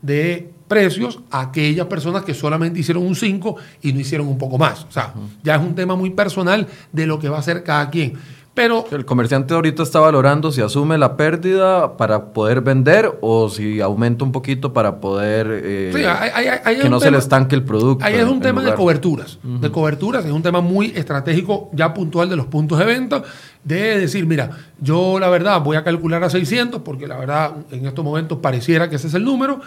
de 0.00 0.52
precios 0.68 1.20
a 1.30 1.40
aquellas 1.40 1.86
personas 1.86 2.24
que 2.24 2.34
solamente 2.34 2.80
hicieron 2.80 3.04
un 3.04 3.14
5 3.14 3.56
y 3.82 3.92
no 3.92 4.00
hicieron 4.00 4.28
un 4.28 4.38
poco 4.38 4.56
más. 4.56 4.84
O 4.84 4.90
sea, 4.90 5.12
ya 5.42 5.56
es 5.56 5.60
un 5.60 5.74
tema 5.74 5.96
muy 5.96 6.10
personal 6.10 6.66
de 6.92 7.06
lo 7.06 7.18
que 7.18 7.28
va 7.28 7.36
a 7.36 7.40
hacer 7.40 7.62
cada 7.62 7.90
quien. 7.90 8.14
Pero 8.54 8.84
El 8.92 9.06
comerciante 9.06 9.54
ahorita 9.54 9.82
está 9.82 9.98
valorando 10.00 10.52
si 10.52 10.60
asume 10.60 10.98
la 10.98 11.16
pérdida 11.16 11.96
para 11.96 12.32
poder 12.34 12.60
vender 12.60 13.10
o 13.22 13.48
si 13.48 13.80
aumenta 13.80 14.24
un 14.24 14.32
poquito 14.32 14.74
para 14.74 15.00
poder 15.00 15.46
eh, 15.64 15.90
Sí, 15.94 16.04
hay- 16.04 16.30
hay- 16.34 16.46
hay- 16.48 16.58
hay 16.62 16.78
que 16.80 16.88
no 16.90 17.00
se 17.00 17.10
le 17.10 17.16
estanque 17.16 17.54
el 17.54 17.62
producto. 17.62 18.04
Ahí 18.04 18.14
es 18.16 18.24
un 18.24 18.40
tema 18.40 18.62
de 18.62 18.74
coberturas, 18.74 19.38
de 19.42 19.70
coberturas, 19.70 20.24
es 20.26 20.32
un 20.32 20.42
tema 20.42 20.60
muy 20.60 20.92
estratégico, 20.94 21.70
ya 21.72 21.94
puntual 21.94 22.28
de 22.28 22.36
los 22.36 22.44
puntos 22.46 22.78
de 22.78 22.84
venta, 22.84 23.22
de 23.64 23.98
decir, 24.00 24.26
mira, 24.26 24.50
yo 24.78 25.18
la 25.18 25.30
verdad 25.30 25.62
voy 25.62 25.76
a 25.78 25.82
calcular 25.84 26.22
a 26.22 26.28
600, 26.28 26.82
porque 26.82 27.06
la 27.06 27.16
verdad 27.16 27.52
en 27.70 27.86
estos 27.86 28.04
momentos 28.04 28.38
pareciera 28.42 28.90
que 28.90 28.96
ese 28.96 29.06
es 29.08 29.14
el 29.14 29.24
número, 29.24 29.60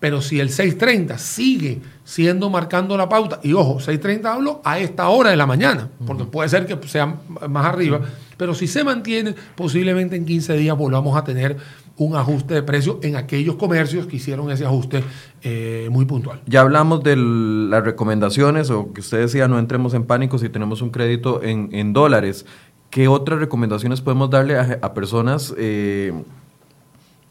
Pero 0.00 0.20
si 0.20 0.38
el 0.38 0.50
6.30 0.50 1.16
sigue 1.16 1.80
siendo 2.04 2.50
marcando 2.50 2.94
la 2.98 3.08
pauta, 3.08 3.40
y 3.42 3.54
ojo, 3.54 3.78
6.30 3.80 4.26
hablo 4.34 4.60
a 4.62 4.78
esta 4.78 5.08
hora 5.08 5.30
de 5.30 5.36
la 5.36 5.46
mañana, 5.46 5.88
porque 6.06 6.24
puede 6.24 6.46
ser 6.50 6.66
que 6.66 6.76
sea 6.88 7.14
más 7.48 7.64
arriba, 7.64 8.00
pero 8.36 8.54
si 8.54 8.66
se 8.66 8.84
mantiene, 8.84 9.34
posiblemente 9.54 10.16
en 10.16 10.24
15 10.24 10.56
días 10.56 10.76
volvamos 10.76 11.16
a 11.16 11.24
tener 11.24 11.56
un 11.96 12.16
ajuste 12.16 12.54
de 12.54 12.62
precio 12.62 12.98
en 13.02 13.16
aquellos 13.16 13.56
comercios 13.56 14.06
que 14.06 14.16
hicieron 14.16 14.50
ese 14.50 14.64
ajuste 14.64 15.04
eh, 15.42 15.88
muy 15.90 16.04
puntual. 16.04 16.40
Ya 16.46 16.60
hablamos 16.60 17.02
de 17.04 17.16
las 17.16 17.84
recomendaciones, 17.84 18.70
o 18.70 18.92
que 18.92 19.00
usted 19.00 19.20
decía, 19.20 19.46
no 19.46 19.58
entremos 19.58 19.94
en 19.94 20.04
pánico 20.04 20.38
si 20.38 20.48
tenemos 20.48 20.82
un 20.82 20.90
crédito 20.90 21.40
en, 21.42 21.92
dólares. 21.92 22.46
¿Qué 22.90 23.08
otras 23.08 23.38
recomendaciones 23.38 24.00
podemos 24.00 24.30
darle 24.30 24.58
a, 24.58 24.94
personas 24.94 25.54
eh, 25.56 26.12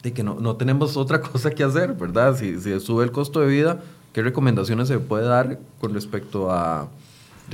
de 0.02 0.12
que 0.12 0.22
no, 0.22 0.38
no, 0.40 0.56
tenemos 0.56 0.96
otra 0.96 1.20
cosa 1.22 1.50
que 1.50 1.62
hacer, 1.62 1.92
verdad? 1.94 2.36
Si, 2.36 2.58
si 2.60 2.78
sube 2.80 3.04
el 3.04 3.12
costo 3.12 3.40
de 3.40 3.48
vida, 3.48 3.82
¿qué 4.12 4.22
recomendaciones 4.22 4.88
se 4.88 4.98
puede 4.98 5.26
dar 5.26 5.58
con 5.80 5.92
respecto 5.92 6.50
a 6.50 6.88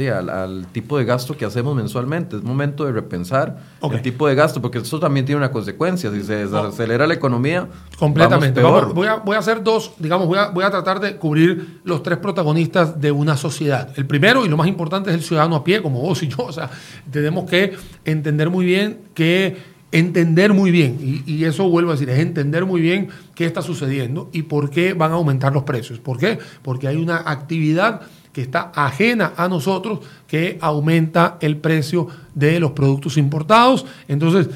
al, 0.09 0.67
tipo 0.73 0.97
de 0.99 1.05
gasto 1.05 1.37
que 1.37 1.45
hacemos 1.45 1.75
mensualmente. 1.75 2.37
Es 2.37 2.43
momento 2.43 2.85
de 2.85 2.93
repensar 2.93 3.59
el 3.83 4.03
tipo 4.03 4.27
de 4.29 4.35
gasto, 4.35 4.63
porque 4.63 4.79
eso 4.79 4.99
también 4.99 5.27
tiene 5.27 5.39
una 5.39 5.51
consecuencia. 5.51 6.11
Si 6.11 6.23
se 6.23 6.47
desacelera 6.47 7.07
la 7.07 7.15
economía, 7.15 7.69
completamente. 7.99 8.63
voy, 8.63 9.07
a, 9.07 9.17
voy, 9.17 9.37
a, 9.37 9.39
hacer 9.39 9.63
dos, 9.63 9.93
digamos, 9.99 10.27
voy 10.27 10.39
a, 10.39 10.49
voy 10.49 10.65
a 10.65 10.71
tratar 10.71 11.01
de 11.01 11.17
cubrir 11.17 11.81
los 11.85 12.03
tres 12.03 12.19
protagonistas 12.19 13.01
de 13.01 13.13
una 13.13 13.37
sociedad. 13.37 13.93
El 13.97 14.07
primero 14.07 14.45
y 14.47 14.49
lo 14.49 14.57
más 14.57 14.69
importante 14.69 15.11
es 15.11 15.17
el 15.17 15.23
ciudadano 15.23 15.57
a 15.57 15.65
pie, 15.65 15.83
como 15.83 16.01
vos 16.01 16.23
y 16.23 16.29
yo. 16.29 16.45
O 16.45 16.53
sea, 16.53 16.71
tenemos 17.11 17.49
que 17.49 17.77
entender 18.05 18.51
muy 18.51 18.65
bien 18.65 18.99
que 19.15 19.81
entender 19.93 20.53
muy 20.53 20.71
bien, 20.71 20.99
y, 21.01 21.33
y, 21.33 21.45
eso 21.45 21.69
vuelvo 21.69 21.91
a 21.91 21.95
decir, 21.95 22.09
es 22.11 22.21
entender 22.21 22.65
muy 22.65 22.81
bien 22.81 23.09
qué 23.35 23.45
está 23.45 23.61
sucediendo 23.61 24.31
y 24.33 24.43
por 24.43 24.71
qué 24.71 24.93
van 24.93 25.11
a 25.11 25.15
aumentar 25.15 25.53
los 25.53 25.65
precios. 25.65 25.99
¿Por 25.99 26.17
qué? 26.17 26.39
Porque 26.63 26.87
hay 26.87 26.95
una 26.95 27.17
actividad 27.17 28.03
que 28.33 28.43
está 28.43 28.73
ajena 28.75 29.33
a 29.37 29.49
nosotros, 29.49 30.01
que 30.27 30.59
aumenta 30.61 31.37
el 31.41 31.57
precio 31.57 32.09
de 32.35 32.61
los 32.61 32.73
productos 32.73 33.17
importados. 33.17 33.87
Entonces, 34.09 34.49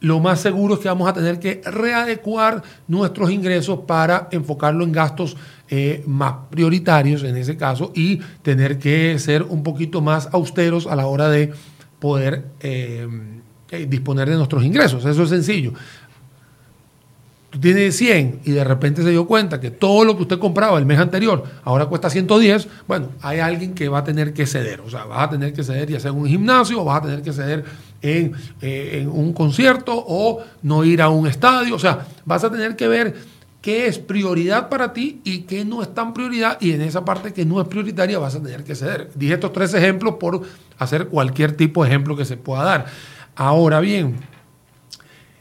lo 0.00 0.20
más 0.20 0.40
seguro 0.40 0.74
es 0.74 0.80
que 0.80 0.88
vamos 0.88 1.08
a 1.08 1.14
tener 1.14 1.40
que 1.40 1.62
readecuar 1.64 2.62
nuestros 2.86 3.30
ingresos 3.30 3.80
para 3.86 4.28
enfocarlo 4.32 4.84
en 4.84 4.92
gastos 4.92 5.36
eh, 5.70 6.04
más 6.06 6.34
prioritarios 6.50 7.22
en 7.22 7.36
ese 7.38 7.56
caso 7.56 7.90
y 7.94 8.18
tener 8.42 8.78
que 8.78 9.18
ser 9.18 9.42
un 9.42 9.62
poquito 9.62 10.02
más 10.02 10.28
austeros 10.32 10.86
a 10.86 10.94
la 10.94 11.06
hora 11.06 11.30
de 11.30 11.54
poder 11.98 12.44
eh, 12.60 13.08
eh, 13.70 13.86
disponer 13.88 14.28
de 14.28 14.36
nuestros 14.36 14.62
ingresos. 14.62 15.06
Eso 15.06 15.22
es 15.22 15.30
sencillo 15.30 15.72
tiene 17.60 17.92
100 17.92 18.40
y 18.44 18.52
de 18.52 18.64
repente 18.64 19.02
se 19.02 19.10
dio 19.10 19.26
cuenta 19.26 19.60
que 19.60 19.70
todo 19.70 20.04
lo 20.04 20.16
que 20.16 20.22
usted 20.22 20.38
compraba 20.38 20.78
el 20.78 20.86
mes 20.86 20.98
anterior 20.98 21.44
ahora 21.64 21.86
cuesta 21.86 22.10
110, 22.10 22.68
bueno, 22.86 23.08
hay 23.20 23.38
alguien 23.38 23.74
que 23.74 23.88
va 23.88 23.98
a 23.98 24.04
tener 24.04 24.32
que 24.32 24.46
ceder. 24.46 24.80
O 24.80 24.90
sea, 24.90 25.04
vas 25.04 25.28
a 25.28 25.30
tener 25.30 25.52
que 25.52 25.62
ceder 25.62 25.90
ya 25.90 26.00
sea 26.00 26.10
en 26.10 26.18
un 26.18 26.26
gimnasio, 26.26 26.84
vas 26.84 26.98
a 26.98 27.06
tener 27.06 27.22
que 27.22 27.32
ceder 27.32 27.64
en, 28.02 28.32
eh, 28.60 29.00
en 29.00 29.08
un 29.08 29.32
concierto 29.32 29.92
o 29.94 30.42
no 30.62 30.84
ir 30.84 31.00
a 31.00 31.08
un 31.08 31.26
estadio. 31.26 31.76
O 31.76 31.78
sea, 31.78 32.06
vas 32.24 32.42
a 32.44 32.50
tener 32.50 32.76
que 32.76 32.88
ver 32.88 33.14
qué 33.64 33.86
es 33.86 33.98
prioridad 33.98 34.68
para 34.68 34.92
ti 34.92 35.20
y 35.24 35.42
qué 35.42 35.64
no 35.64 35.80
es 35.80 35.94
tan 35.94 36.12
prioridad 36.12 36.58
y 36.60 36.72
en 36.72 36.82
esa 36.82 37.04
parte 37.04 37.32
que 37.32 37.46
no 37.46 37.62
es 37.62 37.68
prioritaria 37.68 38.18
vas 38.18 38.34
a 38.34 38.42
tener 38.42 38.64
que 38.64 38.74
ceder. 38.74 39.10
Dije 39.14 39.34
estos 39.34 39.52
tres 39.52 39.72
ejemplos 39.74 40.16
por 40.20 40.42
hacer 40.78 41.08
cualquier 41.08 41.56
tipo 41.56 41.82
de 41.82 41.88
ejemplo 41.88 42.16
que 42.16 42.24
se 42.24 42.36
pueda 42.36 42.64
dar. 42.64 42.86
Ahora 43.36 43.80
bien, 43.80 44.16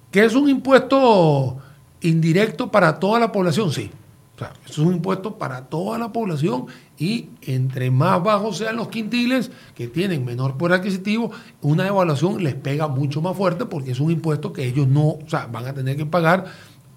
¿qué 0.10 0.24
es 0.24 0.36
un 0.36 0.48
impuesto 0.48 1.63
indirecto 2.04 2.72
para 2.72 3.00
toda 3.00 3.20
la 3.20 3.32
población, 3.32 3.72
sí. 3.72 3.90
O 4.36 4.40
sea, 4.40 4.52
es 4.68 4.78
un 4.80 4.94
impuesto 4.94 5.38
para 5.38 5.66
toda 5.66 6.00
la 6.00 6.12
población 6.12 6.66
y 6.98 7.30
entre 7.44 7.92
más 7.92 8.24
bajos 8.24 8.58
sean 8.58 8.78
los 8.78 8.88
quintiles 8.88 9.52
que 9.76 9.88
tienen 9.88 10.26
menor 10.26 10.58
poder 10.58 10.80
adquisitivo, 10.80 11.32
una 11.62 11.88
evaluación 11.88 12.44
les 12.44 12.56
pega 12.56 12.88
mucho 12.88 13.22
más 13.22 13.38
fuerte 13.38 13.66
porque 13.66 13.92
es 13.92 14.00
un 14.00 14.10
impuesto 14.10 14.52
que 14.52 14.66
ellos 14.66 14.88
no, 14.88 15.10
o 15.10 15.24
sea, 15.28 15.46
van 15.46 15.68
a 15.68 15.74
tener 15.74 15.98
que 15.98 16.08
pagar 16.08 16.46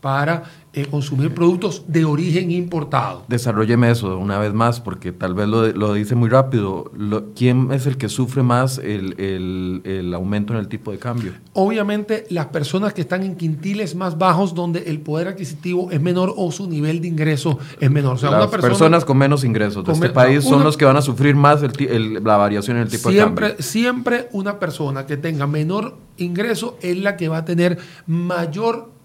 para 0.01 0.45
eh, 0.73 0.87
consumir 0.87 1.33
productos 1.33 1.85
de 1.89 2.05
origen 2.05 2.51
importado. 2.51 3.25
Desarrolleme 3.29 3.91
eso 3.91 4.19
una 4.19 4.39
vez 4.39 4.53
más, 4.53 4.79
porque 4.79 5.11
tal 5.11 5.33
vez 5.35 5.49
lo, 5.49 5.95
dice 5.95 6.15
muy 6.15 6.29
rápido. 6.29 6.91
¿Quién 7.35 7.73
es 7.73 7.87
el 7.87 7.97
que 7.97 8.11
sufre 8.11 8.43
más 8.43 8.79
el, 8.79 10.13
aumento 10.15 10.53
en 10.53 10.59
el 10.59 10.69
tipo 10.69 10.93
de 10.93 10.99
cambio? 10.99 11.33
Obviamente 11.55 12.27
las 12.29 12.47
personas 12.47 12.93
que 12.93 13.01
están 13.01 13.23
en 13.23 13.37
quintiles 13.37 13.95
más 13.95 14.19
bajos, 14.19 14.55
donde 14.55 14.81
el 14.81 15.01
poder 15.01 15.29
adquisitivo 15.29 15.91
es 15.91 16.01
menor 16.01 16.35
o 16.37 16.53
su 16.53 16.69
nivel 16.69 17.01
de 17.01 17.09
ingreso 17.09 17.59
es 17.81 17.91
menor. 17.91 18.21
las 18.23 18.49
personas 18.49 19.05
con 19.05 19.17
menos 19.17 19.45
ingresos 19.45 19.83
de 19.83 19.93
este 19.93 20.11
país 20.11 20.45
son 20.45 20.63
los 20.63 20.77
que 20.77 20.85
van 20.85 20.99
a 20.99 21.03
sufrir 21.03 21.35
más 21.35 21.63
la 21.63 22.37
variación 22.37 22.77
en 22.77 22.83
el 22.83 22.89
tipo 22.91 23.11
de 23.11 23.17
cambio. 23.17 23.55
Siempre 23.61 24.29
una 24.33 24.59
persona 24.59 25.07
que 25.07 25.17
tenga 25.17 25.47
menor 25.47 25.97
ingreso 26.19 26.77
es 26.83 26.99
la 26.99 27.17
que 27.17 27.29
va 27.29 27.39
a 27.39 27.45
tener 27.45 27.79
mayor 28.07 28.96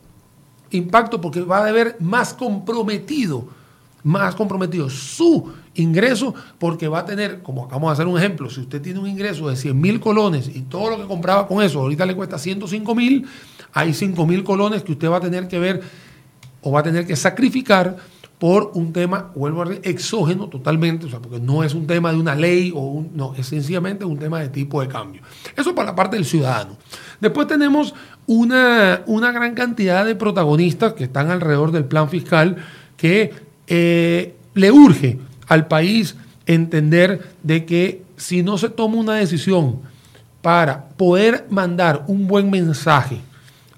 impacto 0.72 1.22
porque 1.22 1.42
va 1.42 1.60
a 1.60 1.68
haber 1.68 1.98
más 2.00 2.34
comprometido, 2.34 3.46
más 4.04 4.36
comprometido 4.36 4.90
su 4.90 5.52
ingreso 5.76 6.34
porque 6.60 6.88
va 6.88 7.00
a 7.00 7.06
tener, 7.06 7.42
como 7.42 7.68
vamos 7.68 7.90
a 7.90 7.94
hacer 7.94 8.08
un 8.08 8.18
ejemplo, 8.18 8.50
si 8.50 8.62
usted 8.62 8.82
tiene 8.82 9.00
un 9.00 9.08
ingreso 9.08 9.50
de 9.50 9.56
100 9.56 9.80
mil 9.80 10.00
colones 10.00 10.48
y 10.54 10.62
todo 10.62 10.92
lo 10.92 10.98
que 10.98 11.08
compraba 11.08 11.48
con 11.48 11.64
eso 11.64 11.80
ahorita 11.80 12.06
le 12.06 12.16
cuesta 12.16 12.38
105 12.38 12.96
mil, 12.96 13.28
hay 13.74 13.94
5 13.94 14.26
mil 14.26 14.44
colones 14.44 14.84
que 14.84 14.94
usted 14.94 15.10
va 15.10 15.18
a 15.18 15.22
tener 15.22 15.48
que 15.48 15.60
ver 15.60 15.82
o 16.62 16.72
va 16.72 16.82
a 16.82 16.84
tener 16.84 17.06
que 17.08 17.16
sacrificar 17.16 17.98
por 18.42 18.72
un 18.74 18.92
tema, 18.92 19.32
vuelvo 19.36 19.62
a 19.62 19.66
decir, 19.66 19.82
exógeno 19.84 20.48
totalmente, 20.48 21.06
o 21.06 21.10
sea, 21.12 21.20
porque 21.20 21.40
no 21.40 21.64
es 21.64 21.76
un 21.76 21.86
tema 21.86 22.12
de 22.12 22.18
una 22.18 22.34
ley 22.34 22.74
o 22.76 22.80
un, 22.80 23.12
no, 23.14 23.36
es 23.36 23.46
sencillamente 23.46 24.04
un 24.04 24.18
tema 24.18 24.40
de 24.40 24.50
tipo 24.50 24.82
de 24.82 24.88
cambio. 24.88 25.22
Eso 25.56 25.76
para 25.76 25.92
la 25.92 25.96
parte 25.96 26.16
del 26.16 26.26
ciudadano. 26.26 26.76
Después 27.22 27.48
tenemos 27.48 27.94
una, 28.28 29.04
una 29.06 29.32
gran 29.32 29.54
cantidad 29.54 30.06
de 30.06 30.16
protagonistas 30.16 30.94
que 30.94 31.06
están 31.06 31.30
alrededor 31.30 31.72
del 31.72 31.86
plan 31.86 32.10
fiscal 32.10 32.58
que 32.98 33.34
eh, 33.68 34.36
le 34.56 34.72
urge 34.72 35.20
al 35.48 35.68
país 35.68 36.16
entender 36.46 37.22
de 37.44 37.66
que 37.66 38.04
si 38.18 38.44
no 38.44 38.58
se 38.58 38.70
toma 38.70 38.98
una 38.98 39.16
decisión 39.16 39.80
para 40.42 40.90
poder 40.90 41.46
mandar 41.50 42.04
un 42.08 42.28
buen 42.28 42.50
mensaje 42.50 43.20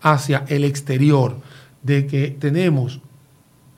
hacia 0.02 0.46
el 0.48 0.64
exterior 0.64 1.38
de 1.82 2.08
que 2.08 2.30
tenemos 2.30 3.02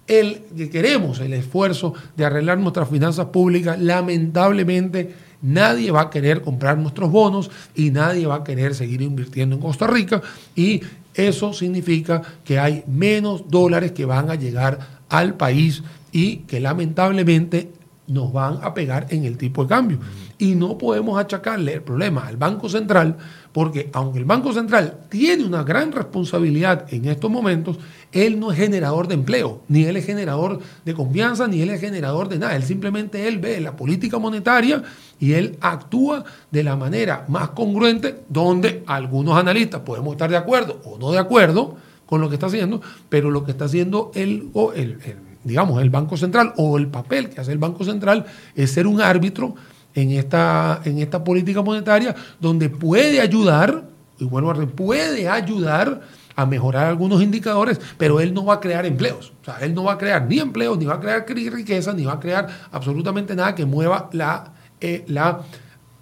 el 0.08 0.42
que 0.56 0.70
queremos 0.70 1.20
el 1.20 1.34
esfuerzo 1.34 1.94
de 2.16 2.26
arreglar 2.26 2.60
nuestras 2.60 2.88
finanzas 2.90 3.28
públicas, 3.28 3.80
lamentablemente 3.80 5.16
nadie 5.46 5.92
va 5.92 6.02
a 6.02 6.10
querer 6.10 6.42
comprar 6.42 6.78
nuestros 6.78 7.12
bonos 7.12 7.52
y 7.76 7.92
nadie 7.92 8.26
va 8.26 8.36
a 8.36 8.44
querer 8.44 8.74
seguir 8.74 9.02
invirtiendo 9.02 9.56
en 9.56 9.62
Costa 9.62 9.86
Rica 9.86 10.22
y 10.56 10.82
eso 11.14 11.54
significa 11.54 12.22
que 12.44 12.60
hay 12.60 12.84
menos 12.88 13.50
dólares 13.50 13.92
que 13.92 14.06
van 14.06 14.30
a 14.30 14.36
llegar 14.36 14.80
al 15.08 15.36
país 15.36 15.84
y 16.12 16.38
que 16.38 16.60
lamentablemente 16.60 17.72
nos 18.08 18.34
van 18.34 18.60
a 18.62 18.74
pegar 18.74 19.08
en 19.10 19.24
el 19.24 19.38
tipo 19.38 19.64
de 19.64 19.70
cambio. 19.70 20.00
Y 20.38 20.56
no 20.56 20.78
podemos 20.78 21.20
achacarle 21.20 21.74
el 21.74 21.82
problema 21.82 22.28
al 22.28 22.38
Banco 22.38 22.70
Central 22.70 23.18
porque 23.56 23.90
aunque 23.94 24.20
el 24.20 24.26
Banco 24.26 24.52
Central 24.52 24.98
tiene 25.08 25.46
una 25.46 25.64
gran 25.64 25.94
responsabilidad 25.94 26.94
en 26.94 27.06
estos 27.06 27.32
momentos, 27.32 27.78
él 28.12 28.38
no 28.38 28.52
es 28.52 28.58
generador 28.58 29.08
de 29.08 29.14
empleo, 29.14 29.62
ni 29.70 29.86
él 29.86 29.96
es 29.96 30.06
generador 30.06 30.60
de 30.84 30.94
confianza, 30.94 31.48
ni 31.48 31.62
él 31.62 31.70
es 31.70 31.80
generador 31.80 32.28
de 32.28 32.38
nada. 32.38 32.58
Él 32.58 32.64
simplemente 32.64 33.30
él 33.30 33.40
ve 33.40 33.62
la 33.62 33.78
política 33.78 34.20
monetaria 34.20 34.84
y 35.22 35.32
él 35.32 35.58
actúa 35.62 36.26
de 36.52 36.64
la 36.64 36.76
manera 36.76 37.24
más 37.30 37.52
congruente, 37.52 38.24
donde 38.28 38.84
algunos 38.88 39.38
analistas 39.38 39.80
podemos 39.86 40.12
estar 40.12 40.30
de 40.30 40.36
acuerdo 40.36 40.82
o 40.84 40.98
no 40.98 41.14
de 41.14 41.20
acuerdo 41.20 41.78
con 42.06 42.20
lo 42.20 42.28
que 42.28 42.36
está 42.36 42.48
haciendo, 42.48 42.82
pero 43.08 43.32
lo 43.32 43.46
que 43.46 43.52
está 43.52 43.64
haciendo 43.64 44.12
el, 44.16 44.50
el 44.76 44.98
digamos, 45.46 45.82
el 45.82 45.90
Banco 45.90 46.18
Central 46.18 46.52
o 46.58 46.78
el 46.78 46.88
papel 46.88 47.30
que 47.30 47.40
hace 47.40 47.54
el 47.54 47.60
Banco 47.60 47.86
Central 47.86 48.26
es 48.54 48.72
ser 48.72 48.86
un 48.86 49.00
árbitro 49.00 49.56
en 49.96 50.12
esta, 50.12 50.82
en 50.84 51.00
esta 51.00 51.24
política 51.24 51.62
monetaria 51.62 52.14
donde 52.40 52.70
puede 52.70 53.22
ayudar, 53.22 53.86
y 54.20 54.26
decir, 54.26 54.70
puede 54.76 55.28
ayudar 55.28 56.02
a 56.36 56.46
mejorar 56.46 56.88
algunos 56.88 57.22
indicadores, 57.22 57.80
pero 57.98 58.20
él 58.20 58.34
no 58.34 58.46
va 58.46 58.56
a 58.56 58.60
crear 58.60 58.86
empleos. 58.86 59.32
O 59.42 59.46
sea, 59.46 59.58
él 59.62 59.74
no 59.74 59.86
va 59.86 59.94
a 59.94 59.98
crear 59.98 60.28
ni 60.28 60.40
empleos, 60.40 60.78
ni 60.78 60.86
va 60.86 60.96
a 60.96 61.00
crear 61.00 61.26
riqueza, 61.28 61.94
ni 61.94 62.04
va 62.04 62.14
a 62.14 62.20
crear 62.20 62.48
absolutamente 62.72 63.36
nada 63.36 63.56
que 63.56 63.66
mueva 63.66 64.10
la, 64.12 64.54
eh, 64.82 65.06
la 65.08 65.42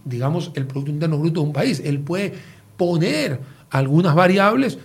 digamos, 0.04 0.52
el 0.56 0.66
Producto 0.66 0.92
Interno 0.92 1.20
Bruto 1.20 1.42
de 1.42 1.48
un 1.48 1.54
país. 1.54 1.82
Él 1.86 2.00
puede 2.00 2.34
poner 2.78 3.40
algunas 3.70 4.16
variables 4.16 4.80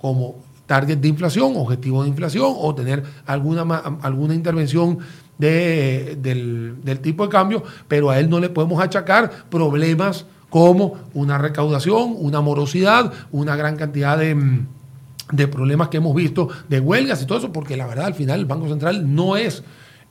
como 0.00 0.42
target 0.66 0.98
de 0.98 1.08
inflación, 1.08 1.54
objetivo 1.56 2.02
de 2.02 2.08
inflación, 2.08 2.52
o 2.56 2.74
tener 2.74 3.04
alguna, 3.24 3.62
alguna 4.02 4.34
intervención 4.34 4.98
del, 5.38 6.98
tipo 7.02 7.24
de 7.24 7.30
cambio, 7.30 7.62
pero 7.86 8.10
a 8.10 8.18
él 8.18 8.28
no 8.28 8.40
le 8.40 8.48
podemos 8.48 8.82
achacar 8.82 9.30
problemas 9.50 10.26
como 10.50 10.94
una 11.14 11.38
recaudación, 11.38 12.14
una 12.16 12.40
morosidad, 12.40 13.12
una 13.30 13.54
gran 13.56 13.76
cantidad 13.76 14.18
de, 14.18 14.64
de 15.32 15.48
problemas 15.48 15.88
que 15.88 15.98
hemos 15.98 16.14
visto, 16.14 16.48
de 16.68 16.80
huelgas 16.80 17.22
y 17.22 17.26
todo 17.26 17.38
eso, 17.38 17.52
porque 17.52 17.76
la 17.76 17.86
verdad 17.86 18.06
al 18.06 18.14
final 18.14 18.40
el 18.40 18.46
Banco 18.46 18.68
Central 18.68 19.14
no 19.14 19.36
es 19.36 19.62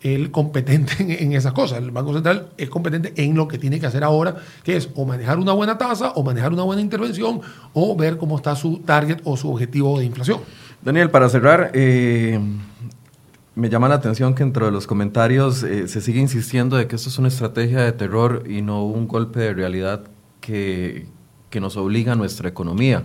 el 0.01 0.31
competente 0.31 0.93
en, 1.23 1.33
esas 1.33 1.53
cosas. 1.53 1.79
El 1.79 1.91
Banco 1.91 2.13
Central 2.13 2.49
es 2.57 2.69
competente 2.69 3.13
en 3.17 3.35
lo 3.35 3.47
que 3.47 3.57
tiene 3.57 3.79
que 3.79 3.87
hacer 3.87 4.03
ahora, 4.03 4.35
que 4.63 4.77
es 4.77 4.89
o 4.95 5.05
manejar 5.05 5.39
una 5.39 5.53
buena 5.53 5.77
tasa, 5.77 6.11
o 6.11 6.23
manejar 6.23 6.53
una 6.53 6.63
buena 6.63 6.81
intervención, 6.81 7.41
o 7.73 7.95
ver 7.95 8.17
cómo 8.17 8.37
está 8.37 8.55
su 8.55 8.79
target 8.79 9.19
o 9.23 9.37
su 9.37 9.51
objetivo 9.51 9.99
de 9.99 10.05
inflación. 10.05 10.39
Daniel, 10.81 11.09
para 11.09 11.29
cerrar, 11.29 11.71
eh, 11.73 12.39
me 13.57 13.69
llama 13.69 13.89
la 13.89 13.95
atención 13.95 14.35
que 14.35 14.43
dentro 14.43 14.67
de 14.67 14.71
los 14.71 14.85
comentarios 14.85 15.63
eh, 15.63 15.87
se 15.87 15.99
sigue 15.99 16.19
insistiendo 16.19 16.77
de 16.77 16.87
que 16.87 16.95
esto 16.95 17.09
es 17.09 17.17
una 17.17 17.27
estrategia 17.27 17.81
de 17.81 17.91
terror 17.91 18.43
y 18.47 18.61
no 18.61 18.85
un 18.85 19.07
golpe 19.07 19.39
de 19.39 19.53
realidad 19.53 20.03
que, 20.41 21.07
que 21.49 21.59
nos 21.59 21.75
obliga 21.75 22.13
a 22.13 22.15
nuestra 22.15 22.47
economía. 22.47 23.03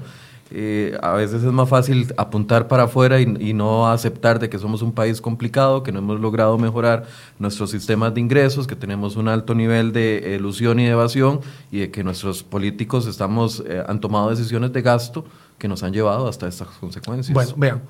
Eh, 0.55 0.99
a 1.01 1.13
veces 1.13 1.43
es 1.43 1.51
más 1.51 1.67
fácil 1.67 2.13
apuntar 2.19 2.69
para 2.69 2.83
afuera 2.83 3.19
y, 3.19 3.55
no 3.55 3.91
aceptar 3.91 4.39
de 4.39 4.51
que 4.51 4.59
somos 4.59 4.83
un 4.83 4.93
país 4.93 5.23
complicado, 5.23 5.83
que 5.83 5.91
no 5.93 6.01
hemos 6.01 6.21
logrado 6.21 6.59
mejorar 6.59 7.07
nuestros 7.39 7.71
sistemas 7.71 8.13
de 8.13 8.21
ingresos, 8.21 8.67
que 8.67 8.77
tenemos 8.77 9.17
un 9.17 9.29
alto 9.29 9.55
nivel 9.55 9.93
de 9.95 10.37
ilusión 10.39 10.79
y 10.79 10.85
de 10.85 10.91
evasión 10.91 11.41
y 11.71 11.79
de 11.79 11.91
que 11.91 12.05
nuestros 12.05 12.43
políticos 12.43 13.07
estamos, 13.07 13.65
eh, 13.67 13.83
han 13.87 14.01
tomado 14.01 14.29
decisiones 14.29 14.75
de 14.75 14.83
gasto 14.83 15.25
que 15.57 15.69
nos 15.69 15.83
han 15.83 15.95
llevado 15.95 16.29
hasta 16.29 16.47
estas 16.47 16.69
consecuencias. 16.69 17.33
Bueno, 17.33 17.53
vean, 17.57 17.83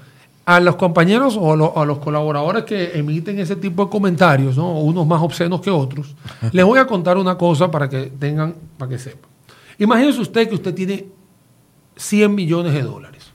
a 0.44 0.60
los 0.60 0.76
compañeros 0.76 1.36
o 1.38 1.78
a 1.78 1.84
los 1.84 1.98
colaboradores 1.98 2.64
que 2.64 2.98
emiten 2.98 3.38
ese 3.38 3.56
tipo 3.56 3.84
de 3.84 3.90
comentarios, 3.90 4.56
¿no? 4.56 4.80
unos 4.80 5.06
más 5.06 5.22
obscenos 5.22 5.60
que 5.60 5.70
otros, 5.70 6.14
les 6.52 6.64
voy 6.64 6.78
a 6.78 6.86
contar 6.86 7.16
una 7.16 7.38
cosa 7.38 7.70
para 7.70 7.88
que 7.88 8.12
tengan, 8.18 8.54
para 8.76 8.90
que 8.90 8.98
sepan. 8.98 9.30
Imagínese 9.78 10.20
usted 10.20 10.48
que 10.48 10.54
usted 10.54 10.74
tiene 10.74 11.06
100 11.96 12.34
millones 12.34 12.72
de 12.72 12.82
dólares. 12.82 13.32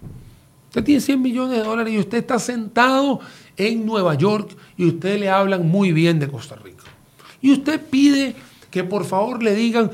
Usted 0.67 0.83
tiene 0.83 1.01
100 1.01 1.21
millones 1.21 1.57
de 1.57 1.63
dólares 1.63 1.93
y 1.93 1.99
usted 1.99 2.19
está 2.19 2.39
sentado 2.39 3.19
en 3.55 3.85
Nueva 3.85 4.15
York 4.15 4.55
y 4.75 4.85
usted 4.85 5.19
le 5.19 5.29
hablan 5.29 5.67
muy 5.67 5.91
bien 5.91 6.19
de 6.19 6.27
Costa 6.27 6.55
Rica. 6.55 6.83
Y 7.41 7.51
usted 7.51 7.81
pide 7.81 8.35
que 8.69 8.83
por 8.83 9.05
favor 9.05 9.41
le 9.41 9.55
digan 9.55 9.91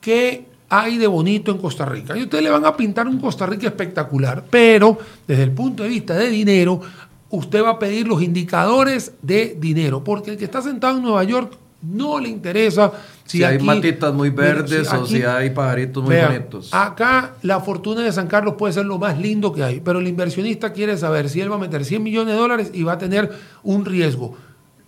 qué 0.00 0.46
hay 0.74 0.96
de 0.96 1.06
bonito 1.06 1.52
en 1.52 1.58
Costa 1.58 1.84
Rica. 1.84 2.16
Y 2.16 2.22
ustedes 2.22 2.42
le 2.42 2.48
van 2.48 2.64
a 2.64 2.74
pintar 2.74 3.06
un 3.06 3.18
Costa 3.18 3.44
Rica 3.44 3.66
espectacular, 3.66 4.42
pero 4.48 4.96
desde 5.28 5.42
el 5.42 5.50
punto 5.50 5.82
de 5.82 5.90
vista 5.90 6.14
de 6.14 6.30
dinero, 6.30 6.80
usted 7.28 7.62
va 7.62 7.72
a 7.72 7.78
pedir 7.78 8.08
los 8.08 8.22
indicadores 8.22 9.12
de 9.20 9.54
dinero, 9.60 10.02
porque 10.02 10.30
el 10.30 10.38
que 10.38 10.46
está 10.46 10.62
sentado 10.62 10.96
en 10.96 11.02
Nueva 11.02 11.24
York 11.24 11.58
no 11.82 12.18
le 12.18 12.30
interesa 12.30 12.90
si, 13.26 13.44
hay 13.44 13.58
matitas 13.58 14.14
muy 14.14 14.30
verdes 14.30 14.90
o 14.94 15.04
si 15.04 15.22
hay 15.22 15.50
pajaritos 15.50 16.02
muy 16.02 16.16
bonitos. 16.16 16.72
Acá 16.72 17.34
la 17.42 17.60
fortuna 17.60 18.00
de 18.00 18.12
San 18.12 18.26
Carlos 18.26 18.54
puede 18.56 18.72
ser 18.72 18.86
lo 18.86 18.98
más 18.98 19.18
lindo 19.18 19.52
que 19.52 19.62
hay, 19.62 19.80
pero 19.80 19.98
el 19.98 20.08
inversionista 20.08 20.72
quiere 20.72 20.96
saber 20.96 21.28
si 21.28 21.42
él 21.42 21.52
va 21.52 21.56
a 21.56 21.58
meter 21.58 21.84
100 21.84 22.02
millones 22.02 22.32
de 22.32 22.40
dólares 22.40 22.70
y 22.72 22.82
va 22.82 22.92
a 22.94 22.98
tener 22.98 23.30
un 23.62 23.84
riesgo 23.84 24.36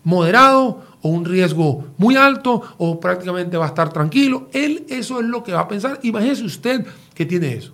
moderado 0.05 0.83
o 1.03 1.09
un 1.09 1.25
riesgo 1.25 1.85
muy 1.99 2.17
alto 2.17 2.63
o 2.79 3.01
prácticamente 3.01 3.57
va 3.57 3.65
a 3.65 3.69
estar 3.69 3.93
tranquilo. 3.93 4.49
Él 4.53 4.87
eso 4.89 5.21
es 5.21 5.27
lo 5.27 5.43
que 5.43 5.53
va 5.53 5.61
a 5.61 5.69
pensar. 5.69 5.99
Imagínese 6.03 6.45
usted 6.45 6.87
que 7.15 7.27
tiene 7.27 7.55
eso. 7.55 7.73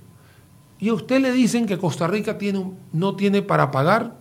Y 0.78 0.88
a 0.88 0.94
usted 0.94 1.20
le 1.20 1.32
dicen 1.32 1.66
que 1.66 1.76
Costa 1.76 2.06
Rica 2.06 2.38
tiene 2.38 2.72
no 2.92 3.16
tiene 3.16 3.42
para 3.42 3.70
pagar 3.70 4.19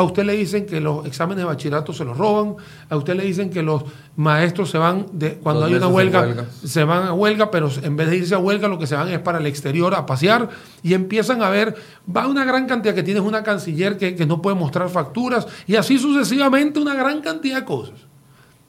a 0.00 0.02
usted 0.02 0.24
le 0.24 0.32
dicen 0.32 0.64
que 0.64 0.80
los 0.80 1.06
exámenes 1.06 1.42
de 1.42 1.44
bachillerato 1.44 1.92
se 1.92 2.06
los 2.06 2.16
roban. 2.16 2.56
A 2.88 2.96
usted 2.96 3.14
le 3.14 3.22
dicen 3.22 3.50
que 3.50 3.62
los 3.62 3.84
maestros 4.16 4.70
se 4.70 4.78
van, 4.78 5.06
de, 5.12 5.34
cuando 5.34 5.66
hay 5.66 5.74
una 5.74 5.88
huelga, 5.88 6.46
se 6.64 6.84
van 6.84 7.06
a 7.06 7.12
huelga, 7.12 7.50
pero 7.50 7.68
en 7.82 7.96
vez 7.96 8.08
de 8.08 8.16
irse 8.16 8.34
a 8.34 8.38
huelga, 8.38 8.66
lo 8.66 8.78
que 8.78 8.86
se 8.86 8.94
van 8.94 9.08
es 9.08 9.18
para 9.18 9.38
el 9.38 9.46
exterior 9.46 9.94
a 9.94 10.06
pasear. 10.06 10.48
Y 10.82 10.94
empiezan 10.94 11.42
a 11.42 11.50
ver, 11.50 11.76
va 12.16 12.26
una 12.26 12.46
gran 12.46 12.66
cantidad, 12.66 12.94
que 12.94 13.02
tienes 13.02 13.22
una 13.22 13.42
canciller 13.42 13.98
que, 13.98 14.16
que 14.16 14.24
no 14.24 14.40
puede 14.40 14.56
mostrar 14.56 14.88
facturas, 14.88 15.46
y 15.66 15.76
así 15.76 15.98
sucesivamente 15.98 16.80
una 16.80 16.94
gran 16.94 17.20
cantidad 17.20 17.58
de 17.58 17.64
cosas. 17.66 17.96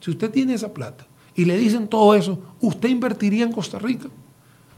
Si 0.01 0.11
usted 0.11 0.31
tiene 0.31 0.55
esa 0.55 0.73
plata 0.73 1.07
y 1.33 1.45
le 1.45 1.57
dicen 1.57 1.87
todo 1.87 2.13
eso, 2.13 2.39
¿usted 2.59 2.89
invertiría 2.89 3.45
en 3.45 3.53
Costa 3.53 3.79
Rica? 3.79 4.09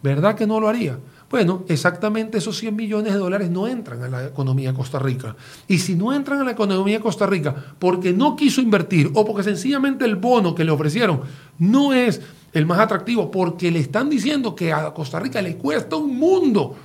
¿Verdad 0.04 0.36
que 0.36 0.46
no 0.46 0.60
lo 0.60 0.70
haría? 0.70 1.00
Bueno, 1.34 1.64
exactamente 1.68 2.38
esos 2.38 2.60
100 2.60 2.76
millones 2.76 3.12
de 3.12 3.18
dólares 3.18 3.50
no 3.50 3.68
entran 3.68 4.04
a 4.04 4.08
la 4.08 4.24
economía 4.24 4.70
de 4.70 4.78
Costa 4.78 5.00
Rica. 5.00 5.36
Y 5.68 5.80
si 5.80 5.96
no 5.96 6.14
entran 6.14 6.40
a 6.40 6.44
la 6.44 6.52
economía 6.52 6.98
de 6.98 7.04
Costa 7.04 7.26
Rica 7.26 7.56
porque 7.80 8.14
no 8.14 8.36
quiso 8.36 8.62
invertir 8.62 9.10
o 9.16 9.26
porque 9.26 9.42
sencillamente 9.42 10.06
el 10.06 10.16
bono 10.16 10.54
que 10.54 10.64
le 10.64 10.70
ofrecieron 10.70 11.22
no 11.58 11.92
es 11.92 12.22
el 12.52 12.68
más 12.68 12.78
atractivo, 12.78 13.32
porque 13.32 13.72
le 13.72 13.80
están 13.80 14.12
diciendo 14.12 14.56
que 14.56 14.72
a 14.72 14.94
Costa 14.94 15.20
Rica 15.20 15.42
le 15.42 15.58
cuesta 15.58 15.96
un 15.96 16.20
mundo 16.20 16.76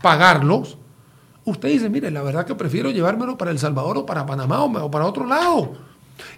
pagarlos, 0.00 0.78
usted 1.44 1.68
dice, 1.68 1.90
mire, 1.90 2.10
la 2.10 2.22
verdad 2.22 2.46
que 2.46 2.54
prefiero 2.54 2.90
llevármelo 2.90 3.36
para 3.36 3.50
El 3.50 3.58
Salvador 3.58 3.98
o 3.98 4.06
para 4.06 4.24
Panamá 4.24 4.64
o 4.64 4.90
para 4.90 5.04
otro 5.04 5.26
lado. 5.26 5.72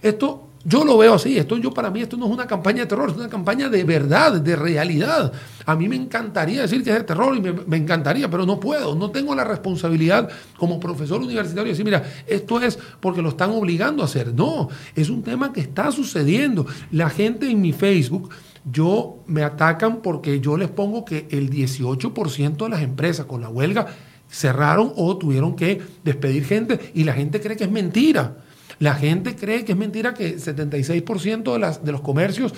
Esto 0.02 0.48
yo 0.62 0.84
lo 0.84 0.98
veo 0.98 1.14
así, 1.14 1.38
esto 1.38 1.56
yo 1.56 1.70
para 1.72 1.90
mí 1.90 2.02
esto 2.02 2.18
no 2.18 2.26
es 2.26 2.32
una 2.32 2.46
campaña 2.46 2.80
de 2.80 2.86
terror, 2.86 3.08
es 3.08 3.16
una 3.16 3.30
campaña 3.30 3.70
de 3.70 3.82
verdad, 3.82 4.40
de 4.40 4.56
realidad. 4.56 5.32
A 5.64 5.74
mí 5.74 5.88
me 5.88 5.96
encantaría 5.96 6.60
decir 6.60 6.84
que 6.84 6.90
es 6.90 6.96
de 6.96 7.04
terror 7.04 7.34
y 7.34 7.40
me, 7.40 7.76
encantaría, 7.78 8.30
pero 8.30 8.44
no 8.44 8.60
puedo, 8.60 8.94
no 8.94 9.10
tengo 9.10 9.34
la 9.34 9.44
responsabilidad 9.44 10.28
como 10.58 10.78
profesor 10.78 11.22
universitario 11.22 11.64
de 11.64 11.70
decir, 11.70 11.84
mira, 11.84 12.04
esto 12.26 12.60
es 12.60 12.78
porque 13.00 13.22
lo 13.22 13.30
están 13.30 13.50
obligando 13.50 14.02
a 14.02 14.04
hacer. 14.04 14.34
No, 14.34 14.68
es 14.94 15.08
un 15.08 15.22
tema 15.22 15.50
que 15.50 15.60
está 15.60 15.90
sucediendo. 15.92 16.66
La 16.90 17.08
gente 17.08 17.50
en 17.50 17.62
mi 17.62 17.72
Facebook, 17.72 18.28
yo 18.70 19.24
me 19.26 19.42
atacan 19.42 20.02
porque 20.02 20.40
yo 20.40 20.58
les 20.58 20.68
pongo 20.68 21.06
que 21.06 21.26
el 21.30 21.48
18% 21.50 22.64
de 22.64 22.68
las 22.68 22.82
empresas 22.82 23.24
con 23.24 23.40
la 23.40 23.48
huelga 23.48 23.86
cerraron 24.28 24.92
o 24.96 25.16
tuvieron 25.16 25.56
que 25.56 25.80
despedir 26.04 26.44
gente 26.44 26.92
y 26.94 27.04
la 27.04 27.14
gente 27.14 27.40
cree 27.40 27.56
que 27.56 27.64
es 27.64 27.70
mentira. 27.70 28.36
La 28.80 28.94
gente 28.94 29.36
cree 29.36 29.64
que 29.64 29.72
es 29.72 29.78
mentira 29.78 30.14
que 30.14 30.38
76% 30.38 31.52
de, 31.52 31.58
las, 31.58 31.84
de 31.84 31.92
los 31.92 32.00
comercios 32.00 32.54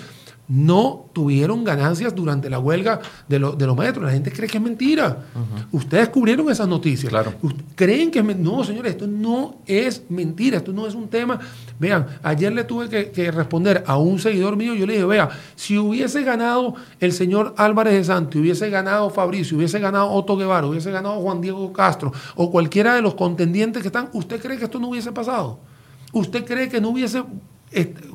no 0.47 1.09
tuvieron 1.13 1.63
ganancias 1.63 2.13
durante 2.15 2.49
la 2.49 2.59
huelga 2.59 2.99
de, 3.27 3.39
de 3.39 3.65
los 3.65 3.75
maestros. 3.77 4.05
La 4.05 4.11
gente 4.11 4.31
cree 4.31 4.47
que 4.49 4.57
es 4.57 4.63
mentira. 4.63 5.25
Ustedes 5.71 6.09
cubrieron 6.09 6.49
esas 6.49 6.67
noticias. 6.67 7.09
Claro. 7.09 7.33
Creen 7.75 8.09
que 8.09 8.19
es 8.19 8.25
mentira. 8.25 8.51
No, 8.51 8.63
señores, 8.63 8.93
esto 8.93 9.05
no 9.05 9.55
es 9.65 10.03
mentira. 10.09 10.57
Esto 10.57 10.71
no 10.71 10.87
es 10.87 10.95
un 10.95 11.09
tema. 11.09 11.39
Vean, 11.77 12.07
ayer 12.23 12.53
le 12.53 12.63
tuve 12.63 12.87
que, 12.87 13.11
que, 13.11 13.29
responder 13.29 13.83
a 13.85 13.97
un 13.97 14.17
seguidor 14.17 14.55
mío. 14.55 14.75
Yo 14.75 14.85
le 14.85 14.93
dije, 14.93 15.05
vea, 15.05 15.29
si 15.55 15.77
hubiese 15.77 16.23
ganado 16.23 16.75
el 17.01 17.11
señor 17.11 17.53
Álvarez 17.57 17.93
de 17.93 18.03
Santi, 18.05 18.39
hubiese 18.39 18.69
ganado 18.69 19.09
Fabricio, 19.09 19.57
hubiese 19.57 19.79
ganado 19.79 20.09
Otto 20.09 20.37
Guevara, 20.37 20.67
hubiese 20.67 20.89
ganado 20.89 21.19
Juan 21.21 21.41
Diego 21.41 21.73
Castro 21.73 22.13
o 22.35 22.49
cualquiera 22.49 22.95
de 22.95 23.01
los 23.01 23.15
contendientes 23.15 23.81
que 23.81 23.87
están, 23.87 24.09
¿usted 24.13 24.41
cree 24.41 24.57
que 24.57 24.65
esto 24.65 24.79
no 24.79 24.89
hubiese 24.89 25.11
pasado? 25.11 25.72
¿Usted 26.13 26.45
cree 26.45 26.69
que 26.69 26.79
no 26.79 26.89
hubiese 26.89 27.21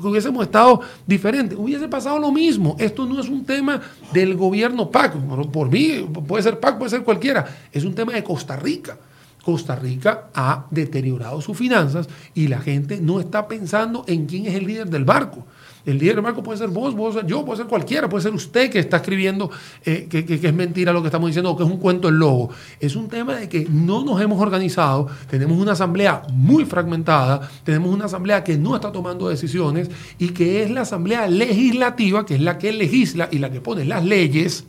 hubiésemos 0.02 0.44
estado 0.44 0.80
diferentes, 1.06 1.58
hubiese 1.58 1.88
pasado 1.88 2.18
lo 2.18 2.30
mismo. 2.30 2.76
Esto 2.78 3.06
no 3.06 3.20
es 3.20 3.28
un 3.28 3.44
tema 3.44 3.80
del 4.12 4.36
gobierno 4.36 4.90
PAC, 4.90 5.14
por, 5.50 5.70
mí, 5.70 6.06
puede 6.26 6.42
ser 6.42 6.60
PAC, 6.60 6.78
puede 6.78 6.90
ser 6.90 7.02
cualquiera, 7.02 7.44
es 7.72 7.84
un 7.84 7.94
tema 7.94 8.12
de 8.12 8.22
Costa 8.22 8.56
Rica. 8.56 8.98
Costa 9.42 9.74
Rica 9.76 10.28
ha 10.34 10.66
deteriorado 10.70 11.40
sus 11.40 11.56
finanzas 11.56 12.08
y 12.34 12.48
la 12.48 12.60
gente 12.60 13.00
no 13.00 13.18
está 13.18 13.48
pensando 13.48 14.04
en 14.06 14.26
quién 14.26 14.46
es 14.46 14.54
el 14.54 14.66
líder 14.66 14.90
del 14.90 15.04
barco. 15.04 15.44
El 15.88 15.96
líder 15.98 16.16
del 16.16 16.24
barco 16.24 16.42
puede 16.42 16.58
ser 16.58 16.68
vos, 16.68 16.94
vos 16.94 17.16
yo, 17.26 17.46
puede 17.46 17.56
ser 17.56 17.66
cualquiera, 17.66 18.10
puede 18.10 18.22
ser 18.22 18.34
usted 18.34 18.70
que 18.70 18.78
está 18.78 18.98
escribiendo 18.98 19.50
eh, 19.86 20.06
que, 20.10 20.22
es 20.34 20.52
mentira 20.52 20.92
lo 20.92 21.00
que 21.00 21.08
estamos 21.08 21.28
diciendo 21.30 21.50
o 21.50 21.56
que 21.56 21.62
es 21.62 21.70
un 21.70 21.78
cuento 21.78 22.08
del 22.08 22.18
lobo. 22.18 22.50
Es 22.78 22.94
un 22.94 23.08
tema 23.08 23.36
de 23.36 23.48
que 23.48 23.66
no 23.70 24.04
nos 24.04 24.20
hemos 24.20 24.38
organizado, 24.38 25.06
tenemos 25.30 25.56
una 25.56 25.72
asamblea 25.72 26.24
muy 26.30 26.66
fragmentada, 26.66 27.48
tenemos 27.64 27.90
una 27.90 28.04
asamblea 28.04 28.44
que 28.44 28.58
no 28.58 28.74
está 28.74 28.92
tomando 28.92 29.30
decisiones 29.30 29.88
y 30.18 30.28
que 30.28 30.62
es 30.62 30.70
la 30.70 30.82
asamblea 30.82 31.26
legislativa, 31.26 32.26
que 32.26 32.34
es 32.34 32.42
la 32.42 32.58
que 32.58 32.70
legisla 32.70 33.30
y 33.32 33.38
la 33.38 33.50
que 33.50 33.62
pone 33.62 33.86
las 33.86 34.04
leyes, 34.04 34.66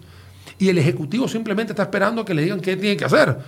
y 0.57 0.69
el 0.69 0.77
Ejecutivo 0.77 1.27
simplemente 1.27 1.73
está 1.73 1.83
esperando 1.83 2.23
que 2.23 2.33
le 2.33 2.43
digan 2.43 2.61
qué 2.61 2.77
tiene 2.77 2.95
que 2.95 3.03
hacer 3.03 3.39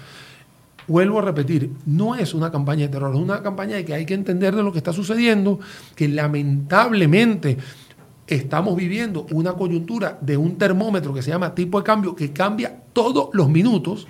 vuelvo 0.88 1.20
a 1.20 1.22
repetir, 1.22 1.72
no 1.86 2.16
es 2.16 2.34
una 2.34 2.52
campaña 2.52 2.84
de 2.84 2.90
terror, 2.90 3.14
es 3.14 3.22
una 3.22 3.42
campaña 3.42 3.76
de 3.76 3.86
que 3.86 3.94
hay 3.94 4.06
que 4.06 4.14
entender 4.14 4.56
de 4.56 4.64
lo 4.64 4.72
que 4.72 4.80
está 4.80 4.94
sucediendo, 4.94 5.60
que 5.96 6.08
lamentablemente 6.08 7.58
estamos 8.28 8.76
viviendo 8.76 9.28
una 9.32 9.54
coyuntura 9.54 10.18
de 10.22 10.38
un 10.38 10.58
termómetro 10.58 11.14
que 11.14 11.22
se 11.22 11.32
llama 11.32 11.54
tipo 11.54 11.78
de 11.80 11.84
cambio 11.84 12.16
que 12.16 12.32
cambia 12.32 12.82
todos 12.94 13.30
los 13.34 13.50
minutos. 13.50 14.08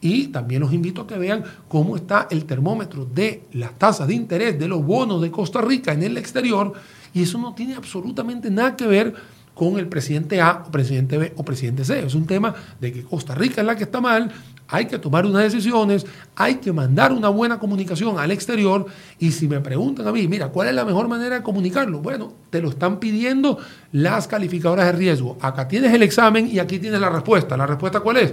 Y 0.00 0.26
también 0.26 0.60
los 0.60 0.72
invito 0.74 1.00
a 1.00 1.06
que 1.06 1.16
vean 1.16 1.42
cómo 1.66 1.96
está 1.96 2.28
el 2.30 2.44
termómetro 2.44 3.06
de 3.06 3.44
las 3.52 3.72
tasas 3.78 4.06
de 4.06 4.14
interés 4.14 4.58
de 4.58 4.68
los 4.68 4.84
bonos 4.84 5.22
de 5.22 5.30
Costa 5.30 5.62
Rica 5.62 5.94
en 5.94 6.02
el 6.02 6.18
exterior. 6.18 6.74
Y 7.14 7.22
eso 7.22 7.38
no 7.38 7.54
tiene 7.54 7.74
absolutamente 7.74 8.50
nada 8.50 8.76
que 8.76 8.86
ver 8.86 9.14
con 9.54 9.78
el 9.78 9.88
presidente 9.88 10.42
A 10.42 10.64
o 10.66 10.70
presidente 10.70 11.16
B 11.16 11.32
o 11.36 11.44
presidente 11.44 11.86
C. 11.86 12.04
Es 12.04 12.14
un 12.14 12.26
tema 12.26 12.54
de 12.80 12.92
que 12.92 13.02
Costa 13.02 13.34
Rica 13.34 13.62
es 13.62 13.66
la 13.66 13.76
que 13.76 13.84
está 13.84 14.02
mal, 14.02 14.30
hay 14.68 14.86
que 14.86 14.98
tomar 14.98 15.26
unas 15.26 15.42
decisiones, 15.42 16.06
hay 16.34 16.56
que 16.56 16.72
mandar 16.72 17.12
una 17.12 17.28
buena 17.28 17.58
comunicación 17.58 18.18
al 18.18 18.30
exterior 18.30 18.86
y 19.18 19.30
si 19.32 19.46
me 19.46 19.60
preguntan 19.60 20.06
a 20.08 20.12
mí, 20.12 20.26
mira, 20.26 20.48
¿cuál 20.48 20.68
es 20.68 20.74
la 20.74 20.84
mejor 20.84 21.06
manera 21.08 21.36
de 21.36 21.42
comunicarlo? 21.42 22.00
Bueno, 22.00 22.32
te 22.50 22.62
lo 22.62 22.70
están 22.70 22.98
pidiendo 22.98 23.58
las 23.92 24.26
calificadoras 24.26 24.86
de 24.86 24.92
riesgo. 24.92 25.36
Acá 25.40 25.68
tienes 25.68 25.92
el 25.92 26.02
examen 26.02 26.48
y 26.50 26.58
aquí 26.58 26.78
tienes 26.78 27.00
la 27.00 27.10
respuesta. 27.10 27.56
¿La 27.56 27.66
respuesta 27.66 28.00
cuál 28.00 28.16
es? 28.16 28.32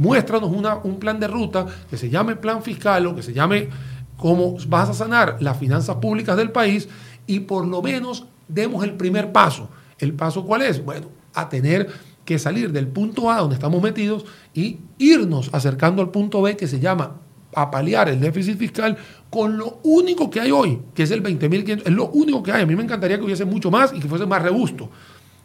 muéstranos 0.00 0.50
una, 0.50 0.76
un 0.76 0.98
plan 0.98 1.20
de 1.20 1.28
ruta 1.28 1.66
que 1.90 1.98
se 1.98 2.08
llame 2.08 2.34
plan 2.34 2.62
fiscal 2.62 3.06
o 3.06 3.14
que 3.14 3.22
se 3.22 3.34
llame 3.34 3.68
cómo 4.16 4.56
vas 4.66 4.88
a 4.88 4.94
sanar 4.94 5.36
las 5.40 5.58
finanzas 5.58 5.96
públicas 5.96 6.38
del 6.38 6.50
país 6.50 6.88
y 7.26 7.40
por 7.40 7.66
lo 7.66 7.82
menos 7.82 8.24
demos 8.48 8.82
el 8.82 8.94
primer 8.94 9.30
paso. 9.30 9.68
¿El 9.98 10.14
paso 10.14 10.44
cuál 10.46 10.62
es? 10.62 10.82
Bueno, 10.82 11.08
a 11.34 11.50
tener 11.50 11.88
que 12.24 12.38
salir 12.38 12.72
del 12.72 12.86
punto 12.86 13.30
A 13.30 13.38
donde 13.38 13.54
estamos 13.54 13.82
metidos 13.82 14.24
y 14.54 14.78
irnos 14.98 15.50
acercando 15.52 16.02
al 16.02 16.10
punto 16.10 16.42
B 16.42 16.56
que 16.56 16.66
se 16.66 16.80
llama 16.80 17.16
a 17.54 17.70
paliar 17.70 18.08
el 18.08 18.20
déficit 18.20 18.58
fiscal 18.58 18.96
con 19.28 19.56
lo 19.56 19.80
único 19.84 20.30
que 20.30 20.40
hay 20.40 20.50
hoy, 20.50 20.80
que 20.94 21.04
es 21.04 21.10
el 21.10 21.22
20.500, 21.22 21.82
es 21.86 21.92
lo 21.92 22.08
único 22.10 22.42
que 22.42 22.52
hay. 22.52 22.62
A 22.62 22.66
mí 22.66 22.76
me 22.76 22.82
encantaría 22.82 23.18
que 23.18 23.24
hubiese 23.24 23.44
mucho 23.44 23.70
más 23.70 23.92
y 23.94 24.00
que 24.00 24.08
fuese 24.08 24.26
más 24.26 24.42
robusto. 24.42 24.90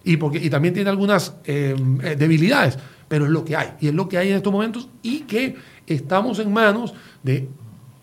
Y, 0.04 0.18
porque, 0.18 0.38
y 0.38 0.50
también 0.50 0.74
tiene 0.74 0.90
algunas 0.90 1.36
eh, 1.46 1.76
eh, 2.04 2.16
debilidades, 2.16 2.78
pero 3.08 3.26
es 3.26 3.32
lo 3.32 3.44
que 3.44 3.56
hay. 3.56 3.70
Y 3.80 3.88
es 3.88 3.94
lo 3.94 4.08
que 4.08 4.18
hay 4.18 4.30
en 4.30 4.38
estos 4.38 4.54
momentos 4.54 4.88
y 5.02 5.22
que 5.22 5.56
estamos 5.88 6.40
en 6.40 6.54
manos 6.54 6.94
de 7.24 7.48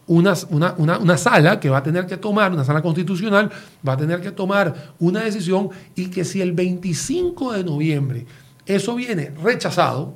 una, 0.06 0.34
una, 0.50 0.98
una, 0.98 1.16
sala 1.16 1.60
que 1.60 1.70
va 1.70 1.78
a 1.78 1.82
tener 1.82 2.06
que 2.06 2.16
tomar, 2.16 2.52
una 2.52 2.64
sala 2.64 2.82
constitucional, 2.82 3.50
va 3.86 3.92
a 3.92 3.96
tener 3.96 4.20
que 4.20 4.32
tomar 4.32 4.94
una 4.98 5.20
decisión 5.20 5.70
y 5.94 6.06
que 6.06 6.24
si 6.24 6.40
el 6.40 6.52
25 6.52 7.52
de 7.52 7.64
noviembre 7.64 8.26
eso 8.66 8.94
viene 8.94 9.32
rechazado, 9.42 10.14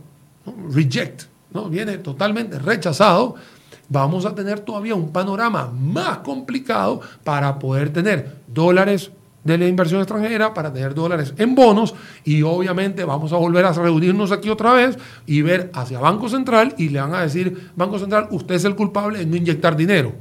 reject, 0.70 1.24
¿no? 1.53 1.68
viene 1.68 1.99
totalmente 1.99 2.59
rechazado, 2.59 3.34
vamos 3.88 4.26
a 4.26 4.34
tener 4.34 4.61
todavía 4.61 4.94
un 4.94 5.12
panorama 5.12 5.72
más 5.72 6.18
complicado 6.18 7.01
para 7.24 7.59
poder 7.59 7.92
tener 7.92 8.42
dólares 8.47 9.11
de 9.44 9.59
la 9.59 9.68
inversión 9.68 10.01
extranjera, 10.01 10.53
para 10.53 10.72
tener 10.72 10.92
dólares 10.92 11.32
en 11.38 11.55
bonos 11.55 11.94
y 12.24 12.42
obviamente 12.42 13.05
vamos 13.05 13.32
a 13.32 13.36
volver 13.36 13.64
a 13.64 13.72
reunirnos 13.72 14.32
aquí 14.32 14.51
otra 14.51 14.72
vez 14.72 14.99
y 15.24 15.42
ver 15.42 15.70
hacia 15.72 16.01
Banco 16.01 16.28
Central 16.28 16.74
y 16.78 16.88
le 16.88 17.01
van 17.01 17.14
a 17.14 17.22
decir, 17.22 17.70
Banco 17.76 17.99
Central, 17.99 18.26
usted 18.32 18.57
es 18.57 18.64
el 18.64 18.74
culpable 18.74 19.20
de 19.20 19.26
no 19.26 19.36
inyectar 19.36 19.76
dinero, 19.76 20.14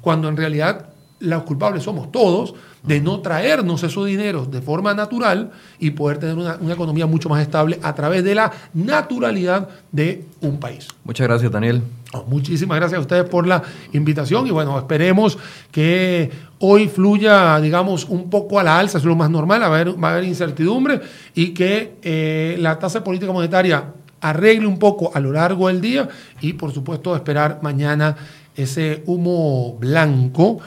cuando 0.00 0.28
en 0.28 0.36
realidad 0.36 0.91
los 1.22 1.42
culpables 1.44 1.84
somos 1.84 2.10
todos 2.10 2.54
de 2.82 3.00
no 3.00 3.20
traernos 3.20 3.82
esos 3.84 4.06
dineros 4.06 4.50
de 4.50 4.60
forma 4.60 4.92
natural 4.92 5.52
y 5.78 5.90
poder 5.90 6.18
tener 6.18 6.36
una, 6.36 6.56
una, 6.60 6.74
economía 6.74 7.06
mucho 7.06 7.28
más 7.28 7.40
estable 7.40 7.78
a 7.80 7.94
través 7.94 8.24
de 8.24 8.34
la 8.34 8.52
naturalidad 8.74 9.68
de 9.92 10.24
un 10.40 10.58
país. 10.58 10.88
Muchas 11.04 11.28
gracias, 11.28 11.52
Daniel. 11.52 11.82
muchísimas 12.26 12.78
gracias 12.78 12.98
a 12.98 13.00
ustedes 13.00 13.24
por 13.24 13.46
la 13.46 13.62
invitación 13.92 14.48
y 14.48 14.50
bueno, 14.50 14.76
esperemos 14.76 15.38
que 15.70 16.30
hoy 16.58 16.88
fluya, 16.88 17.60
digamos, 17.60 18.04
un 18.06 18.28
poco 18.28 18.58
a 18.58 18.64
la 18.64 18.80
alza, 18.80 18.98
es 18.98 19.04
lo 19.04 19.14
más 19.14 19.30
normal, 19.30 19.62
va 19.62 19.66
a 19.66 19.68
haber, 19.68 20.02
va 20.02 20.08
a 20.08 20.12
haber 20.14 20.24
incertidumbre 20.24 21.00
y 21.34 21.54
que 21.54 21.94
eh, 22.02 22.56
la 22.58 22.80
tasa 22.80 22.98
de 22.98 23.04
política 23.04 23.32
monetaria 23.32 23.92
arregle 24.20 24.66
un 24.66 24.78
poco 24.78 25.12
a 25.14 25.20
lo 25.20 25.32
largo 25.32 25.68
del 25.68 25.80
día 25.80 26.08
y 26.40 26.54
por 26.54 26.72
supuesto 26.72 27.14
esperar 27.14 27.60
mañana 27.62 28.16
ese 28.56 29.02
humo 29.06 29.76
blanco 29.78 30.60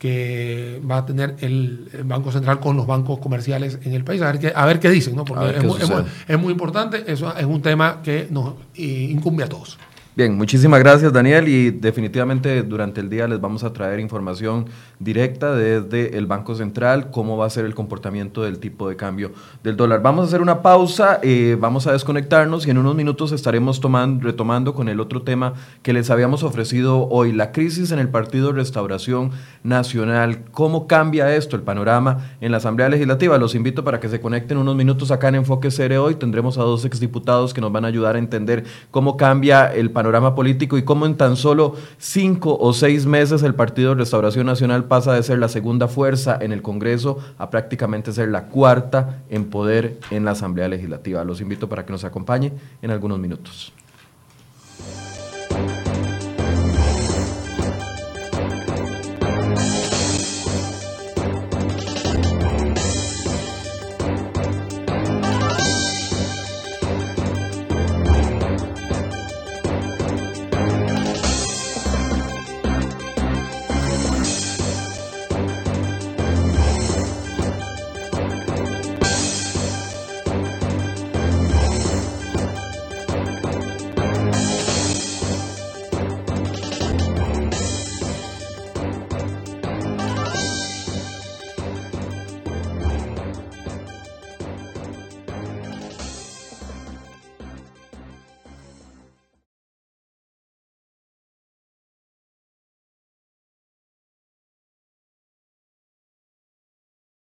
que 0.00 0.80
va 0.90 0.96
a 0.96 1.06
tener 1.06 1.36
el, 1.40 1.90
Banco 2.04 2.32
Central 2.32 2.58
con 2.58 2.74
los 2.74 2.86
bancos 2.86 3.18
comerciales 3.18 3.78
en 3.84 3.92
el 3.92 4.02
país, 4.02 4.22
a 4.22 4.32
ver 4.32 4.40
qué, 4.40 4.52
a 4.56 4.64
ver 4.64 4.80
qué 4.80 4.88
dicen, 4.88 5.14
¿no? 5.14 5.26
porque 5.26 5.50
es, 5.50 5.56
es, 5.58 5.64
muy, 5.64 5.78
es, 6.26 6.38
muy, 6.38 6.52
importante, 6.52 7.04
eso 7.06 7.36
es 7.36 7.44
un 7.44 7.60
tema 7.60 8.00
que 8.02 8.26
nos 8.30 8.54
incumbe 8.74 9.44
a 9.44 9.48
todos. 9.48 9.78
Bien, 10.20 10.36
muchísimas 10.36 10.80
gracias 10.80 11.14
Daniel 11.14 11.48
y 11.48 11.70
definitivamente 11.70 12.62
durante 12.62 13.00
el 13.00 13.08
día 13.08 13.26
les 13.26 13.40
vamos 13.40 13.64
a 13.64 13.72
traer 13.72 14.00
información 14.00 14.66
directa 14.98 15.54
desde 15.54 16.18
el 16.18 16.26
Banco 16.26 16.54
Central, 16.54 17.10
cómo 17.10 17.38
va 17.38 17.46
a 17.46 17.48
ser 17.50 17.64
el 17.64 17.74
comportamiento 17.74 18.42
del 18.42 18.58
tipo 18.58 18.86
de 18.86 18.96
cambio 18.96 19.32
del 19.64 19.78
dólar. 19.78 20.02
Vamos 20.02 20.24
a 20.24 20.28
hacer 20.28 20.42
una 20.42 20.60
pausa, 20.60 21.20
eh, 21.22 21.56
vamos 21.58 21.86
a 21.86 21.92
desconectarnos 21.92 22.66
y 22.66 22.70
en 22.70 22.76
unos 22.76 22.96
minutos 22.96 23.32
estaremos 23.32 23.80
tomando, 23.80 24.22
retomando 24.22 24.74
con 24.74 24.90
el 24.90 25.00
otro 25.00 25.22
tema 25.22 25.54
que 25.82 25.94
les 25.94 26.10
habíamos 26.10 26.42
ofrecido 26.42 27.08
hoy, 27.08 27.32
la 27.32 27.50
crisis 27.50 27.90
en 27.90 27.98
el 27.98 28.10
Partido 28.10 28.52
Restauración 28.52 29.30
Nacional. 29.62 30.40
¿Cómo 30.50 30.86
cambia 30.86 31.34
esto, 31.34 31.56
el 31.56 31.62
panorama 31.62 32.28
en 32.42 32.52
la 32.52 32.58
Asamblea 32.58 32.90
Legislativa? 32.90 33.38
Los 33.38 33.54
invito 33.54 33.84
para 33.84 34.00
que 34.00 34.10
se 34.10 34.20
conecten 34.20 34.58
unos 34.58 34.76
minutos 34.76 35.12
acá 35.12 35.28
en 35.28 35.36
Enfoque 35.36 35.70
CR 35.70 35.96
hoy. 35.96 36.16
Tendremos 36.16 36.58
a 36.58 36.62
dos 36.62 36.84
exdiputados 36.84 37.54
que 37.54 37.62
nos 37.62 37.72
van 37.72 37.86
a 37.86 37.88
ayudar 37.88 38.16
a 38.16 38.18
entender 38.18 38.64
cómo 38.90 39.16
cambia 39.16 39.72
el 39.72 39.90
panorama 39.90 40.09
panorama 40.10 40.34
político 40.34 40.76
y 40.76 40.82
cómo 40.82 41.06
en 41.06 41.16
tan 41.16 41.36
solo 41.36 41.76
cinco 41.98 42.58
o 42.58 42.72
seis 42.72 43.06
meses 43.06 43.44
el 43.44 43.54
Partido 43.54 43.94
Restauración 43.94 44.44
Nacional 44.44 44.86
pasa 44.86 45.12
de 45.12 45.22
ser 45.22 45.38
la 45.38 45.48
segunda 45.48 45.86
fuerza 45.86 46.36
en 46.40 46.50
el 46.50 46.62
Congreso 46.62 47.18
a 47.38 47.48
prácticamente 47.48 48.12
ser 48.12 48.28
la 48.28 48.46
cuarta 48.46 49.22
en 49.30 49.44
poder 49.44 50.00
en 50.10 50.24
la 50.24 50.32
Asamblea 50.32 50.66
Legislativa. 50.66 51.22
Los 51.22 51.40
invito 51.40 51.68
para 51.68 51.86
que 51.86 51.92
nos 51.92 52.02
acompañe 52.02 52.52
en 52.82 52.90
algunos 52.90 53.20
minutos. 53.20 53.72